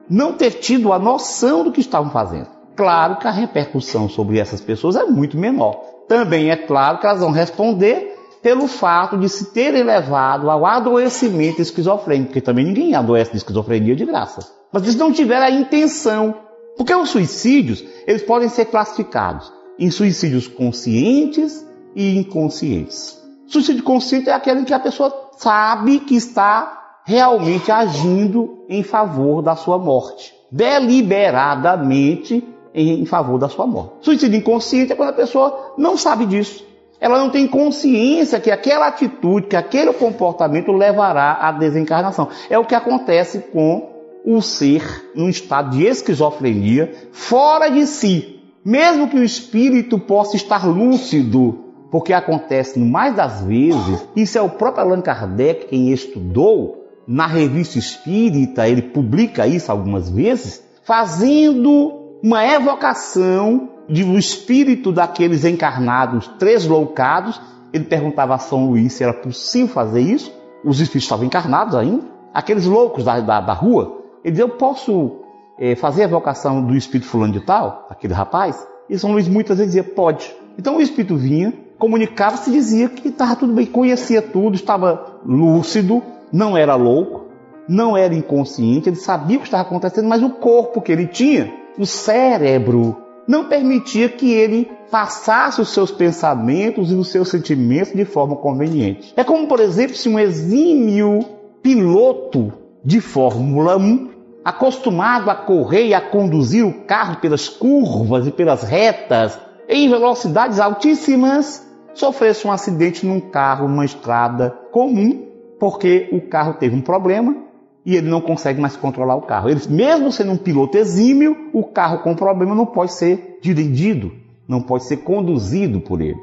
não 0.08 0.32
ter 0.32 0.52
tido 0.52 0.90
a 0.90 0.98
noção 0.98 1.62
do 1.62 1.70
que 1.70 1.82
estavam 1.82 2.10
fazendo. 2.10 2.48
claro 2.74 3.16
que 3.16 3.28
a 3.28 3.30
repercussão 3.30 4.08
sobre 4.08 4.38
essas 4.38 4.58
pessoas 4.58 4.96
é 4.96 5.04
muito 5.04 5.36
menor. 5.36 5.84
Também 6.08 6.50
é 6.50 6.56
claro 6.56 6.98
que 6.98 7.04
elas 7.04 7.20
vão 7.20 7.30
responder 7.30 8.16
pelo 8.40 8.66
fato 8.66 9.18
de 9.18 9.28
se 9.28 9.52
terem 9.52 9.82
levado 9.82 10.48
ao 10.50 10.64
adoecimento 10.64 11.60
esquizofrênico, 11.60 12.28
porque 12.28 12.40
também 12.40 12.64
ninguém 12.64 12.94
adoece 12.94 13.32
de 13.32 13.36
esquizofrenia 13.36 13.94
de 13.94 14.06
graça. 14.06 14.50
Mas 14.72 14.84
eles 14.84 14.96
não 14.96 15.12
tiveram 15.12 15.44
a 15.44 15.50
intenção. 15.50 16.34
Porque 16.74 16.94
os 16.94 17.10
suicídios, 17.10 17.84
eles 18.06 18.22
podem 18.22 18.48
ser 18.48 18.64
classificados 18.64 19.52
em 19.78 19.90
suicídios 19.90 20.48
conscientes 20.48 21.68
e 21.94 22.18
inconscientes. 22.18 23.20
Suicídio 23.46 23.82
consciente 23.82 24.30
é 24.30 24.32
aquele 24.32 24.60
em 24.60 24.64
que 24.64 24.74
a 24.74 24.78
pessoa 24.78 25.30
sabe 25.36 26.00
que 26.00 26.14
está 26.14 27.00
realmente 27.04 27.72
agindo 27.72 28.64
em 28.68 28.82
favor 28.82 29.42
da 29.42 29.56
sua 29.56 29.78
morte, 29.78 30.32
deliberadamente 30.52 32.46
em 32.72 33.04
favor 33.04 33.38
da 33.38 33.48
sua 33.48 33.66
morte. 33.66 33.94
Suicídio 34.02 34.38
inconsciente 34.38 34.92
é 34.92 34.96
quando 34.96 35.08
a 35.08 35.14
pessoa 35.14 35.74
não 35.76 35.96
sabe 35.96 36.26
disso. 36.26 36.64
Ela 37.00 37.18
não 37.18 37.30
tem 37.30 37.48
consciência 37.48 38.38
que 38.38 38.50
aquela 38.50 38.86
atitude, 38.86 39.48
que 39.48 39.56
aquele 39.56 39.92
comportamento 39.94 40.70
levará 40.70 41.38
à 41.40 41.50
desencarnação. 41.50 42.28
É 42.50 42.58
o 42.58 42.64
que 42.64 42.74
acontece 42.74 43.38
com 43.52 43.88
o 44.24 44.42
ser 44.42 45.10
num 45.14 45.28
estado 45.28 45.70
de 45.70 45.86
esquizofrenia, 45.86 46.94
fora 47.10 47.70
de 47.70 47.86
si. 47.86 48.40
Mesmo 48.62 49.08
que 49.08 49.16
o 49.16 49.24
espírito 49.24 49.98
possa 49.98 50.36
estar 50.36 50.66
lúcido, 50.68 51.69
porque 51.90 52.12
acontece 52.12 52.78
mais 52.78 53.14
das 53.14 53.42
vezes, 53.42 54.06
isso 54.14 54.38
é 54.38 54.42
o 54.42 54.48
próprio 54.48 54.84
Allan 54.84 55.00
Kardec 55.00 55.66
quem 55.66 55.90
estudou 55.90 56.86
na 57.06 57.26
revista 57.26 57.78
espírita, 57.78 58.68
ele 58.68 58.82
publica 58.82 59.46
isso 59.46 59.72
algumas 59.72 60.08
vezes, 60.08 60.62
fazendo 60.84 62.18
uma 62.22 62.44
evocação 62.46 63.70
um 64.04 64.16
espírito 64.16 64.92
daqueles 64.92 65.44
encarnados 65.44 66.28
tresloucados. 66.38 67.40
Ele 67.72 67.84
perguntava 67.84 68.34
a 68.34 68.38
São 68.38 68.66
Luís 68.66 68.92
se 68.92 69.02
era 69.02 69.12
possível 69.12 69.68
fazer 69.68 70.00
isso. 70.00 70.32
Os 70.64 70.78
espíritos 70.78 71.04
estavam 71.04 71.26
encarnados 71.26 71.74
ainda. 71.74 72.04
Aqueles 72.32 72.66
loucos 72.66 73.04
da, 73.04 73.18
da, 73.18 73.40
da 73.40 73.52
rua. 73.52 74.02
Ele 74.22 74.32
dizia, 74.32 74.44
eu 74.44 74.50
posso 74.50 75.16
é, 75.58 75.74
fazer 75.74 76.02
a 76.02 76.04
evocação 76.04 76.64
do 76.64 76.76
espírito 76.76 77.08
fulano 77.08 77.32
de 77.32 77.40
tal, 77.40 77.86
aquele 77.90 78.14
rapaz? 78.14 78.64
E 78.88 78.96
São 78.98 79.12
Luís 79.12 79.26
muitas 79.26 79.58
vezes 79.58 79.74
dizia, 79.74 79.92
pode. 79.94 80.32
Então 80.56 80.76
o 80.76 80.80
espírito 80.80 81.16
vinha, 81.16 81.52
comunicava-se, 81.80 82.52
dizia 82.52 82.90
que 82.90 83.08
estava 83.08 83.34
tudo 83.34 83.54
bem, 83.54 83.64
conhecia 83.64 84.20
tudo, 84.20 84.54
estava 84.54 85.18
lúcido, 85.24 86.02
não 86.30 86.56
era 86.56 86.74
louco, 86.76 87.24
não 87.66 87.96
era 87.96 88.14
inconsciente, 88.14 88.90
ele 88.90 88.96
sabia 88.96 89.38
o 89.38 89.40
que 89.40 89.46
estava 89.46 89.62
acontecendo, 89.62 90.06
mas 90.06 90.22
o 90.22 90.30
corpo 90.30 90.82
que 90.82 90.92
ele 90.92 91.06
tinha, 91.06 91.52
o 91.78 91.86
cérebro, 91.86 92.96
não 93.26 93.46
permitia 93.46 94.08
que 94.08 94.30
ele 94.30 94.70
passasse 94.90 95.60
os 95.60 95.70
seus 95.70 95.90
pensamentos 95.90 96.92
e 96.92 96.94
os 96.94 97.08
seus 97.08 97.28
sentimentos 97.28 97.92
de 97.94 98.04
forma 98.04 98.36
conveniente. 98.36 99.14
É 99.16 99.24
como, 99.24 99.46
por 99.46 99.60
exemplo, 99.60 99.96
se 99.96 100.08
um 100.08 100.18
exímio 100.18 101.20
piloto 101.62 102.52
de 102.84 103.00
Fórmula 103.00 103.76
1, 103.76 104.10
acostumado 104.44 105.30
a 105.30 105.34
correr 105.34 105.86
e 105.86 105.94
a 105.94 106.00
conduzir 106.00 106.66
o 106.66 106.84
carro 106.84 107.20
pelas 107.20 107.48
curvas 107.48 108.26
e 108.26 108.32
pelas 108.32 108.62
retas 108.64 109.38
em 109.68 109.88
velocidades 109.88 110.58
altíssimas, 110.58 111.69
sofresse 112.00 112.46
um 112.46 112.52
acidente 112.52 113.04
num 113.06 113.20
carro, 113.20 113.68
numa 113.68 113.84
estrada 113.84 114.50
comum, 114.72 115.26
porque 115.58 116.08
o 116.10 116.20
carro 116.20 116.54
teve 116.54 116.74
um 116.74 116.80
problema 116.80 117.36
e 117.84 117.94
ele 117.94 118.08
não 118.08 118.20
consegue 118.20 118.60
mais 118.60 118.74
controlar 118.74 119.16
o 119.16 119.22
carro. 119.22 119.50
Ele, 119.50 119.60
mesmo 119.68 120.10
sendo 120.10 120.32
um 120.32 120.36
piloto 120.36 120.78
exímio, 120.78 121.50
o 121.52 121.62
carro 121.62 121.98
com 121.98 122.14
problema 122.14 122.54
não 122.54 122.66
pode 122.66 122.94
ser 122.94 123.38
dirigido, 123.42 124.12
não 124.48 124.62
pode 124.62 124.84
ser 124.84 124.98
conduzido 124.98 125.80
por 125.80 126.00
ele. 126.00 126.18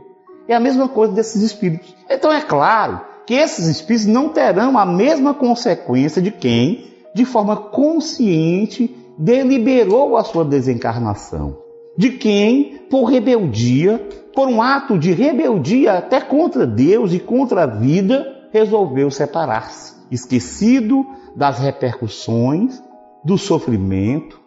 É 0.48 0.56
a 0.56 0.60
mesma 0.60 0.90
coisa 0.90 1.14
desses 1.14 1.44
espíritos. 1.44 1.96
Então 2.10 2.32
é 2.32 2.42
claro 2.42 3.02
que 3.26 3.36
esses 3.36 3.68
espíritos 3.68 4.08
não 4.08 4.30
terão 4.30 4.78
a 4.78 4.86
mesma 4.86 5.34
consequência 5.34 6.22
de 6.22 6.32
quem, 6.32 6.86
de 7.14 7.26
forma 7.26 7.56
consciente, 7.56 8.96
deliberou 9.18 10.18
a 10.18 10.24
sua 10.24 10.44
desencarnação. 10.44 11.58
De 11.98 12.12
quem, 12.12 12.80
por 12.90 13.06
rebeldia, 13.06 14.08
por 14.38 14.48
um 14.48 14.62
ato 14.62 15.00
de 15.00 15.14
rebeldia 15.14 15.98
até 15.98 16.22
contra 16.22 16.68
Deus 16.68 17.12
e 17.12 17.20
contra 17.20 17.64
a 17.64 17.66
vida, 17.66 18.48
resolveu 18.54 19.10
separar-se, 19.10 19.96
esquecido 20.12 21.04
das 21.36 21.58
repercussões, 21.58 22.80
do 23.26 23.36
sofrimento, 23.36 24.40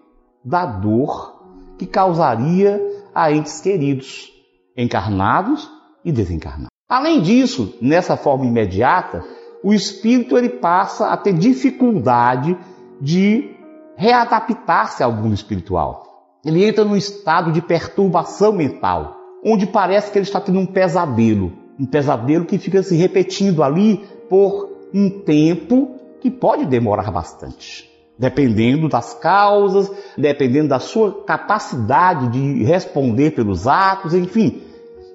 da 0.44 0.64
dor 0.64 1.42
que 1.76 1.86
causaria 1.86 2.80
a 3.12 3.32
entes 3.32 3.60
queridos, 3.60 4.32
encarnados 4.76 5.68
e 6.04 6.12
desencarnados. 6.12 6.68
Além 6.88 7.20
disso, 7.20 7.76
nessa 7.82 8.16
forma 8.16 8.46
imediata, 8.46 9.24
o 9.60 9.74
espírito 9.74 10.38
ele 10.38 10.50
passa 10.50 11.08
a 11.08 11.16
ter 11.16 11.32
dificuldade 11.32 12.56
de 13.00 13.56
readaptar-se 13.96 15.02
ao 15.02 15.10
mundo 15.10 15.34
espiritual. 15.34 16.38
Ele 16.44 16.64
entra 16.64 16.84
num 16.84 16.96
estado 16.96 17.50
de 17.50 17.60
perturbação 17.60 18.52
mental 18.52 19.18
onde 19.44 19.66
parece 19.66 20.10
que 20.10 20.18
ele 20.18 20.26
está 20.26 20.40
tendo 20.40 20.58
um 20.58 20.66
pesadelo, 20.66 21.52
um 21.78 21.86
pesadelo 21.86 22.44
que 22.44 22.58
fica 22.58 22.82
se 22.82 22.96
repetindo 22.96 23.62
ali 23.62 24.04
por 24.28 24.68
um 24.92 25.08
tempo 25.08 25.96
que 26.20 26.30
pode 26.30 26.66
demorar 26.66 27.10
bastante. 27.10 27.88
Dependendo 28.18 28.88
das 28.88 29.14
causas, 29.14 29.90
dependendo 30.16 30.68
da 30.68 30.78
sua 30.78 31.24
capacidade 31.24 32.28
de 32.28 32.62
responder 32.64 33.30
pelos 33.30 33.66
atos, 33.66 34.12
enfim, 34.12 34.62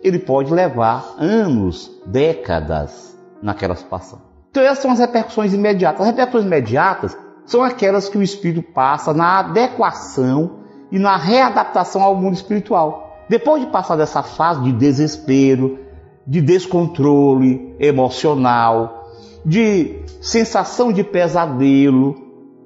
ele 0.03 0.17
pode 0.17 0.51
levar 0.51 1.15
anos, 1.19 1.91
décadas 2.05 3.15
naquela 3.41 3.75
situação. 3.75 4.19
Então, 4.49 4.63
essas 4.63 4.79
são 4.79 4.91
as 4.91 4.99
repercussões 4.99 5.53
imediatas. 5.53 6.01
As 6.01 6.07
repercussões 6.07 6.45
imediatas 6.45 7.17
são 7.45 7.63
aquelas 7.63 8.09
que 8.09 8.17
o 8.17 8.23
espírito 8.23 8.63
passa 8.73 9.13
na 9.13 9.39
adequação 9.39 10.59
e 10.91 10.97
na 10.97 11.17
readaptação 11.17 12.01
ao 12.01 12.15
mundo 12.15 12.33
espiritual. 12.33 13.04
Depois 13.27 13.61
de 13.61 13.71
passar 13.71 13.95
dessa 13.95 14.21
fase 14.21 14.61
de 14.63 14.71
desespero, 14.71 15.79
de 16.25 16.41
descontrole 16.41 17.75
emocional, 17.79 19.11
de 19.45 19.99
sensação 20.21 20.91
de 20.91 21.03
pesadelo, 21.03 22.15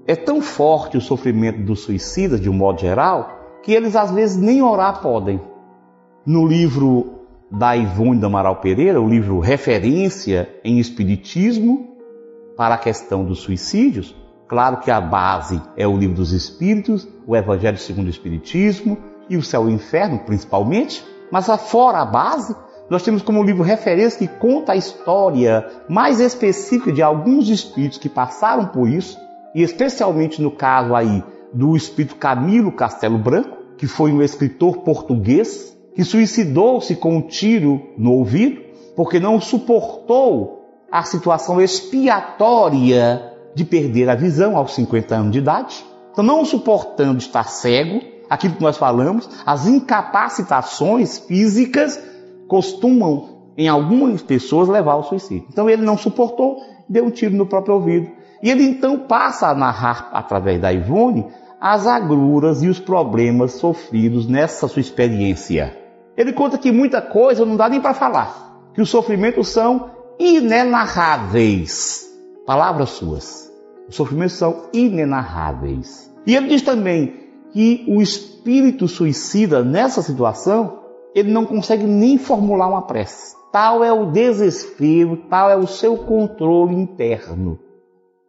é 0.08 0.16
tão 0.16 0.42
forte 0.42 0.98
o 0.98 1.02
sofrimento 1.02 1.62
dos 1.62 1.82
suicidas, 1.82 2.42
de 2.42 2.50
um 2.50 2.54
modo 2.54 2.82
geral, 2.82 3.40
que 3.64 3.74
eles 3.74 3.96
às 3.96 4.12
vezes 4.12 4.38
nem 4.38 4.62
orar 4.62 5.02
podem. 5.02 5.40
No 6.26 6.46
livro 6.46 7.20
da 7.52 7.76
Ivone 7.76 8.20
do 8.20 8.26
Amaral 8.26 8.58
Pereira, 8.58 9.02
o 9.02 9.10
livro 9.10 9.40
referência 9.40 10.50
em 10.64 10.80
Espiritismo 10.80 11.96
para 12.56 12.76
a 12.76 12.78
questão 12.78 13.24
dos 13.24 13.40
suicídios, 13.40 14.16
claro 14.48 14.78
que 14.78 14.92
a 14.92 15.00
base 15.00 15.62
é 15.78 15.88
o 15.88 15.98
livro 15.98 16.16
dos 16.16 16.32
Espíritos, 16.32 17.08
o 17.26 17.36
Evangelho 17.36 17.78
segundo 17.78 18.08
o 18.08 18.10
Espiritismo, 18.10 18.98
e 19.30 19.38
o 19.38 19.44
céu 19.44 19.70
e 19.70 19.72
o 19.72 19.76
inferno, 19.76 20.20
principalmente, 20.20 21.06
mas 21.32 21.48
fora 21.68 22.00
a 22.00 22.06
base, 22.06 22.56
nós 22.90 23.04
temos 23.04 23.22
como 23.22 23.44
livro 23.44 23.62
referência 23.62 24.28
que 24.28 24.40
conta 24.40 24.72
a 24.72 24.76
história 24.76 25.68
mais 25.88 26.20
específica 26.20 26.92
de 26.92 27.02
alguns 27.02 27.48
espíritos 27.48 28.00
que 28.00 28.10
passaram 28.10 28.66
por 28.66 28.90
isso, 28.90 29.18
e 29.54 29.62
especialmente 29.62 30.42
no 30.42 30.52
caso 30.52 30.96
aí 30.96 31.24
do 31.54 31.76
espírito 31.76 32.16
Camilo 32.16 32.72
Castelo 32.72 33.18
Branco, 33.18 33.58
que 33.78 33.88
foi 33.88 34.12
um 34.12 34.22
escritor 34.22 34.80
português 34.80 35.78
que 35.96 36.04
suicidou-se 36.04 36.96
com 36.96 37.18
um 37.18 37.22
tiro 37.22 37.82
no 37.98 38.14
ouvido, 38.14 38.62
porque 38.96 39.20
não 39.20 39.40
suportou 39.40 40.60
a 40.92 41.04
situação 41.04 41.62
expiatória 41.62 43.34
de 43.54 43.64
perder 43.64 44.10
a 44.10 44.16
visão 44.16 44.58
aos 44.58 44.74
50 44.74 45.16
anos 45.16 45.32
de 45.32 45.40
idade. 45.40 45.86
Então, 46.12 46.24
não 46.24 46.44
suportando 46.44 47.20
estar 47.20 47.44
cego, 47.46 48.02
aquilo 48.30 48.56
que 48.56 48.62
nós 48.62 48.78
falamos, 48.78 49.30
as 49.46 49.68
incapacitações 49.68 51.18
físicas 51.18 52.02
costumam, 52.48 53.40
em 53.58 53.68
algumas 53.68 54.22
pessoas, 54.22 54.70
levar 54.70 54.94
ao 54.94 55.04
suicídio. 55.04 55.48
Então 55.50 55.70
ele 55.70 55.82
não 55.82 55.98
suportou, 55.98 56.62
deu 56.88 57.06
um 57.06 57.10
tiro 57.10 57.36
no 57.36 57.46
próprio 57.46 57.76
ouvido. 57.76 58.10
E 58.42 58.50
ele 58.50 58.64
então 58.64 59.00
passa 59.00 59.48
a 59.48 59.56
narrar, 59.56 60.10
através 60.14 60.62
da 60.62 60.72
Ivone, 60.72 61.26
as 61.60 61.86
agruras 61.86 62.64
e 62.64 62.70
os 62.70 62.80
problemas 62.80 63.54
sofridos 63.54 64.28
nessa 64.28 64.68
sua 64.68 64.80
experiência. 64.80 65.78
Ele 66.16 66.32
conta 66.32 66.58
que 66.58 66.72
muita 66.72 67.02
coisa 67.02 67.46
não 67.46 67.58
dá 67.58 67.68
nem 67.68 67.82
para 67.82 67.94
falar, 67.94 68.70
que 68.74 68.82
os 68.82 68.90
sofrimentos 68.90 69.50
são 69.50 69.92
inenarráveis. 70.18 72.08
Palavras 72.46 72.90
suas. 72.92 73.52
Os 73.88 73.96
sofrimentos 73.96 74.34
são 74.34 74.64
inenarráveis. 74.74 76.10
E 76.26 76.36
ele 76.36 76.48
diz 76.48 76.62
também 76.62 77.29
que 77.52 77.86
o 77.88 78.02
espírito 78.02 78.88
suicida 78.88 79.64
nessa 79.64 80.02
situação, 80.02 80.80
ele 81.14 81.32
não 81.32 81.46
consegue 81.46 81.84
nem 81.84 82.18
formular 82.18 82.68
uma 82.68 82.84
prece. 82.84 83.36
Tal 83.52 83.84
é 83.84 83.92
o 83.92 84.06
desespero, 84.06 85.18
tal 85.30 85.50
é 85.50 85.56
o 85.56 85.68
seu 85.68 85.98
controle 85.98 86.76
interno. 86.76 87.60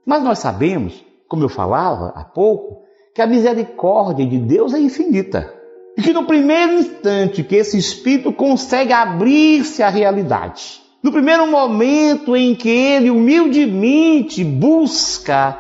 Mas 0.04 0.22
nós 0.22 0.38
sabemos, 0.38 1.04
como 1.28 1.44
eu 1.44 1.48
falava 1.48 2.12
há 2.16 2.24
pouco, 2.24 2.82
que 3.14 3.20
a 3.20 3.26
misericórdia 3.26 4.26
de 4.26 4.38
Deus 4.38 4.72
é 4.72 4.80
infinita. 4.80 5.52
E 5.96 6.02
que 6.02 6.12
no 6.12 6.24
primeiro 6.24 6.74
instante 6.74 7.44
que 7.44 7.56
esse 7.56 7.76
espírito 7.76 8.32
consegue 8.32 8.92
abrir-se 8.92 9.82
à 9.82 9.88
realidade, 9.90 10.80
no 11.02 11.12
primeiro 11.12 11.46
momento 11.46 12.34
em 12.36 12.54
que 12.54 12.68
ele 12.68 13.10
humildemente 13.10 14.44
busca 14.44 15.58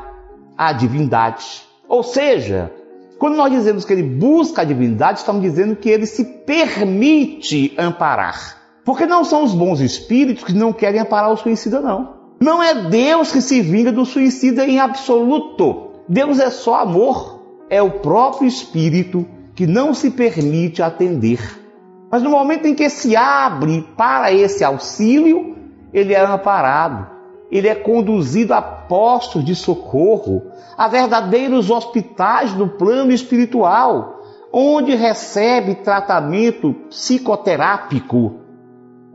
a 0.56 0.72
divindade, 0.72 1.62
ou 1.88 2.02
seja, 2.02 2.72
quando 3.20 3.36
nós 3.36 3.52
dizemos 3.52 3.84
que 3.84 3.92
ele 3.92 4.02
busca 4.02 4.62
a 4.62 4.64
divindade, 4.64 5.18
estamos 5.18 5.42
dizendo 5.42 5.76
que 5.76 5.90
ele 5.90 6.06
se 6.06 6.24
permite 6.24 7.74
amparar. 7.76 8.56
Porque 8.82 9.04
não 9.04 9.24
são 9.26 9.44
os 9.44 9.54
bons 9.54 9.78
espíritos 9.80 10.42
que 10.42 10.54
não 10.54 10.72
querem 10.72 11.02
amparar 11.02 11.30
o 11.30 11.36
suicida, 11.36 11.82
não. 11.82 12.14
Não 12.40 12.62
é 12.62 12.88
Deus 12.88 13.30
que 13.30 13.42
se 13.42 13.60
vinga 13.60 13.92
do 13.92 14.06
suicida 14.06 14.64
em 14.64 14.80
absoluto. 14.80 15.90
Deus 16.08 16.40
é 16.40 16.48
só 16.48 16.76
amor. 16.76 17.42
É 17.68 17.82
o 17.82 17.90
próprio 17.90 18.48
espírito 18.48 19.28
que 19.54 19.66
não 19.66 19.92
se 19.92 20.10
permite 20.12 20.82
atender. 20.82 21.60
Mas 22.10 22.22
no 22.22 22.30
momento 22.30 22.64
em 22.64 22.74
que 22.74 22.88
se 22.88 23.14
abre 23.14 23.86
para 23.98 24.32
esse 24.32 24.64
auxílio, 24.64 25.58
ele 25.92 26.14
é 26.14 26.24
amparado, 26.24 27.06
ele 27.50 27.68
é 27.68 27.74
conduzido 27.74 28.54
a 28.54 28.62
postos 28.62 29.44
de 29.44 29.54
socorro, 29.54 30.50
a 30.78 30.86
verdadeiros 30.86 31.70
hospitais 31.70 32.52
do 32.52 32.68
plano 32.68 33.10
espiritual, 33.10 34.20
onde 34.52 34.94
recebe 34.94 35.74
tratamento 35.76 36.72
psicoterápico, 36.88 38.36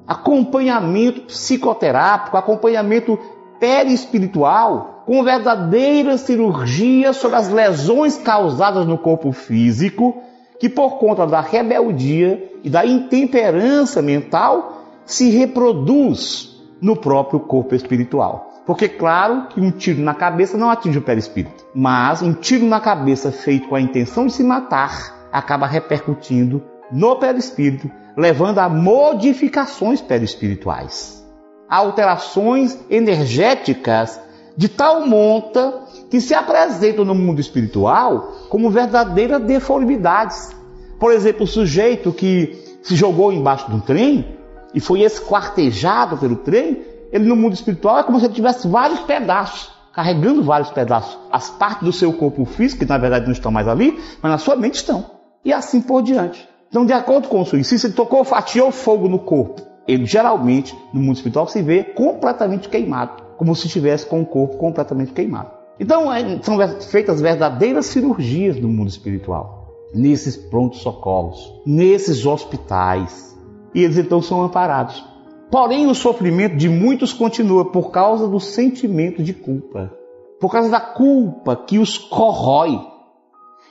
acompanhamento 0.05 1.21
psicoterápico, 1.21 2.38
acompanhamento 2.38 3.17
perispiritual, 3.59 5.03
com 5.05 5.23
verdadeira 5.23 6.17
cirurgia 6.17 7.13
sobre 7.13 7.38
as 7.38 7.49
lesões 7.49 8.17
causadas 8.17 8.86
no 8.86 8.97
corpo 8.97 9.31
físico, 9.31 10.21
que 10.59 10.67
por 10.67 10.97
conta 10.97 11.25
da 11.25 11.41
rebeldia 11.41 12.51
e 12.63 12.69
da 12.69 12.86
intemperança 12.86 14.01
mental 14.01 14.81
se 15.05 15.29
reproduz 15.29 16.55
no 16.82 16.95
próprio 16.95 17.39
corpo 17.39 17.76
espiritual. 17.76 18.51
Porque, 18.65 18.89
claro, 18.89 19.47
que 19.49 19.61
um 19.61 19.71
tiro 19.71 20.01
na 20.01 20.13
cabeça 20.13 20.57
não 20.57 20.69
atinge 20.69 20.97
o 20.97 21.01
perispírito, 21.01 21.65
mas 21.73 22.21
um 22.21 22.34
tiro 22.34 22.65
na 22.65 22.80
cabeça 22.80 23.32
feito 23.32 23.67
com 23.67 23.76
a 23.76 23.82
intenção 23.82 24.26
de 24.26 24.34
se 24.34 24.43
matar 24.43 25.28
acaba 25.32 25.67
repercutindo 25.67 26.63
no 26.91 27.15
perispírito, 27.17 27.89
levando 28.17 28.59
a 28.59 28.69
modificações 28.69 30.01
perispirituais, 30.01 31.23
a 31.69 31.78
alterações 31.78 32.80
energéticas 32.89 34.19
de 34.57 34.69
tal 34.69 35.05
monta 35.05 35.82
que 36.09 36.21
se 36.21 36.34
apresentam 36.34 37.03
no 37.03 37.13
mundo 37.13 37.41
espiritual 37.41 38.32
como 38.49 38.69
verdadeiras 38.69 39.41
deformidades. 39.43 40.55
Por 40.99 41.11
exemplo, 41.11 41.43
o 41.43 41.47
sujeito 41.47 42.11
que 42.13 42.63
se 42.82 42.95
jogou 42.95 43.34
embaixo 43.34 43.69
de 43.69 43.76
um 43.76 43.80
trem 43.80 44.34
e 44.76 44.82
foi 44.82 45.01
esquartejado 45.01 46.17
pelo 46.17 46.36
trem, 46.36 46.84
ele 47.11 47.26
no 47.26 47.36
mundo 47.36 47.53
espiritual 47.53 47.99
é 47.99 48.03
como 48.03 48.19
se 48.19 48.26
ele 48.26 48.34
tivesse 48.34 48.67
vários 48.67 48.99
pedaços, 48.99 49.71
carregando 49.93 50.43
vários 50.43 50.69
pedaços. 50.69 51.17
As 51.32 51.49
partes 51.49 51.84
do 51.84 51.93
seu 51.93 52.11
corpo 52.11 52.43
físico, 52.43 52.84
que 52.84 52.89
na 52.89 52.97
verdade 52.97 53.26
não 53.26 53.32
estão 53.32 53.51
mais 53.51 53.69
ali, 53.69 53.97
mas 54.21 54.32
na 54.32 54.38
sua 54.38 54.57
mente 54.57 54.76
estão. 54.76 55.05
E 55.45 55.53
assim 55.53 55.82
por 55.82 56.01
diante. 56.01 56.45
Então, 56.67 56.86
de 56.86 56.91
acordo 56.91 57.30
com 57.30 57.39
o 57.39 57.45
suicídio, 57.45 57.88
ele 57.88 57.93
tocou, 57.93 58.23
fatiou 58.26 58.69
fogo 58.69 59.07
no 59.07 59.19
corpo. 59.19 59.61
Ele 59.88 60.05
geralmente, 60.05 60.78
no 60.91 60.99
mundo 60.99 61.15
espiritual, 61.15 61.47
se 61.47 61.61
vê 61.61 61.84
completamente 61.84 62.67
queimado, 62.67 63.23
como 63.38 63.55
se 63.55 63.67
estivesse 63.67 64.05
com 64.05 64.21
o 64.21 64.26
corpo 64.26 64.57
completamente 64.57 65.13
queimado. 65.13 65.51
Então, 65.80 66.11
é, 66.11 66.41
são 66.41 66.57
feitas 66.82 67.21
verdadeiras 67.21 67.86
cirurgias 67.86 68.59
no 68.59 68.67
mundo 68.67 68.89
espiritual, 68.89 69.69
nesses 69.93 70.36
prontos 70.36 70.82
socorros, 70.82 71.61
nesses 71.65 72.26
hospitais. 72.26 73.34
E 73.76 73.84
eles 73.84 73.97
então 73.97 74.21
são 74.21 74.41
amparados. 74.41 75.03
Porém, 75.51 75.88
o 75.88 75.93
sofrimento 75.93 76.55
de 76.55 76.69
muitos 76.69 77.11
continua 77.11 77.65
por 77.65 77.91
causa 77.91 78.26
do 78.26 78.39
sentimento 78.39 79.21
de 79.21 79.34
culpa, 79.34 79.91
por 80.39 80.49
causa 80.49 80.69
da 80.69 80.80
culpa 80.80 81.57
que 81.57 81.78
os 81.78 81.97
corrói. 81.97 82.80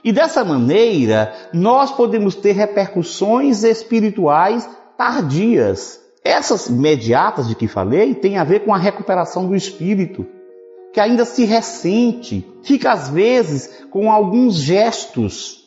E 0.05 0.13
dessa 0.13 0.45
maneira, 0.45 1.33
nós 1.55 1.91
podemos 1.91 2.35
ter 2.35 2.53
repercussões 2.53 3.65
espirituais 3.65 4.69
tardias. 4.99 5.99
Essas 6.23 6.67
imediatas 6.67 7.49
de 7.49 7.55
que 7.55 7.67
falei 7.67 8.15
têm 8.15 8.37
a 8.37 8.45
ver 8.45 8.61
com 8.61 8.75
a 8.75 8.79
recuperação 8.79 9.47
do 9.47 9.57
espírito, 9.57 10.27
que 10.93 11.01
ainda 11.01 11.25
se 11.25 11.47
ressente, 11.47 12.47
fica 12.63 12.93
às 12.93 13.09
vezes 13.09 13.87
com 13.91 14.13
alguns 14.13 14.57
gestos 14.57 15.65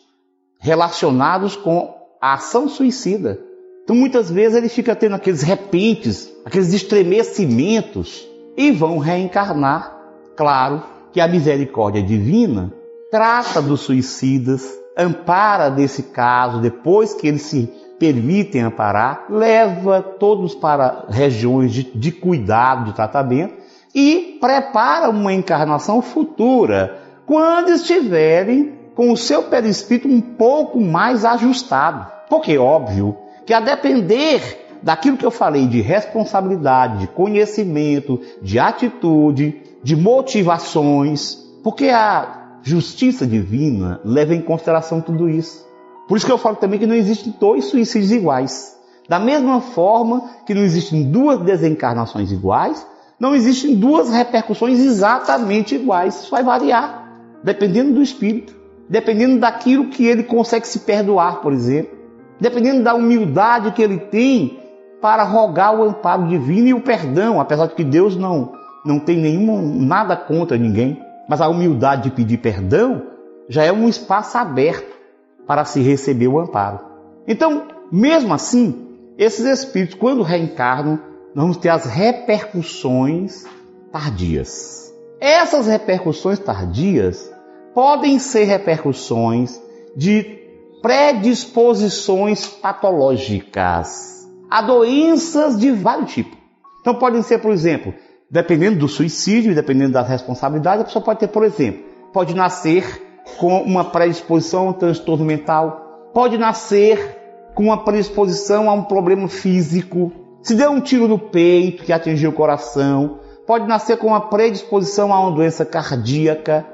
relacionados 0.60 1.56
com 1.56 1.96
a 2.22 2.36
ação 2.36 2.70
suicida. 2.70 3.47
Então 3.88 3.96
muitas 3.96 4.30
vezes 4.30 4.58
ele 4.58 4.68
fica 4.68 4.94
tendo 4.94 5.16
aqueles 5.16 5.42
repentes, 5.42 6.30
aqueles 6.44 6.74
estremecimentos 6.74 8.28
e 8.58 8.70
vão 8.70 8.98
reencarnar. 8.98 9.98
Claro 10.36 10.84
que 11.14 11.22
a 11.22 11.28
misericórdia 11.28 12.04
divina 12.04 12.74
trata 13.10 13.62
dos 13.62 13.80
suicidas, 13.80 14.70
ampara 14.98 15.70
desse 15.70 16.04
caso 16.04 16.60
depois 16.60 17.14
que 17.14 17.30
eles 17.30 17.44
se 17.44 17.72
permitem 17.98 18.64
amparar, 18.64 19.28
leva 19.30 20.02
todos 20.02 20.54
para 20.54 21.06
regiões 21.08 21.72
de, 21.72 21.84
de 21.84 22.12
cuidado, 22.12 22.88
de 22.88 22.94
tratamento 22.94 23.54
e 23.96 24.38
prepara 24.42 25.10
uma 25.10 25.32
encarnação 25.32 26.02
futura, 26.02 27.00
quando 27.26 27.70
estiverem 27.70 28.78
com 28.94 29.14
o 29.14 29.18
seu 29.18 29.44
perispírito 29.44 30.10
um 30.10 30.20
pouco 30.20 30.78
mais 30.78 31.24
ajustado. 31.24 32.06
Porque, 32.30 32.58
óbvio, 32.58 33.18
que 33.48 33.54
a 33.54 33.62
depender 33.62 34.68
daquilo 34.84 35.16
que 35.16 35.26
eu 35.26 35.32
falei 35.32 35.66
de 35.68 35.80
responsabilidade, 35.80 37.00
de 37.00 37.08
conhecimento, 37.08 38.20
de 38.42 38.60
atitude, 38.60 39.62
de 39.82 39.96
motivações, 39.96 41.36
porque 41.64 41.86
a 41.88 42.60
justiça 42.62 43.26
divina 43.26 44.02
leva 44.04 44.36
em 44.36 44.42
consideração 44.42 45.00
tudo 45.00 45.30
isso. 45.30 45.66
Por 46.10 46.18
isso 46.18 46.26
que 46.26 46.32
eu 46.32 46.38
falo 46.38 46.58
também 46.58 46.78
que 46.78 46.86
não 46.86 46.94
existem 46.94 47.34
dois 47.40 47.66
suicídios 47.66 48.12
iguais. 48.12 48.78
Da 49.08 49.18
mesma 49.18 49.62
forma 49.62 50.30
que 50.46 50.54
não 50.54 50.62
existem 50.62 51.10
duas 51.10 51.40
desencarnações 51.40 52.34
iguais, 52.34 52.86
não 53.18 53.34
existem 53.34 53.76
duas 53.76 54.10
repercussões 54.10 54.80
exatamente 54.80 55.74
iguais. 55.76 56.16
Isso 56.22 56.32
vai 56.32 56.44
variar, 56.44 57.10
dependendo 57.42 57.94
do 57.94 58.02
espírito, 58.02 58.54
dependendo 58.90 59.40
daquilo 59.40 59.88
que 59.88 60.06
ele 60.06 60.24
consegue 60.24 60.68
se 60.68 60.80
perdoar, 60.80 61.40
por 61.40 61.54
exemplo, 61.54 61.97
dependendo 62.40 62.84
da 62.84 62.94
humildade 62.94 63.72
que 63.72 63.82
ele 63.82 63.98
tem 63.98 64.60
para 65.02 65.24
rogar 65.24 65.76
o 65.76 65.84
amparo 65.84 66.28
divino 66.28 66.68
e 66.68 66.74
o 66.74 66.82
perdão, 66.82 67.40
apesar 67.40 67.68
de 67.68 67.76
que 67.76 67.84
Deus 67.84 68.16
não, 68.16 68.54
não 68.86 69.00
tem 69.00 69.18
nenhuma, 69.18 69.62
nada 69.62 70.16
contra 70.16 70.58
ninguém, 70.58 71.02
mas 71.28 71.42
a 71.42 71.48
humildade 71.48 72.04
de 72.04 72.12
pedir 72.12 72.38
perdão 72.38 73.04
já 73.50 73.64
é 73.64 73.72
um 73.72 73.88
espaço 73.88 74.38
aberto 74.38 74.98
para 75.46 75.64
se 75.66 75.82
receber 75.82 76.28
o 76.28 76.40
amparo. 76.40 76.80
Então, 77.28 77.68
mesmo 77.92 78.34
assim, 78.34 78.88
esses 79.18 79.46
espíritos, 79.46 79.96
quando 79.96 80.22
reencarnam, 80.22 81.00
vamos 81.34 81.58
ter 81.58 81.70
as 81.70 81.86
repercussões 81.86 83.46
tardias. 83.92 84.94
Essas 85.20 85.68
repercussões 85.68 86.40
tardias 86.40 87.32
podem 87.74 88.20
ser 88.20 88.44
repercussões 88.46 89.62
de 89.96 90.38
predisposições 90.82 92.48
patológicas 92.48 94.18
a 94.50 94.62
doenças 94.62 95.60
de 95.60 95.72
vários 95.72 96.14
tipos. 96.14 96.38
Então, 96.82 96.96
podem 96.96 97.22
ser, 97.22 97.40
por 97.40 97.52
exemplo, 97.52 97.94
dependendo 98.32 98.80
do 98.80 98.88
suicídio 98.88 99.54
dependendo 99.54 99.94
da 99.94 100.02
responsabilidade, 100.02 100.82
a 100.82 100.86
pessoa 100.86 101.04
pode 101.04 101.20
ter, 101.20 101.28
por 101.28 101.44
exemplo, 101.44 101.84
pode 102.14 102.34
nascer 102.34 103.24
com 103.38 103.62
uma 103.62 103.84
predisposição 103.84 104.68
a 104.68 104.70
um 104.70 104.74
transtorno 104.74 105.26
mental, 105.26 106.10
pode 106.14 106.38
nascer 106.38 107.18
com 107.54 107.64
uma 107.64 107.84
predisposição 107.84 108.70
a 108.70 108.74
um 108.74 108.84
problema 108.84 109.28
físico, 109.28 110.12
se 110.42 110.56
deu 110.56 110.72
um 110.72 110.80
tiro 110.80 111.08
no 111.08 111.20
peito 111.20 111.84
que 111.84 111.92
atingiu 111.92 112.30
o 112.30 112.34
coração, 112.34 113.20
pode 113.46 113.68
nascer 113.68 113.98
com 113.98 114.08
uma 114.08 114.30
predisposição 114.30 115.12
a 115.12 115.20
uma 115.20 115.32
doença 115.32 115.66
cardíaca 115.66 116.66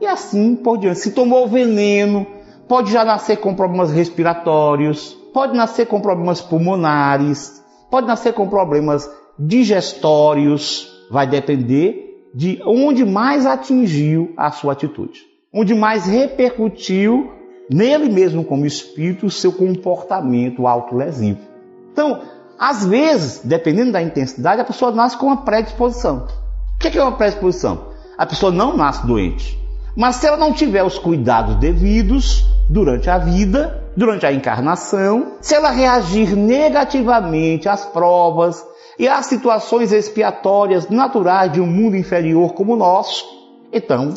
e 0.00 0.06
assim 0.06 0.56
por 0.56 0.78
diante. 0.78 0.98
Se 0.98 1.12
tomou 1.12 1.46
veneno, 1.46 2.26
pode 2.70 2.90
já 2.90 3.04
nascer 3.04 3.36
com 3.38 3.54
problemas 3.54 3.90
respiratórios, 3.90 5.12
pode 5.34 5.56
nascer 5.56 5.86
com 5.86 6.00
problemas 6.00 6.40
pulmonares, 6.40 7.62
pode 7.90 8.06
nascer 8.06 8.32
com 8.32 8.48
problemas 8.48 9.10
digestórios, 9.38 10.88
vai 11.10 11.26
depender 11.26 12.30
de 12.32 12.62
onde 12.64 13.04
mais 13.04 13.44
atingiu 13.44 14.32
a 14.36 14.50
sua 14.50 14.72
atitude 14.72 15.28
onde 15.52 15.74
mais 15.74 16.06
repercutiu 16.06 17.32
nele 17.68 18.08
mesmo 18.08 18.44
como 18.44 18.66
espírito 18.66 19.26
o 19.26 19.30
seu 19.30 19.52
comportamento 19.52 20.66
autolesivo. 20.66 21.40
Então, 21.92 22.22
às 22.58 22.84
vezes, 22.84 23.40
dependendo 23.44 23.92
da 23.92 24.02
intensidade, 24.02 24.60
a 24.60 24.64
pessoa 24.64 24.92
nasce 24.92 25.16
com 25.16 25.26
uma 25.26 25.38
predisposição. 25.38 26.26
O 26.76 26.78
que 26.78 26.98
é 26.98 27.02
uma 27.02 27.16
predisposição? 27.16 27.90
A 28.16 28.26
pessoa 28.26 28.52
não 28.52 28.76
nasce 28.76 29.06
doente, 29.06 29.58
mas 29.96 30.16
se 30.16 30.26
ela 30.26 30.36
não 30.36 30.52
tiver 30.52 30.82
os 30.82 30.98
cuidados 30.98 31.56
devidos 31.56 32.44
durante 32.68 33.10
a 33.10 33.18
vida, 33.18 33.82
durante 33.96 34.24
a 34.24 34.32
encarnação, 34.32 35.32
se 35.40 35.54
ela 35.54 35.70
reagir 35.70 36.36
negativamente 36.36 37.68
às 37.68 37.84
provas 37.84 38.64
e 38.98 39.08
às 39.08 39.26
situações 39.26 39.92
expiatórias 39.92 40.88
naturais 40.88 41.52
de 41.52 41.60
um 41.60 41.66
mundo 41.66 41.96
inferior 41.96 42.54
como 42.54 42.74
o 42.74 42.76
nosso, 42.76 43.24
então 43.72 44.14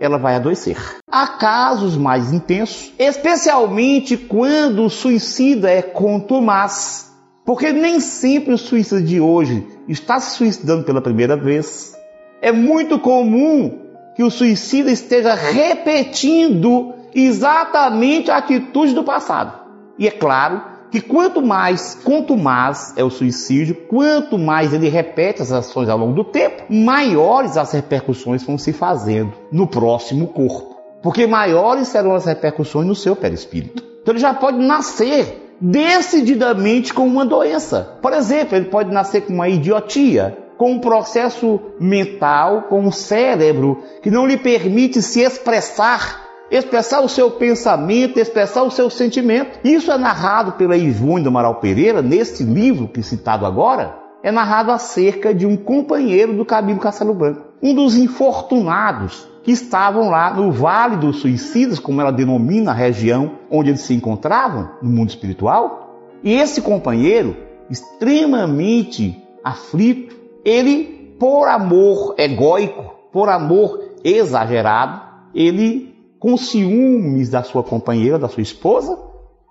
ela 0.00 0.18
vai 0.18 0.36
adoecer. 0.36 0.76
Há 1.10 1.26
casos 1.26 1.96
mais 1.96 2.32
intensos, 2.32 2.92
especialmente 2.98 4.16
quando 4.16 4.84
o 4.84 4.90
suicida 4.90 5.70
é 5.70 5.82
contumaz, 5.82 7.10
porque 7.44 7.72
nem 7.72 7.98
sempre 7.98 8.54
o 8.54 8.58
suicida 8.58 9.02
de 9.02 9.20
hoje 9.20 9.66
está 9.88 10.20
se 10.20 10.36
suicidando 10.36 10.84
pela 10.84 11.00
primeira 11.00 11.36
vez. 11.36 11.96
É 12.40 12.52
muito 12.52 12.98
comum 12.98 13.87
que 14.18 14.24
o 14.24 14.32
suicida 14.32 14.90
esteja 14.90 15.32
repetindo 15.32 16.92
exatamente 17.14 18.32
a 18.32 18.38
atitude 18.38 18.92
do 18.92 19.04
passado. 19.04 19.52
E 19.96 20.08
é 20.08 20.10
claro 20.10 20.60
que 20.90 21.00
quanto 21.00 21.40
mais 21.40 21.94
contumaz 22.02 22.94
é 22.96 23.04
o 23.04 23.10
suicídio, 23.10 23.76
quanto 23.86 24.36
mais 24.36 24.74
ele 24.74 24.88
repete 24.88 25.40
as 25.40 25.52
ações 25.52 25.88
ao 25.88 25.96
longo 25.96 26.14
do 26.14 26.24
tempo, 26.24 26.64
maiores 26.68 27.56
as 27.56 27.70
repercussões 27.70 28.42
vão 28.42 28.58
se 28.58 28.72
fazendo 28.72 29.32
no 29.52 29.68
próximo 29.68 30.26
corpo. 30.26 30.76
Porque 31.00 31.24
maiores 31.24 31.86
serão 31.86 32.16
as 32.16 32.24
repercussões 32.24 32.88
no 32.88 32.96
seu 32.96 33.14
perispírito. 33.14 33.84
Então 34.02 34.12
ele 34.12 34.20
já 34.20 34.34
pode 34.34 34.58
nascer 34.58 35.54
decididamente 35.60 36.92
com 36.92 37.06
uma 37.06 37.24
doença. 37.24 37.96
Por 38.02 38.12
exemplo, 38.12 38.56
ele 38.56 38.66
pode 38.66 38.92
nascer 38.92 39.20
com 39.20 39.32
uma 39.32 39.48
idiotia, 39.48 40.36
com 40.58 40.72
um 40.72 40.80
processo 40.80 41.58
mental, 41.80 42.62
com 42.62 42.80
um 42.80 42.92
cérebro 42.92 43.82
que 44.02 44.10
não 44.10 44.26
lhe 44.26 44.36
permite 44.36 45.00
se 45.00 45.20
expressar 45.20 46.28
expressar 46.50 47.00
o 47.02 47.08
seu 47.08 47.30
pensamento, 47.30 48.18
expressar 48.18 48.62
o 48.62 48.70
seu 48.70 48.88
sentimento. 48.88 49.60
Isso 49.62 49.92
é 49.92 49.98
narrado 49.98 50.52
pela 50.52 50.76
Ivone 50.76 51.22
do 51.22 51.28
Amaral 51.28 51.56
Pereira, 51.56 52.00
neste 52.00 52.42
livro 52.42 52.88
que 52.88 53.02
citado 53.02 53.44
agora, 53.44 53.98
é 54.22 54.32
narrado 54.32 54.72
acerca 54.72 55.34
de 55.34 55.46
um 55.46 55.56
companheiro 55.56 56.34
do 56.34 56.44
Camilo 56.44 56.80
Castelo 56.80 57.14
Branco, 57.14 57.42
um 57.62 57.74
dos 57.74 57.96
infortunados 57.96 59.28
que 59.42 59.52
estavam 59.52 60.10
lá 60.10 60.32
no 60.34 60.50
Vale 60.50 60.96
dos 60.96 61.20
Suicidas, 61.20 61.78
como 61.78 62.00
ela 62.00 62.10
denomina 62.10 62.70
a 62.70 62.74
região 62.74 63.32
onde 63.50 63.70
eles 63.70 63.82
se 63.82 63.94
encontravam, 63.94 64.70
no 64.82 64.90
mundo 64.90 65.10
espiritual. 65.10 66.00
E 66.22 66.34
esse 66.34 66.60
companheiro, 66.60 67.36
extremamente 67.70 69.22
aflito, 69.44 70.17
ele, 70.44 71.16
por 71.18 71.48
amor 71.48 72.14
egóico, 72.18 72.94
por 73.12 73.28
amor 73.28 73.80
exagerado, 74.04 75.00
ele 75.34 75.94
com 76.18 76.36
ciúmes 76.36 77.28
da 77.28 77.42
sua 77.42 77.62
companheira, 77.62 78.18
da 78.18 78.28
sua 78.28 78.42
esposa, 78.42 78.98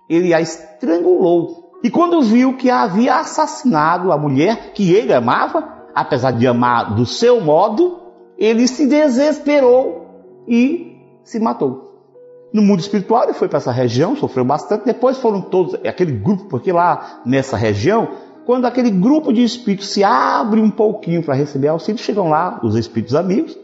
ele 0.08 0.34
a 0.34 0.40
estrangulou. 0.40 1.78
E 1.82 1.90
quando 1.90 2.22
viu 2.22 2.56
que 2.56 2.70
havia 2.70 3.16
assassinado 3.16 4.10
a 4.10 4.18
mulher 4.18 4.72
que 4.72 4.92
ele 4.92 5.12
amava, 5.12 5.86
apesar 5.94 6.32
de 6.32 6.46
amar 6.46 6.94
do 6.94 7.06
seu 7.06 7.40
modo, 7.40 8.00
ele 8.36 8.66
se 8.66 8.86
desesperou 8.86 10.06
e 10.46 10.96
se 11.22 11.38
matou. 11.38 11.88
No 12.52 12.62
mundo 12.62 12.80
espiritual, 12.80 13.24
ele 13.24 13.34
foi 13.34 13.46
para 13.46 13.58
essa 13.58 13.70
região, 13.70 14.16
sofreu 14.16 14.44
bastante. 14.44 14.86
Depois 14.86 15.18
foram 15.18 15.40
todos, 15.40 15.74
aquele 15.86 16.12
grupo, 16.12 16.44
porque 16.44 16.72
lá 16.72 17.20
nessa 17.24 17.56
região, 17.56 18.08
quando 18.48 18.64
aquele 18.64 18.90
grupo 18.90 19.30
de 19.30 19.44
espíritos 19.44 19.90
se 19.90 20.02
abre 20.02 20.58
um 20.58 20.70
pouquinho 20.70 21.22
para 21.22 21.34
receber 21.34 21.68
auxílio, 21.68 22.00
chegam 22.00 22.30
lá 22.30 22.58
os 22.62 22.76
espíritos 22.76 23.14
amigos 23.14 23.54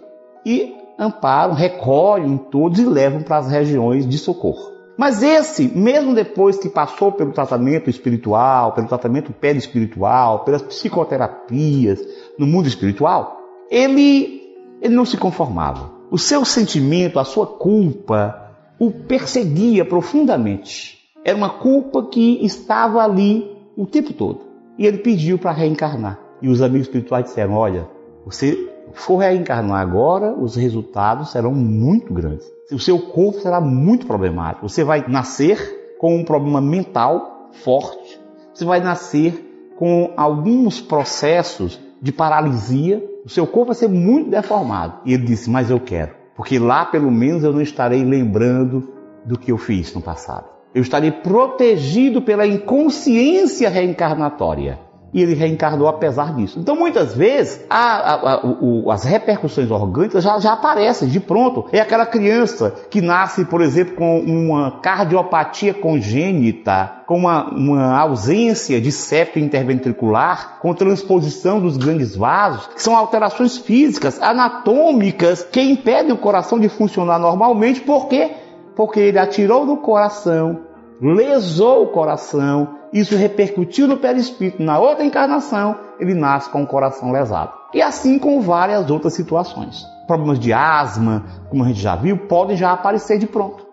e 0.44 0.76
amparam, 0.98 1.54
recolhem 1.54 2.36
todos 2.36 2.78
e 2.78 2.84
levam 2.84 3.22
para 3.22 3.38
as 3.38 3.48
regiões 3.50 4.06
de 4.06 4.18
socorro. 4.18 4.70
Mas 4.98 5.22
esse, 5.22 5.68
mesmo 5.68 6.14
depois 6.14 6.58
que 6.58 6.68
passou 6.68 7.10
pelo 7.12 7.32
tratamento 7.32 7.88
espiritual, 7.88 8.72
pelo 8.72 8.86
tratamento 8.86 9.32
perispiritual, 9.32 10.40
pelas 10.40 10.60
psicoterapias 10.60 11.98
no 12.38 12.46
mundo 12.46 12.68
espiritual, 12.68 13.38
ele, 13.70 14.42
ele 14.82 14.94
não 14.94 15.06
se 15.06 15.16
conformava. 15.16 15.92
O 16.10 16.18
seu 16.18 16.44
sentimento, 16.44 17.18
a 17.18 17.24
sua 17.24 17.46
culpa, 17.46 18.50
o 18.78 18.90
perseguia 18.90 19.82
profundamente. 19.82 20.98
Era 21.24 21.38
uma 21.38 21.48
culpa 21.48 22.02
que 22.02 22.44
estava 22.44 23.02
ali 23.02 23.50
o 23.78 23.86
tempo 23.86 24.12
todo. 24.12 24.52
E 24.78 24.86
ele 24.86 24.98
pediu 24.98 25.38
para 25.38 25.52
reencarnar. 25.52 26.18
E 26.42 26.48
os 26.48 26.60
amigos 26.62 26.86
espirituais 26.86 27.26
disseram: 27.26 27.54
Olha, 27.54 27.88
você 28.24 28.70
for 28.92 29.18
reencarnar 29.18 29.80
agora, 29.80 30.34
os 30.34 30.56
resultados 30.56 31.30
serão 31.30 31.52
muito 31.52 32.12
grandes. 32.12 32.46
O 32.72 32.78
seu 32.78 32.98
corpo 32.98 33.40
será 33.40 33.60
muito 33.60 34.06
problemático. 34.06 34.68
Você 34.68 34.84
vai 34.84 35.04
nascer 35.08 35.96
com 35.98 36.16
um 36.16 36.24
problema 36.24 36.60
mental 36.60 37.50
forte. 37.62 38.20
Você 38.52 38.64
vai 38.64 38.80
nascer 38.80 39.72
com 39.76 40.12
alguns 40.16 40.80
processos 40.80 41.80
de 42.00 42.12
paralisia. 42.12 43.04
O 43.24 43.28
seu 43.28 43.46
corpo 43.46 43.66
vai 43.66 43.74
ser 43.74 43.88
muito 43.88 44.30
deformado. 44.30 45.00
E 45.04 45.12
ele 45.12 45.24
disse: 45.24 45.50
Mas 45.50 45.70
eu 45.70 45.80
quero, 45.80 46.12
porque 46.36 46.58
lá 46.58 46.84
pelo 46.84 47.10
menos 47.10 47.42
eu 47.42 47.52
não 47.52 47.60
estarei 47.60 48.04
lembrando 48.04 48.92
do 49.24 49.38
que 49.38 49.52
eu 49.52 49.58
fiz 49.58 49.94
no 49.94 50.02
passado. 50.02 50.53
Eu 50.74 50.82
estarei 50.82 51.10
protegido 51.10 52.20
pela 52.20 52.46
inconsciência 52.46 53.68
reencarnatória 53.68 54.78
e 55.14 55.22
ele 55.22 55.34
reencarnou 55.34 55.86
apesar 55.86 56.34
disso. 56.34 56.58
Então, 56.58 56.74
muitas 56.74 57.14
vezes, 57.14 57.64
a, 57.70 57.76
a, 57.76 58.32
a, 58.32 58.46
o, 58.46 58.90
as 58.90 59.04
repercussões 59.04 59.70
orgânicas 59.70 60.24
já, 60.24 60.40
já, 60.40 60.54
aparecem 60.54 61.08
de 61.08 61.20
pronto. 61.20 61.66
É 61.70 61.78
aquela 61.78 62.04
criança 62.04 62.74
que 62.90 63.00
nasce, 63.00 63.44
por 63.44 63.62
exemplo, 63.62 63.94
com 63.94 64.18
uma 64.18 64.80
cardiopatia 64.80 65.72
congênita, 65.72 67.04
com 67.06 67.16
uma, 67.16 67.48
uma 67.48 68.00
ausência 68.00 68.80
de 68.80 68.90
septo 68.90 69.38
interventricular, 69.38 70.58
com 70.58 70.74
transposição 70.74 71.60
dos 71.60 71.76
grandes 71.76 72.16
vasos, 72.16 72.66
que 72.66 72.82
são 72.82 72.96
alterações 72.96 73.56
físicas, 73.56 74.20
anatômicas, 74.20 75.44
que 75.44 75.60
impedem 75.60 76.12
o 76.12 76.18
coração 76.18 76.58
de 76.58 76.68
funcionar 76.68 77.20
normalmente, 77.20 77.80
por 77.82 78.08
quê? 78.08 78.32
Porque 78.74 78.98
ele 78.98 79.20
atirou 79.20 79.64
no 79.64 79.76
coração, 79.76 80.62
lesou 81.00 81.84
o 81.84 81.88
coração, 81.88 82.76
isso 82.92 83.16
repercutiu 83.16 83.86
no 83.86 83.96
perispírito, 83.96 84.62
na 84.62 84.78
outra 84.78 85.04
encarnação, 85.04 85.76
ele 85.98 86.14
nasce 86.14 86.50
com 86.50 86.62
o 86.62 86.66
coração 86.66 87.12
lesado. 87.12 87.52
E 87.72 87.82
assim 87.82 88.18
com 88.18 88.40
várias 88.40 88.88
outras 88.90 89.14
situações. 89.14 89.84
Problemas 90.06 90.38
de 90.38 90.52
asma, 90.52 91.24
como 91.50 91.64
a 91.64 91.68
gente 91.68 91.80
já 91.80 91.96
viu, 91.96 92.16
podem 92.16 92.56
já 92.56 92.72
aparecer 92.72 93.18
de 93.18 93.26
pronto. 93.26 93.66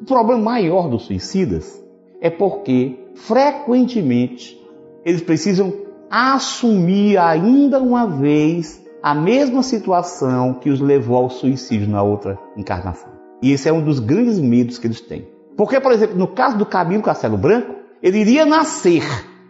O 0.00 0.04
problema 0.04 0.40
maior 0.40 0.88
dos 0.88 1.02
suicidas 1.02 1.82
é 2.20 2.30
porque, 2.30 2.98
frequentemente, 3.14 4.58
eles 5.04 5.20
precisam 5.20 5.72
assumir 6.10 7.18
ainda 7.18 7.80
uma 7.80 8.06
vez 8.06 8.82
a 9.02 9.14
mesma 9.14 9.62
situação 9.62 10.54
que 10.54 10.70
os 10.70 10.80
levou 10.80 11.16
ao 11.16 11.30
suicídio 11.30 11.88
na 11.88 12.02
outra 12.02 12.38
encarnação. 12.56 13.10
E 13.42 13.52
esse 13.52 13.68
é 13.68 13.72
um 13.72 13.84
dos 13.84 14.00
grandes 14.00 14.38
medos 14.38 14.78
que 14.78 14.86
eles 14.86 15.00
têm. 15.00 15.28
Porque, 15.58 15.80
por 15.80 15.90
exemplo, 15.90 16.16
no 16.16 16.28
caso 16.28 16.56
do 16.56 16.64
Camilo 16.64 17.02
Castelo 17.02 17.36
Branco, 17.36 17.74
ele 18.00 18.18
iria 18.18 18.46
nascer. 18.46 19.02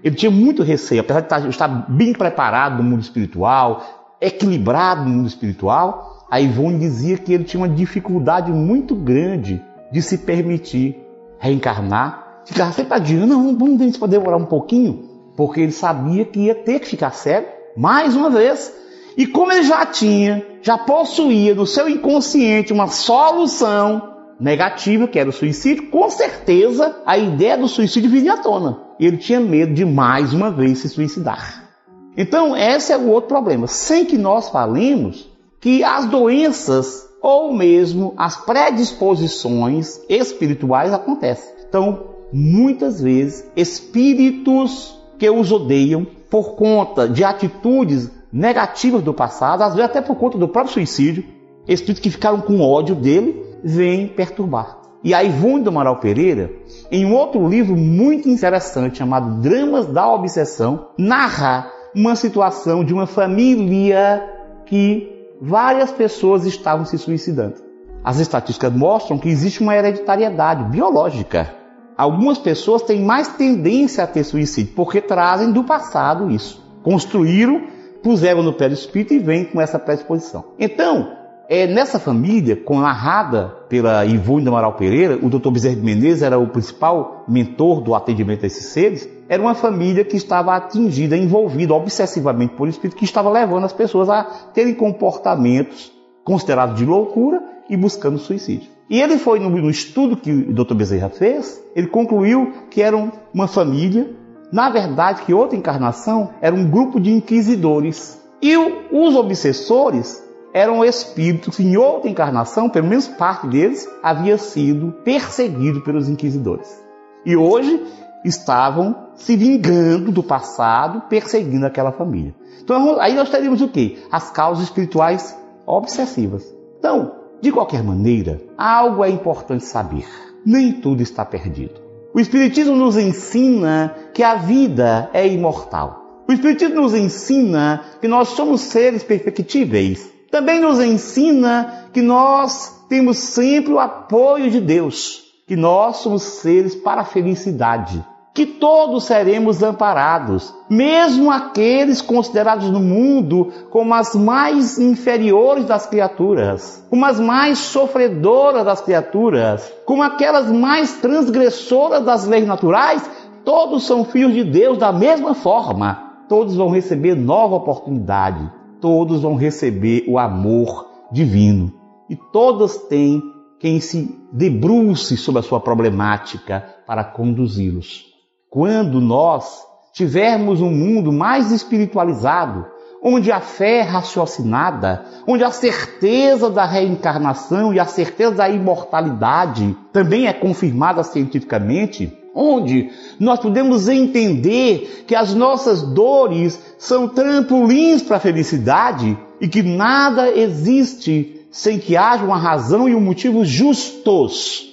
Ele 0.02 0.16
tinha 0.16 0.30
muito 0.30 0.62
receio, 0.62 1.02
apesar 1.02 1.40
de 1.40 1.50
estar 1.50 1.68
bem 1.68 2.14
preparado 2.14 2.82
no 2.82 2.88
mundo 2.88 3.02
espiritual, 3.02 4.16
equilibrado 4.18 5.04
no 5.04 5.10
mundo 5.10 5.28
espiritual. 5.28 6.26
A 6.30 6.40
Ivone 6.40 6.78
dizia 6.78 7.18
que 7.18 7.34
ele 7.34 7.44
tinha 7.44 7.60
uma 7.60 7.68
dificuldade 7.68 8.50
muito 8.50 8.94
grande 8.94 9.62
de 9.92 10.00
se 10.00 10.16
permitir 10.16 10.96
reencarnar. 11.38 12.40
Ficava 12.46 12.72
sempre 12.72 12.94
adiando, 12.94 13.26
não, 13.26 13.58
vamos 13.58 13.78
ver 13.78 13.92
se 13.92 13.98
pode 13.98 14.12
demorar 14.12 14.38
um 14.38 14.46
pouquinho, 14.46 15.04
porque 15.36 15.60
ele 15.60 15.72
sabia 15.72 16.24
que 16.24 16.40
ia 16.40 16.54
ter 16.54 16.80
que 16.80 16.88
ficar 16.88 17.10
cego 17.10 17.48
mais 17.76 18.16
uma 18.16 18.30
vez. 18.30 18.72
E 19.14 19.26
como 19.26 19.52
ele 19.52 19.64
já 19.64 19.84
tinha, 19.84 20.42
já 20.62 20.78
possuía 20.78 21.54
no 21.54 21.66
seu 21.66 21.86
inconsciente 21.86 22.72
uma 22.72 22.86
solução 22.86 24.16
negativa, 24.38 25.08
que 25.08 25.18
era 25.18 25.28
o 25.28 25.32
suicídio, 25.32 25.88
com 25.90 26.08
certeza 26.08 27.02
a 27.04 27.18
ideia 27.18 27.56
do 27.56 27.68
suicídio 27.68 28.10
viria 28.10 28.34
à 28.34 28.36
tona. 28.36 28.78
Ele 28.98 29.16
tinha 29.16 29.40
medo 29.40 29.74
de 29.74 29.84
mais 29.84 30.32
uma 30.32 30.50
vez 30.50 30.78
se 30.78 30.88
suicidar. 30.88 31.68
Então, 32.16 32.56
esse 32.56 32.92
é 32.92 32.96
o 32.96 33.08
outro 33.08 33.28
problema. 33.28 33.66
Sem 33.66 34.04
que 34.04 34.18
nós 34.18 34.48
falemos 34.48 35.28
que 35.60 35.84
as 35.84 36.06
doenças 36.06 37.08
ou 37.20 37.52
mesmo 37.52 38.14
as 38.16 38.36
predisposições 38.36 40.00
espirituais 40.08 40.92
acontecem. 40.92 41.52
Então, 41.68 42.14
muitas 42.32 43.00
vezes, 43.00 43.44
espíritos 43.56 44.98
que 45.18 45.28
os 45.28 45.50
odeiam 45.50 46.06
por 46.30 46.54
conta 46.54 47.08
de 47.08 47.24
atitudes 47.24 48.10
negativas 48.32 49.02
do 49.02 49.14
passado, 49.14 49.62
às 49.62 49.74
vezes 49.74 49.90
até 49.90 50.00
por 50.00 50.16
conta 50.16 50.38
do 50.38 50.48
próprio 50.48 50.74
suicídio, 50.74 51.24
espíritos 51.66 52.02
que 52.02 52.10
ficaram 52.10 52.40
com 52.40 52.60
ódio 52.60 52.94
dele, 52.94 53.47
vem 53.62 54.08
perturbar. 54.08 54.78
E 55.02 55.14
a 55.14 55.22
Ivone 55.22 55.62
do 55.62 55.70
Amaral 55.70 55.96
Pereira, 56.00 56.50
em 56.90 57.06
um 57.06 57.14
outro 57.14 57.46
livro 57.48 57.76
muito 57.76 58.28
interessante 58.28 58.98
chamado 58.98 59.40
Dramas 59.40 59.86
da 59.86 60.12
Obsessão, 60.12 60.88
narra 60.98 61.70
uma 61.94 62.16
situação 62.16 62.84
de 62.84 62.92
uma 62.92 63.06
família 63.06 64.24
que 64.66 65.08
várias 65.40 65.92
pessoas 65.92 66.44
estavam 66.44 66.84
se 66.84 66.98
suicidando. 66.98 67.54
As 68.02 68.18
estatísticas 68.18 68.72
mostram 68.72 69.18
que 69.18 69.28
existe 69.28 69.60
uma 69.60 69.76
hereditariedade 69.76 70.64
biológica. 70.64 71.54
algumas 71.96 72.38
pessoas 72.38 72.82
têm 72.82 73.02
mais 73.02 73.26
tendência 73.26 74.04
a 74.04 74.06
ter 74.06 74.22
suicídio, 74.22 74.72
porque 74.76 75.00
trazem 75.00 75.50
do 75.50 75.64
passado 75.64 76.30
isso. 76.30 76.64
Construíram, 76.82 77.66
puseram 78.02 78.42
no 78.42 78.52
pé 78.52 78.68
do 78.68 78.74
espírito 78.74 79.14
e 79.14 79.18
vêm 79.18 79.44
com 79.44 79.60
essa 79.60 79.80
predisposição. 79.80 80.44
Então, 80.60 81.17
é, 81.48 81.66
nessa 81.66 81.98
família, 81.98 82.62
narrada 82.68 83.56
pela 83.70 84.04
Ivone 84.04 84.42
de 84.42 84.48
Amaral 84.48 84.74
Pereira, 84.74 85.18
o 85.22 85.30
Dr. 85.30 85.50
Bezerra 85.50 85.76
de 85.76 85.80
Menezes 85.80 86.20
era 86.20 86.38
o 86.38 86.46
principal 86.46 87.24
mentor 87.26 87.80
do 87.80 87.94
atendimento 87.94 88.44
a 88.44 88.46
esses 88.46 88.66
seres, 88.66 89.08
era 89.30 89.42
uma 89.42 89.54
família 89.54 90.04
que 90.04 90.16
estava 90.16 90.54
atingida, 90.54 91.16
envolvida 91.16 91.72
obsessivamente 91.72 92.52
por 92.54 92.68
espírito, 92.68 92.98
que 92.98 93.04
estava 93.06 93.30
levando 93.30 93.64
as 93.64 93.72
pessoas 93.72 94.10
a 94.10 94.24
terem 94.52 94.74
comportamentos 94.74 95.90
considerados 96.22 96.76
de 96.76 96.84
loucura 96.84 97.42
e 97.70 97.78
buscando 97.78 98.18
suicídio. 98.18 98.68
E 98.90 99.00
ele 99.00 99.16
foi 99.16 99.38
no, 99.38 99.48
no 99.48 99.70
estudo 99.70 100.18
que 100.18 100.30
o 100.30 100.52
Dr. 100.52 100.74
Bezerra 100.74 101.08
fez, 101.08 101.62
ele 101.74 101.86
concluiu 101.86 102.52
que 102.70 102.82
era 102.82 102.94
uma 103.32 103.48
família, 103.48 104.10
na 104.52 104.68
verdade, 104.68 105.22
que 105.22 105.32
outra 105.32 105.56
encarnação 105.56 106.28
era 106.42 106.54
um 106.54 106.70
grupo 106.70 107.00
de 107.00 107.10
inquisidores. 107.10 108.20
E 108.42 108.54
os 108.56 109.16
obsessores 109.16 110.27
eram 110.58 110.84
espíritos 110.84 111.56
que 111.56 111.62
em 111.62 111.76
outra 111.76 112.10
encarnação, 112.10 112.68
pelo 112.68 112.88
menos 112.88 113.06
parte 113.06 113.46
deles, 113.46 113.88
havia 114.02 114.36
sido 114.36 114.90
perseguido 115.04 115.80
pelos 115.82 116.08
inquisidores. 116.08 116.82
E 117.24 117.36
hoje 117.36 117.80
estavam 118.24 119.10
se 119.14 119.36
vingando 119.36 120.10
do 120.10 120.20
passado, 120.20 121.02
perseguindo 121.08 121.64
aquela 121.64 121.92
família. 121.92 122.34
Então 122.60 122.98
aí 123.00 123.14
nós 123.14 123.30
teríamos 123.30 123.62
o 123.62 123.68
quê? 123.68 123.98
As 124.10 124.32
causas 124.32 124.64
espirituais 124.64 125.38
obsessivas. 125.64 126.52
Então, 126.80 127.12
de 127.40 127.52
qualquer 127.52 127.84
maneira, 127.84 128.40
algo 128.56 129.04
é 129.04 129.10
importante 129.10 129.64
saber. 129.64 130.08
Nem 130.44 130.72
tudo 130.72 131.04
está 131.04 131.24
perdido. 131.24 131.80
O 132.12 132.18
Espiritismo 132.18 132.74
nos 132.74 132.96
ensina 132.96 133.94
que 134.12 134.24
a 134.24 134.34
vida 134.34 135.08
é 135.12 135.24
imortal. 135.24 136.24
O 136.28 136.32
Espiritismo 136.32 136.82
nos 136.82 136.94
ensina 136.94 137.84
que 138.00 138.08
nós 138.08 138.30
somos 138.30 138.62
seres 138.62 139.04
perfectíveis 139.04 140.17
também 140.38 140.60
nos 140.60 140.78
ensina 140.78 141.88
que 141.92 142.00
nós 142.00 142.84
temos 142.88 143.18
sempre 143.18 143.72
o 143.72 143.80
apoio 143.80 144.48
de 144.48 144.60
Deus, 144.60 145.24
que 145.48 145.56
nós 145.56 145.96
somos 145.96 146.22
seres 146.22 146.76
para 146.76 147.00
a 147.00 147.04
felicidade, 147.04 148.04
que 148.32 148.46
todos 148.46 149.02
seremos 149.02 149.64
amparados, 149.64 150.54
mesmo 150.70 151.28
aqueles 151.28 152.00
considerados 152.00 152.70
no 152.70 152.78
mundo 152.78 153.52
como 153.68 153.92
as 153.92 154.14
mais 154.14 154.78
inferiores 154.78 155.64
das 155.64 155.86
criaturas, 155.86 156.86
como 156.88 157.04
as 157.04 157.18
mais 157.18 157.58
sofredoras 157.58 158.64
das 158.64 158.80
criaturas, 158.80 159.72
como 159.84 160.04
aquelas 160.04 160.48
mais 160.52 161.00
transgressoras 161.00 162.04
das 162.04 162.28
leis 162.28 162.46
naturais, 162.46 163.02
todos 163.44 163.84
são 163.84 164.04
filhos 164.04 164.34
de 164.34 164.44
Deus 164.44 164.78
da 164.78 164.92
mesma 164.92 165.34
forma. 165.34 166.04
Todos 166.28 166.54
vão 166.54 166.68
receber 166.68 167.16
nova 167.16 167.56
oportunidade 167.56 168.57
todos 168.80 169.22
vão 169.22 169.34
receber 169.34 170.04
o 170.08 170.18
amor 170.18 170.86
divino 171.10 171.72
e 172.08 172.16
todas 172.16 172.76
têm 172.88 173.22
quem 173.58 173.80
se 173.80 174.16
debruce 174.32 175.16
sobre 175.16 175.40
a 175.40 175.42
sua 175.42 175.60
problemática 175.60 176.64
para 176.86 177.04
conduzi-los. 177.04 178.06
Quando 178.48 179.00
nós 179.00 179.62
tivermos 179.92 180.60
um 180.60 180.70
mundo 180.70 181.12
mais 181.12 181.50
espiritualizado, 181.50 182.66
onde 183.02 183.30
a 183.30 183.40
fé 183.40 183.78
é 183.78 183.82
raciocinada, 183.82 185.04
onde 185.26 185.44
a 185.44 185.50
certeza 185.50 186.50
da 186.50 186.64
reencarnação 186.64 187.72
e 187.72 187.80
a 187.80 187.84
certeza 187.84 188.36
da 188.36 188.48
imortalidade 188.48 189.76
também 189.92 190.26
é 190.26 190.32
confirmada 190.32 191.02
cientificamente, 191.02 192.12
onde 192.38 192.90
nós 193.18 193.40
podemos 193.40 193.88
entender 193.88 195.04
que 195.06 195.14
as 195.14 195.34
nossas 195.34 195.82
dores 195.82 196.76
são 196.78 197.08
trampolins 197.08 198.02
para 198.02 198.18
a 198.18 198.20
felicidade 198.20 199.18
e 199.40 199.48
que 199.48 199.62
nada 199.62 200.30
existe 200.30 201.46
sem 201.50 201.78
que 201.78 201.96
haja 201.96 202.24
uma 202.24 202.38
razão 202.38 202.88
e 202.88 202.94
um 202.94 203.00
motivo 203.00 203.44
justos. 203.44 204.66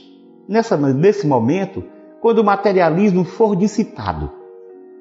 Nessa, 0.47 0.78
nesse 0.78 1.26
momento, 1.26 1.84
quando 2.22 2.39
o 2.39 2.43
materialismo 2.43 3.24
for 3.24 3.55
dissipado, 3.55 4.32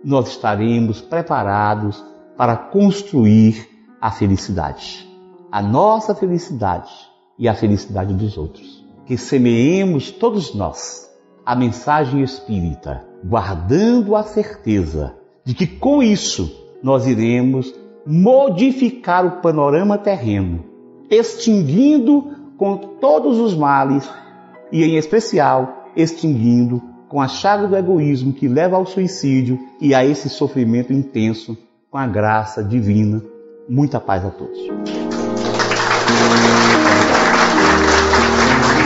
nós 0.03 0.29
estaremos 0.29 1.03
preparados 1.03 2.03
para 2.37 2.57
construir 2.57 3.69
a 4.01 4.11
felicidade. 4.11 5.07
A 5.53 5.61
nossa 5.61 6.15
felicidade 6.15 6.91
e 7.39 7.47
a 7.49 7.55
felicidade 7.55 8.15
dos 8.15 8.39
outros. 8.39 8.85
Que 9.07 9.19
semeemos 9.19 10.11
todos 10.11 10.55
nós 10.55 11.14
a 11.45 11.55
mensagem 11.55 12.23
espírita, 12.23 13.05
guardando 13.25 14.17
a 14.17 14.23
certeza 14.23 15.15
de 15.45 15.55
que 15.55 15.67
com 15.67 16.03
isso 16.03 16.65
nós 16.83 17.07
iremos 17.07 17.75
modificar 18.07 19.27
o 19.27 19.41
panorama 19.43 19.99
terreno, 19.99 20.65
extinguindo 21.11 22.31
com 22.57 22.77
todos 22.77 23.39
os 23.39 23.55
males 23.55 24.09
e, 24.71 24.83
em 24.85 24.97
especial, 24.97 25.91
extinguindo 25.97 26.83
com 27.09 27.21
a 27.21 27.29
chave 27.29 27.67
do 27.67 27.77
egoísmo 27.77 28.33
que 28.33 28.49
leva 28.49 28.77
ao 28.77 28.87
suicídio 28.87 29.59
e 29.81 29.95
a 29.95 30.05
esse 30.05 30.29
sofrimento 30.29 30.93
intenso 30.93 31.57
com 31.91 31.99
a 31.99 32.07
graça 32.07 32.63
divina. 32.63 33.23
Muita 33.69 34.01
paz 34.01 34.25
a 34.25 34.31
todos. 34.31 34.59